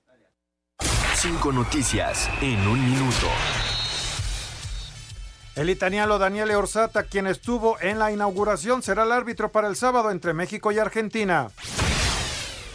Cinco 1.12 1.52
noticias 1.52 2.30
en 2.40 2.66
un 2.66 2.82
minuto. 2.82 3.26
El 5.54 5.68
italiano 5.68 6.18
Daniele 6.18 6.56
Orsata, 6.56 7.02
quien 7.02 7.26
estuvo 7.26 7.78
en 7.82 7.98
la 7.98 8.10
inauguración, 8.10 8.82
será 8.82 9.02
el 9.02 9.12
árbitro 9.12 9.52
para 9.52 9.68
el 9.68 9.76
sábado 9.76 10.10
entre 10.10 10.32
México 10.32 10.72
y 10.72 10.78
Argentina. 10.78 11.50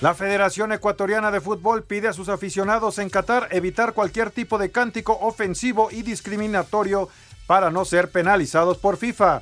La 0.01 0.13
Federación 0.13 0.71
Ecuatoriana 0.71 1.29
de 1.29 1.41
Fútbol 1.41 1.83
pide 1.83 2.07
a 2.07 2.13
sus 2.13 2.29
aficionados 2.29 2.99
en 2.99 3.09
Qatar 3.09 3.49
evitar 3.51 3.93
cualquier 3.93 4.31
tipo 4.31 4.57
de 4.57 4.71
cántico 4.71 5.17
ofensivo 5.19 5.89
y 5.91 6.03
discriminatorio 6.03 7.09
para 7.47 7.69
no 7.69 7.83
ser 7.83 8.09
penalizados 8.09 8.77
por 8.77 8.95
FIFA. 8.95 9.41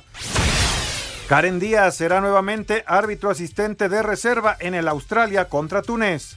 Karen 1.28 1.60
Díaz 1.60 1.94
será 1.94 2.20
nuevamente 2.20 2.82
árbitro 2.88 3.30
asistente 3.30 3.88
de 3.88 4.02
reserva 4.02 4.56
en 4.58 4.74
el 4.74 4.88
Australia 4.88 5.44
contra 5.44 5.82
Túnez. 5.82 6.36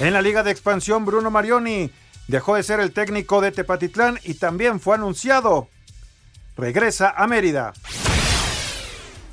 En 0.00 0.12
la 0.12 0.20
Liga 0.20 0.42
de 0.42 0.50
Expansión, 0.50 1.04
Bruno 1.04 1.30
Marioni 1.30 1.92
dejó 2.26 2.56
de 2.56 2.64
ser 2.64 2.80
el 2.80 2.92
técnico 2.92 3.40
de 3.40 3.52
Tepatitlán 3.52 4.18
y 4.24 4.34
también 4.34 4.80
fue 4.80 4.96
anunciado. 4.96 5.68
Regresa 6.56 7.14
a 7.16 7.28
Mérida. 7.28 7.74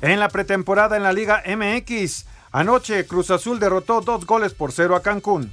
En 0.02 0.20
la 0.20 0.28
pretemporada 0.28 0.96
en 0.96 1.02
la 1.02 1.12
Liga 1.12 1.42
MX, 1.46 2.26
anoche 2.52 3.06
Cruz 3.06 3.30
Azul 3.30 3.58
derrotó 3.58 4.00
dos 4.00 4.24
goles 4.26 4.54
por 4.54 4.72
cero 4.72 4.94
a 4.94 5.02
Cancún. 5.02 5.52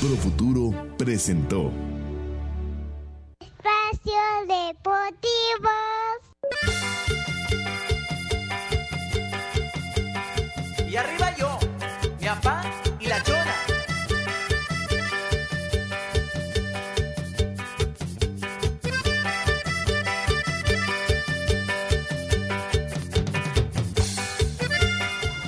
Profuturo 0.00 0.94
presentó. 0.96 1.72
Espacio 3.40 4.12
Deportivo. 4.46 5.95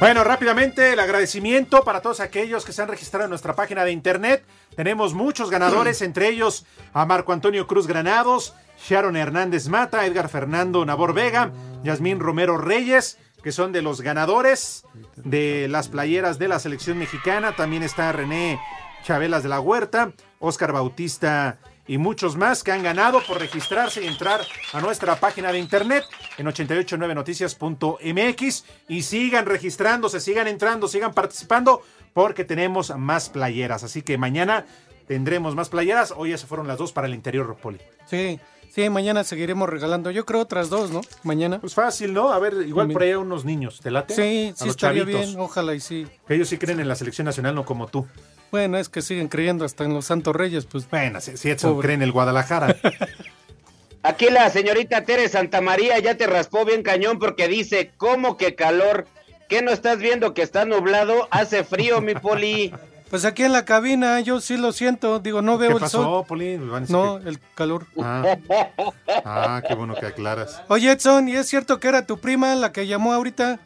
Bueno, 0.01 0.23
rápidamente 0.23 0.93
el 0.93 1.01
agradecimiento 1.01 1.83
para 1.83 2.01
todos 2.01 2.21
aquellos 2.21 2.65
que 2.65 2.73
se 2.73 2.81
han 2.81 2.89
registrado 2.89 3.25
en 3.25 3.31
nuestra 3.31 3.57
página 3.57 3.85
de 3.85 3.91
internet. 3.91 4.45
Tenemos 4.77 5.13
muchos 5.13 5.51
ganadores, 5.51 6.03
entre 6.03 6.29
ellos 6.29 6.65
a 6.93 7.05
Marco 7.05 7.33
Antonio 7.33 7.67
Cruz 7.67 7.89
Granados, 7.89 8.55
Sharon 8.81 9.17
Hernández 9.17 9.67
Mata, 9.67 10.07
Edgar 10.07 10.29
Fernando 10.29 10.87
Nabor 10.87 11.15
Vega, 11.15 11.51
Yasmín 11.83 12.21
Romero 12.21 12.59
Reyes, 12.59 13.19
que 13.43 13.51
son 13.51 13.73
de 13.73 13.83
los 13.83 14.01
ganadores 14.01 14.85
de 15.17 15.67
las 15.69 15.89
playeras 15.89 16.39
de 16.39 16.47
la 16.47 16.61
selección 16.61 16.97
mexicana. 16.97 17.57
También 17.57 17.83
está 17.83 18.13
René 18.13 18.61
Chabelas 19.03 19.43
de 19.43 19.49
la 19.49 19.59
Huerta, 19.59 20.13
Oscar 20.39 20.73
Bautista 20.73 21.59
y 21.89 21.99
muchos 21.99 22.36
más 22.36 22.62
que 22.62 22.70
han 22.70 22.84
ganado 22.84 23.20
por 23.26 23.41
registrarse 23.41 24.05
y 24.05 24.07
entrar 24.07 24.43
a 24.72 24.80
nuestra 24.80 25.16
página 25.16 25.51
de 25.51 25.59
internet 25.59 26.05
en 26.36 26.47
889noticias.mx 26.47 28.64
y 28.89 29.03
sigan 29.03 29.47
registrándose, 29.47 30.20
sigan 30.20 30.49
entrando, 30.49 30.89
sigan 30.89 31.14
participando 31.14 31.82
porque 32.12 32.45
tenemos 32.45 32.95
más 32.97 33.28
playeras. 33.30 33.84
Así 33.84 34.03
que 34.03 34.18
mañana 34.18 34.66
tendremos 35.07 35.55
más 35.55 35.68
playeras. 35.68 36.12
Hoy 36.16 36.30
ya 36.30 36.39
se 36.39 36.47
fueron 36.47 36.66
las 36.68 36.78
dos 36.78 36.93
para 36.93 37.07
el 37.07 37.14
interior, 37.14 37.57
Poli. 37.61 37.78
Sí, 38.07 38.39
sí, 38.70 38.91
mañana 38.91 39.24
seguiremos 39.24 39.68
regalando. 39.68 40.11
Yo 40.11 40.26
creo 40.26 40.41
otras 40.41 40.68
dos, 40.68 40.91
¿no? 40.91 41.01
Mañana. 41.22 41.61
Pues 41.61 41.74
fácil, 41.74 42.12
¿no? 42.12 42.32
A 42.32 42.39
ver, 42.39 42.55
igual 42.66 42.89
por 42.89 43.03
ahí 43.03 43.14
unos 43.14 43.45
niños. 43.45 43.80
¿Te 43.80 43.91
late? 43.91 44.14
Sí, 44.14 44.53
A 44.55 44.64
sí 44.64 44.68
estaría 44.68 45.03
chavitos. 45.03 45.26
bien. 45.28 45.41
Ojalá 45.41 45.74
y 45.74 45.80
sí. 45.80 46.07
Que 46.26 46.34
ellos 46.34 46.49
sí 46.49 46.59
creen 46.59 46.80
en 46.80 46.89
la 46.89 46.97
selección 46.97 47.24
nacional, 47.24 47.55
no 47.55 47.64
como 47.64 47.86
tú. 47.86 48.07
Bueno, 48.51 48.79
es 48.79 48.89
que 48.89 49.03
siguen 49.03 49.29
creyendo 49.29 49.65
hasta 49.65 49.85
en 49.85 49.93
los 49.95 50.07
Santos 50.07 50.35
Reyes, 50.35 50.67
pues. 50.67 50.89
Bueno, 50.89 51.21
si, 51.21 51.37
si 51.37 51.51
Edson 51.51 51.73
Pobre. 51.73 51.87
cree 51.87 51.95
en 51.97 52.03
el 52.03 52.13
Guadalajara. 52.13 52.77
Aquí 54.03 54.31
la 54.31 54.49
señorita 54.51 55.05
Tere 55.05 55.29
Santamaría 55.29 55.99
ya 55.99 56.17
te 56.17 56.27
raspó 56.27 56.65
bien 56.65 56.83
cañón 56.83 57.19
porque 57.19 57.49
dice, 57.49 57.93
¿cómo 57.97 58.37
que 58.37 58.55
calor? 58.55 59.07
¿Qué 59.49 59.61
no 59.61 59.71
estás 59.71 59.99
viendo 59.99 60.35
que 60.35 60.43
está 60.43 60.65
nublado? 60.65 61.27
Hace 61.31 61.65
frío, 61.65 62.01
mi 62.01 62.15
poli. 62.15 62.73
Pues 63.09 63.25
aquí 63.25 63.43
en 63.43 63.53
la 63.55 63.65
cabina 63.65 64.21
yo 64.21 64.39
sí 64.39 64.59
lo 64.59 64.71
siento. 64.71 65.19
Digo, 65.19 65.41
no 65.41 65.57
veo 65.57 65.71
¿Qué 65.71 65.75
el 65.77 65.81
pasó, 65.81 66.03
sol. 66.03 66.25
Poli? 66.29 66.59
No, 66.91 67.19
que- 67.19 67.31
el 67.31 67.39
calor. 67.55 67.87
Ah. 67.99 68.37
Ah, 69.25 69.63
qué 69.67 69.75
bueno 69.75 69.95
que 69.95 70.05
aclaras. 70.05 70.61
Oye, 70.69 70.93
Edson, 70.93 71.27
¿y 71.27 71.35
es 71.37 71.49
cierto 71.49 71.81
que 71.81 71.89
era 71.89 72.05
tu 72.05 72.19
prima 72.21 72.55
la 72.55 72.71
que 72.71 72.87
llamó 72.87 73.15
ahorita? 73.15 73.61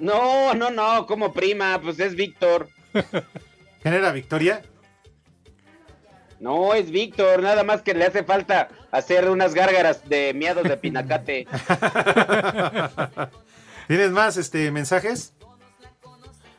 No, 0.00 0.54
no, 0.54 0.70
no, 0.70 1.06
como 1.06 1.34
prima, 1.34 1.78
pues 1.82 2.00
es 2.00 2.14
Víctor. 2.14 2.70
¿Quién 3.82 3.94
era 3.94 4.12
Victoria? 4.12 4.62
No, 6.40 6.74
es 6.74 6.90
Víctor, 6.90 7.42
nada 7.42 7.64
más 7.64 7.82
que 7.82 7.94
le 7.94 8.04
hace 8.04 8.22
falta 8.22 8.68
hacer 8.90 9.28
unas 9.30 9.54
gárgaras 9.54 10.06
de 10.08 10.34
miados 10.34 10.64
de 10.64 10.76
pinacate. 10.76 11.46
¿Tienes 13.88 14.10
más 14.10 14.36
este, 14.36 14.70
mensajes? 14.70 15.32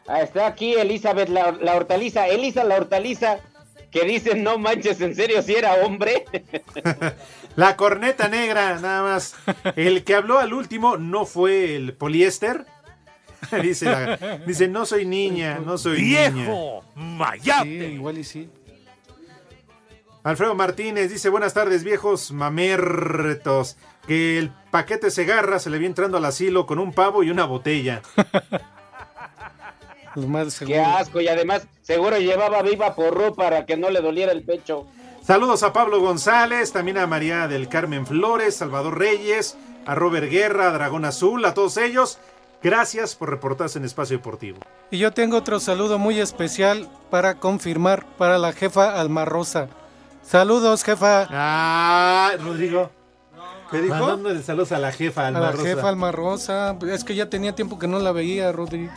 Ah, 0.07 0.21
está 0.21 0.47
aquí 0.47 0.73
Elizabeth 0.73 1.29
la, 1.29 1.51
la 1.51 1.75
hortaliza, 1.75 2.27
Elisa 2.27 2.63
la 2.63 2.77
hortaliza, 2.77 3.39
que 3.91 4.05
dice, 4.05 4.35
no 4.35 4.57
manches, 4.57 5.01
en 5.01 5.15
serio, 5.15 5.41
si 5.41 5.55
era 5.55 5.75
hombre. 5.75 6.25
La 7.55 7.75
corneta 7.75 8.29
negra, 8.29 8.79
nada 8.79 9.01
más. 9.01 9.35
El 9.75 10.03
que 10.03 10.15
habló 10.15 10.39
al 10.39 10.53
último 10.53 10.97
no 10.97 11.25
fue 11.25 11.75
el 11.75 11.93
poliéster. 11.93 12.65
dice, 13.61 13.85
la- 13.85 14.37
dice, 14.45 14.67
no 14.67 14.85
soy 14.85 15.05
niña, 15.05 15.59
no 15.63 15.77
soy 15.77 16.01
¡Viejo 16.01 16.83
niña. 16.95 17.63
Sí, 17.63 17.69
igual 17.69 18.17
y 18.17 18.23
sí. 18.23 18.49
Alfredo 20.23 20.55
Martínez 20.55 21.09
dice, 21.09 21.29
buenas 21.29 21.53
tardes 21.53 21.83
viejos 21.83 22.31
mamertos. 22.31 23.77
Que 24.07 24.37
el 24.39 24.51
paquete 24.71 25.11
Segarra 25.11 25.59
se 25.59 25.69
le 25.69 25.77
vio 25.77 25.87
entrando 25.87 26.17
al 26.17 26.25
asilo 26.25 26.65
con 26.65 26.79
un 26.79 26.91
pavo 26.93 27.23
y 27.23 27.29
una 27.29 27.45
botella. 27.45 28.01
Más 30.15 30.59
Qué 30.59 30.79
asco, 30.79 31.21
y 31.21 31.27
además 31.27 31.67
seguro 31.83 32.17
llevaba 32.17 32.61
viva 32.63 32.95
porro 32.95 33.35
para 33.35 33.65
que 33.65 33.77
no 33.77 33.89
le 33.91 34.01
doliera 34.01 34.31
el 34.31 34.43
pecho. 34.43 34.87
Saludos 35.21 35.61
a 35.61 35.73
Pablo 35.73 35.99
González, 35.99 36.71
también 36.71 36.97
a 36.97 37.05
María 37.05 37.47
del 37.47 37.67
Carmen 37.69 38.07
Flores, 38.07 38.55
Salvador 38.55 38.97
Reyes, 38.97 39.57
a 39.85 39.93
Robert 39.93 40.29
Guerra, 40.31 40.69
a 40.69 40.71
Dragón 40.71 41.05
Azul, 41.05 41.45
a 41.45 41.53
todos 41.53 41.77
ellos. 41.77 42.17
Gracias 42.61 43.15
por 43.15 43.29
reportarse 43.29 43.77
en 43.77 43.85
Espacio 43.85 44.17
Deportivo. 44.17 44.59
Y 44.91 44.97
yo 44.97 45.11
tengo 45.13 45.37
otro 45.37 45.59
saludo 45.59 45.99
muy 45.99 46.19
especial 46.19 46.87
para 47.09 47.35
confirmar 47.35 48.05
para 48.17 48.37
la 48.37 48.51
jefa 48.53 48.99
Alma 48.99 49.25
Rosa. 49.25 49.67
Saludos, 50.23 50.83
jefa. 50.83 51.27
Ah, 51.29 52.31
Rodrigo. 52.43 52.89
¿Qué 53.69 53.81
dijo? 53.81 53.95
Mandándole 53.95 54.41
saludos 54.43 54.71
a 54.71 54.79
la 54.79 54.91
jefa 54.93 55.23
A 55.23 55.27
Alma 55.27 55.39
la 55.41 55.51
Rosa. 55.51 55.63
jefa 55.63 55.89
Alma 55.89 56.11
Rosa. 56.11 56.75
Es 56.89 57.03
que 57.03 57.15
ya 57.15 57.29
tenía 57.29 57.53
tiempo 57.53 57.77
que 57.77 57.87
no 57.87 57.99
la 57.99 58.11
veía, 58.11 58.51
Rodrigo. 58.51 58.91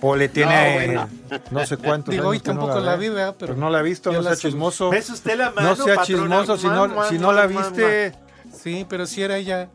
Pole 0.00 0.28
tiene 0.28 0.94
No, 0.94 1.08
no, 1.50 1.66
sé 1.66 1.76
cuántos 1.76 2.12
Digo, 2.12 2.28
hoy 2.28 2.38
no 2.38 2.42
tampoco 2.44 2.78
la 2.80 2.96
ve. 2.96 3.08
vi, 3.08 3.14
¿verdad? 3.14 3.34
Pero 3.38 3.54
no 3.56 3.68
la 3.70 3.80
he 3.80 3.82
visto, 3.82 4.12
no 4.12 4.20
la 4.20 4.36
sea 4.36 4.50
chismoso. 4.50 4.90
¿Ves 4.90 5.08
usted 5.10 5.36
la 5.36 5.50
mano, 5.50 5.70
No 5.70 5.76
sea 5.76 5.96
patrona? 5.96 6.04
chismoso 6.06 6.56
si 6.58 6.66
no, 6.68 7.04
si 7.08 7.18
no 7.18 7.32
la 7.32 7.46
viste. 7.46 8.14
Sí, 8.54 8.86
pero 8.88 9.06
si 9.06 9.22
era 9.22 9.36
ella. 9.38 9.68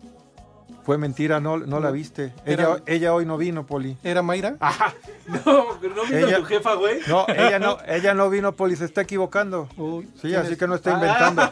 Fue 0.86 0.98
mentira, 1.00 1.40
no, 1.40 1.58
no 1.58 1.80
la 1.80 1.90
viste. 1.90 2.32
Era- 2.46 2.64
Ella, 2.64 2.84
ella 2.86 3.14
hoy 3.16 3.26
no 3.26 3.38
vino, 3.38 3.66
Poli. 3.66 3.98
¿Era 4.04 4.22
Mayra? 4.22 4.56
No, 5.26 5.42
no 5.44 5.80
vino 5.80 6.28
Ella- 6.28 6.38
tu 6.38 6.46
jefa, 6.46 6.76
güey. 6.76 7.00
No, 7.08 7.26
ella 7.28 7.58
no, 7.58 7.80
ella 7.88 8.14
no 8.14 8.30
vino, 8.30 8.52
Poli, 8.56 8.76
se 8.76 8.86
está 8.86 9.02
equivocando. 9.02 9.68
sí, 9.76 10.08
¿quién 10.22 10.36
así 10.36 10.52
es? 10.54 10.58
que 10.60 10.68
no 10.68 10.76
está 10.76 10.92
Ah. 10.92 10.94
inventando. 10.94 11.42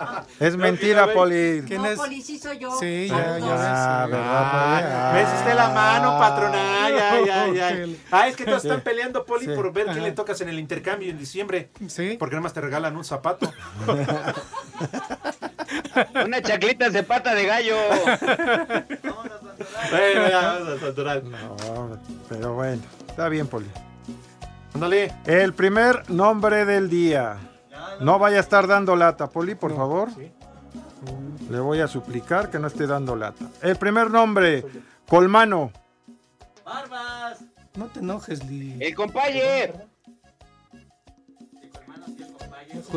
Ah. 0.00 0.24
Es 0.38 0.56
mentira, 0.56 1.12
Poli. 1.12 1.62
¿Quién 1.66 1.82
no, 1.82 1.88
es? 1.88 1.96
Poli, 1.98 2.22
sí 2.22 2.38
soy 2.38 2.58
yo. 2.58 2.70
Sí, 2.78 3.08
ya, 3.08 3.38
ya 3.38 4.02
Ah, 4.02 4.06
ves. 4.06 4.12
¿verdad, 4.12 4.50
Poli? 4.52 4.84
Ah. 4.94 5.10
¿Ves 5.14 5.28
usted 5.40 5.54
la 5.54 5.68
mano, 5.70 6.18
patrona? 6.18 6.84
Ay, 6.84 6.94
ay, 6.94 7.28
ay, 7.28 7.58
ay. 7.60 8.02
Ah, 8.12 8.28
es 8.28 8.36
que 8.36 8.44
todos 8.44 8.64
están 8.64 8.78
Sí. 8.78 8.84
peleando, 8.84 9.24
Poli, 9.24 9.46
Sí. 9.46 9.52
por 9.56 9.72
ver 9.72 9.86
quién 9.86 9.98
Ajá. 9.98 10.06
le 10.06 10.12
tocas 10.12 10.40
en 10.40 10.48
el 10.50 10.58
intercambio 10.60 11.10
en 11.10 11.18
diciembre. 11.18 11.70
Sí. 11.88 12.16
Porque 12.18 12.36
nada 12.36 12.42
más 12.44 12.52
te 12.52 12.60
regalan 12.60 12.96
un 12.96 13.04
zapato. 13.04 13.52
Unas 16.24 16.42
chaclitas 16.42 16.92
de 16.92 17.02
pata 17.02 17.34
de 17.34 17.44
gallo. 17.48 17.76
Bueno, 19.90 20.28
ya, 20.28 20.40
vamos 20.40 20.68
a 20.68 20.78
saturar. 20.78 21.24
No, 21.24 21.98
pero 22.28 22.54
bueno, 22.54 22.82
está 23.08 23.28
bien, 23.28 23.46
Poli. 23.46 23.66
Ándale. 24.74 25.12
El 25.26 25.52
primer 25.54 26.08
nombre 26.10 26.64
del 26.64 26.88
día. 26.88 27.36
No 28.00 28.18
vaya 28.18 28.38
a 28.38 28.40
estar 28.40 28.66
dando 28.66 28.96
lata, 28.96 29.28
Poli, 29.28 29.54
por 29.54 29.74
favor. 29.74 30.08
Le 31.50 31.60
voy 31.60 31.80
a 31.80 31.88
suplicar 31.88 32.50
que 32.50 32.58
no 32.58 32.66
esté 32.66 32.86
dando 32.86 33.16
lata. 33.16 33.46
El 33.62 33.76
primer 33.76 34.10
nombre, 34.10 34.64
Colmano. 35.08 35.72
No 37.76 37.86
te 37.86 38.00
enojes, 38.00 38.44
Lee. 38.44 38.76
El 38.80 38.94
compañero. 38.94 39.74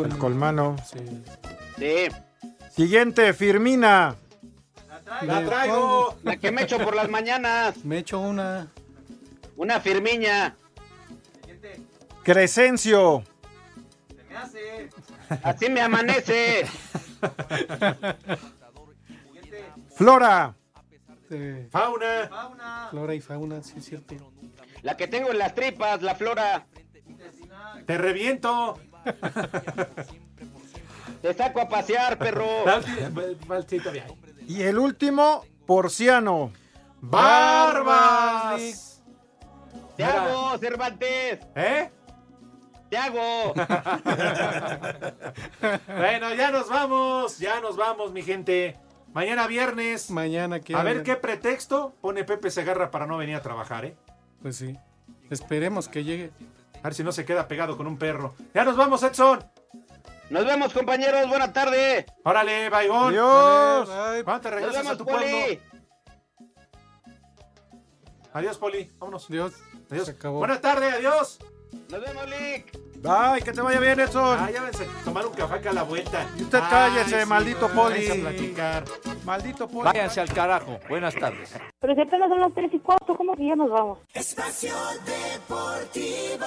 El 0.03 0.17
Colmano. 0.17 0.75
Sí. 0.85 2.07
Siguiente, 2.75 3.33
Firmina. 3.33 4.15
La 5.23 5.45
traigo. 5.45 6.17
La 6.23 6.37
que 6.37 6.51
me 6.51 6.63
echo 6.63 6.79
por 6.79 6.95
las 6.95 7.09
mañanas. 7.09 7.83
Me 7.83 7.99
echo 7.99 8.19
una. 8.19 8.71
Una 9.55 9.79
firmiña. 9.79 10.55
Crescencio. 12.23 13.23
Así 15.43 15.69
me 15.69 15.81
amanece. 15.81 16.65
Flora. 19.95 20.55
Sí. 21.29 21.67
Fauna. 21.69 22.87
Flora 22.89 23.15
y 23.15 23.21
fauna, 23.21 23.63
sí 23.63 23.75
es 23.77 23.85
cierto. 23.85 24.15
La 24.81 24.97
que 24.97 25.07
tengo 25.07 25.31
en 25.31 25.37
las 25.37 25.53
tripas, 25.53 26.01
la 26.01 26.15
flora. 26.15 26.65
Te 27.85 27.97
reviento. 27.97 28.79
Te 31.21 31.33
saco 31.33 31.61
a 31.61 31.69
pasear, 31.69 32.17
perro. 32.17 32.65
Y 34.47 34.61
el 34.63 34.77
último, 34.79 35.45
Porciano. 35.65 36.51
¡Barbas! 37.01 38.61
Te 39.95 40.03
hago, 40.03 40.57
Cervantes. 40.57 41.39
¿Eh? 41.55 41.89
Te 42.89 42.97
hago. 42.97 43.53
Bueno, 45.87 46.33
ya 46.33 46.51
nos 46.51 46.67
vamos, 46.67 47.37
ya 47.37 47.61
nos 47.61 47.77
vamos, 47.77 48.11
mi 48.11 48.21
gente. 48.23 48.77
Mañana 49.13 49.47
viernes. 49.47 50.09
Mañana 50.09 50.59
que 50.59 50.75
A 50.75 50.83
ver 50.83 51.03
qué 51.03 51.15
pretexto 51.15 51.93
pone 52.01 52.23
Pepe 52.23 52.49
Segarra 52.49 52.91
para 52.91 53.05
no 53.05 53.17
venir 53.17 53.35
a 53.35 53.41
trabajar, 53.41 53.85
¿eh? 53.85 53.95
Pues 54.41 54.57
sí. 54.57 54.77
Esperemos 55.29 55.87
que 55.87 56.03
llegue. 56.03 56.31
A 56.79 56.83
ver 56.83 56.93
si 56.93 57.03
no 57.03 57.11
se 57.11 57.25
queda 57.25 57.47
pegado 57.47 57.77
con 57.77 57.87
un 57.87 57.97
perro. 57.97 58.33
Ya 58.53 58.63
nos 58.63 58.75
vamos, 58.75 59.03
Edson. 59.03 59.43
Nos 60.31 60.45
vemos, 60.45 60.71
compañeros. 60.71 61.27
Buena 61.27 61.51
tarde. 61.51 62.05
Órale, 62.23 62.69
Baigón. 62.69 63.09
Adiós. 63.09 63.89
Bye. 63.89 64.23
¿Cuándo 64.23 64.41
te 64.41 64.49
Nos 64.49 64.59
regresas 64.59 64.83
vemos, 64.83 64.93
a 64.93 64.97
tu 64.97 65.03
pueblo? 65.03 65.27
Poli. 65.27 65.61
Adiós, 68.31 68.57
Poli. 68.57 68.91
Vámonos. 68.97 69.27
Dios. 69.27 69.53
Adiós. 69.89 70.05
Se 70.05 70.11
acabó. 70.11 70.37
Buena 70.37 70.61
tarde, 70.61 70.89
adiós. 70.89 71.37
Nos 71.89 71.99
vemos, 71.99 72.29
Lick. 72.29 72.79
Bye, 73.01 73.41
que 73.43 73.51
te 73.51 73.59
vaya 73.59 73.79
bien, 73.81 73.99
Edson. 73.99 74.37
Ah, 74.39 74.49
ya 74.49 74.61
a 74.63 75.03
tomar 75.03 75.25
un 75.25 75.33
café 75.33 75.55
acá 75.55 75.71
a 75.71 75.73
la 75.73 75.83
vuelta. 75.83 76.25
Y 76.37 76.43
usted 76.43 76.59
cállese, 76.69 77.25
maldito 77.25 77.67
Poli. 77.67 78.07
Poli. 78.07 78.21
A 78.21 78.29
platicar. 78.29 78.83
Maldito 79.25 79.67
Poli. 79.67 79.83
Váyanse 79.83 80.21
al 80.21 80.33
carajo. 80.33 80.79
Buenas 80.87 81.13
tardes. 81.13 81.53
Pero 81.77 81.93
si 81.93 82.01
apenas 82.01 82.29
son 82.29 82.39
las 82.39 82.53
3 82.53 82.73
y 82.73 82.79
4, 82.79 83.17
¿cómo 83.17 83.35
que 83.35 83.47
ya 83.47 83.55
nos 83.57 83.69
vamos? 83.69 83.99
Espacio 84.13 84.73
Deportivo. 85.03 86.45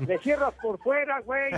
Le 0.00 0.18
cierras 0.18 0.54
por 0.60 0.78
fuera, 0.82 1.20
güey. 1.20 1.52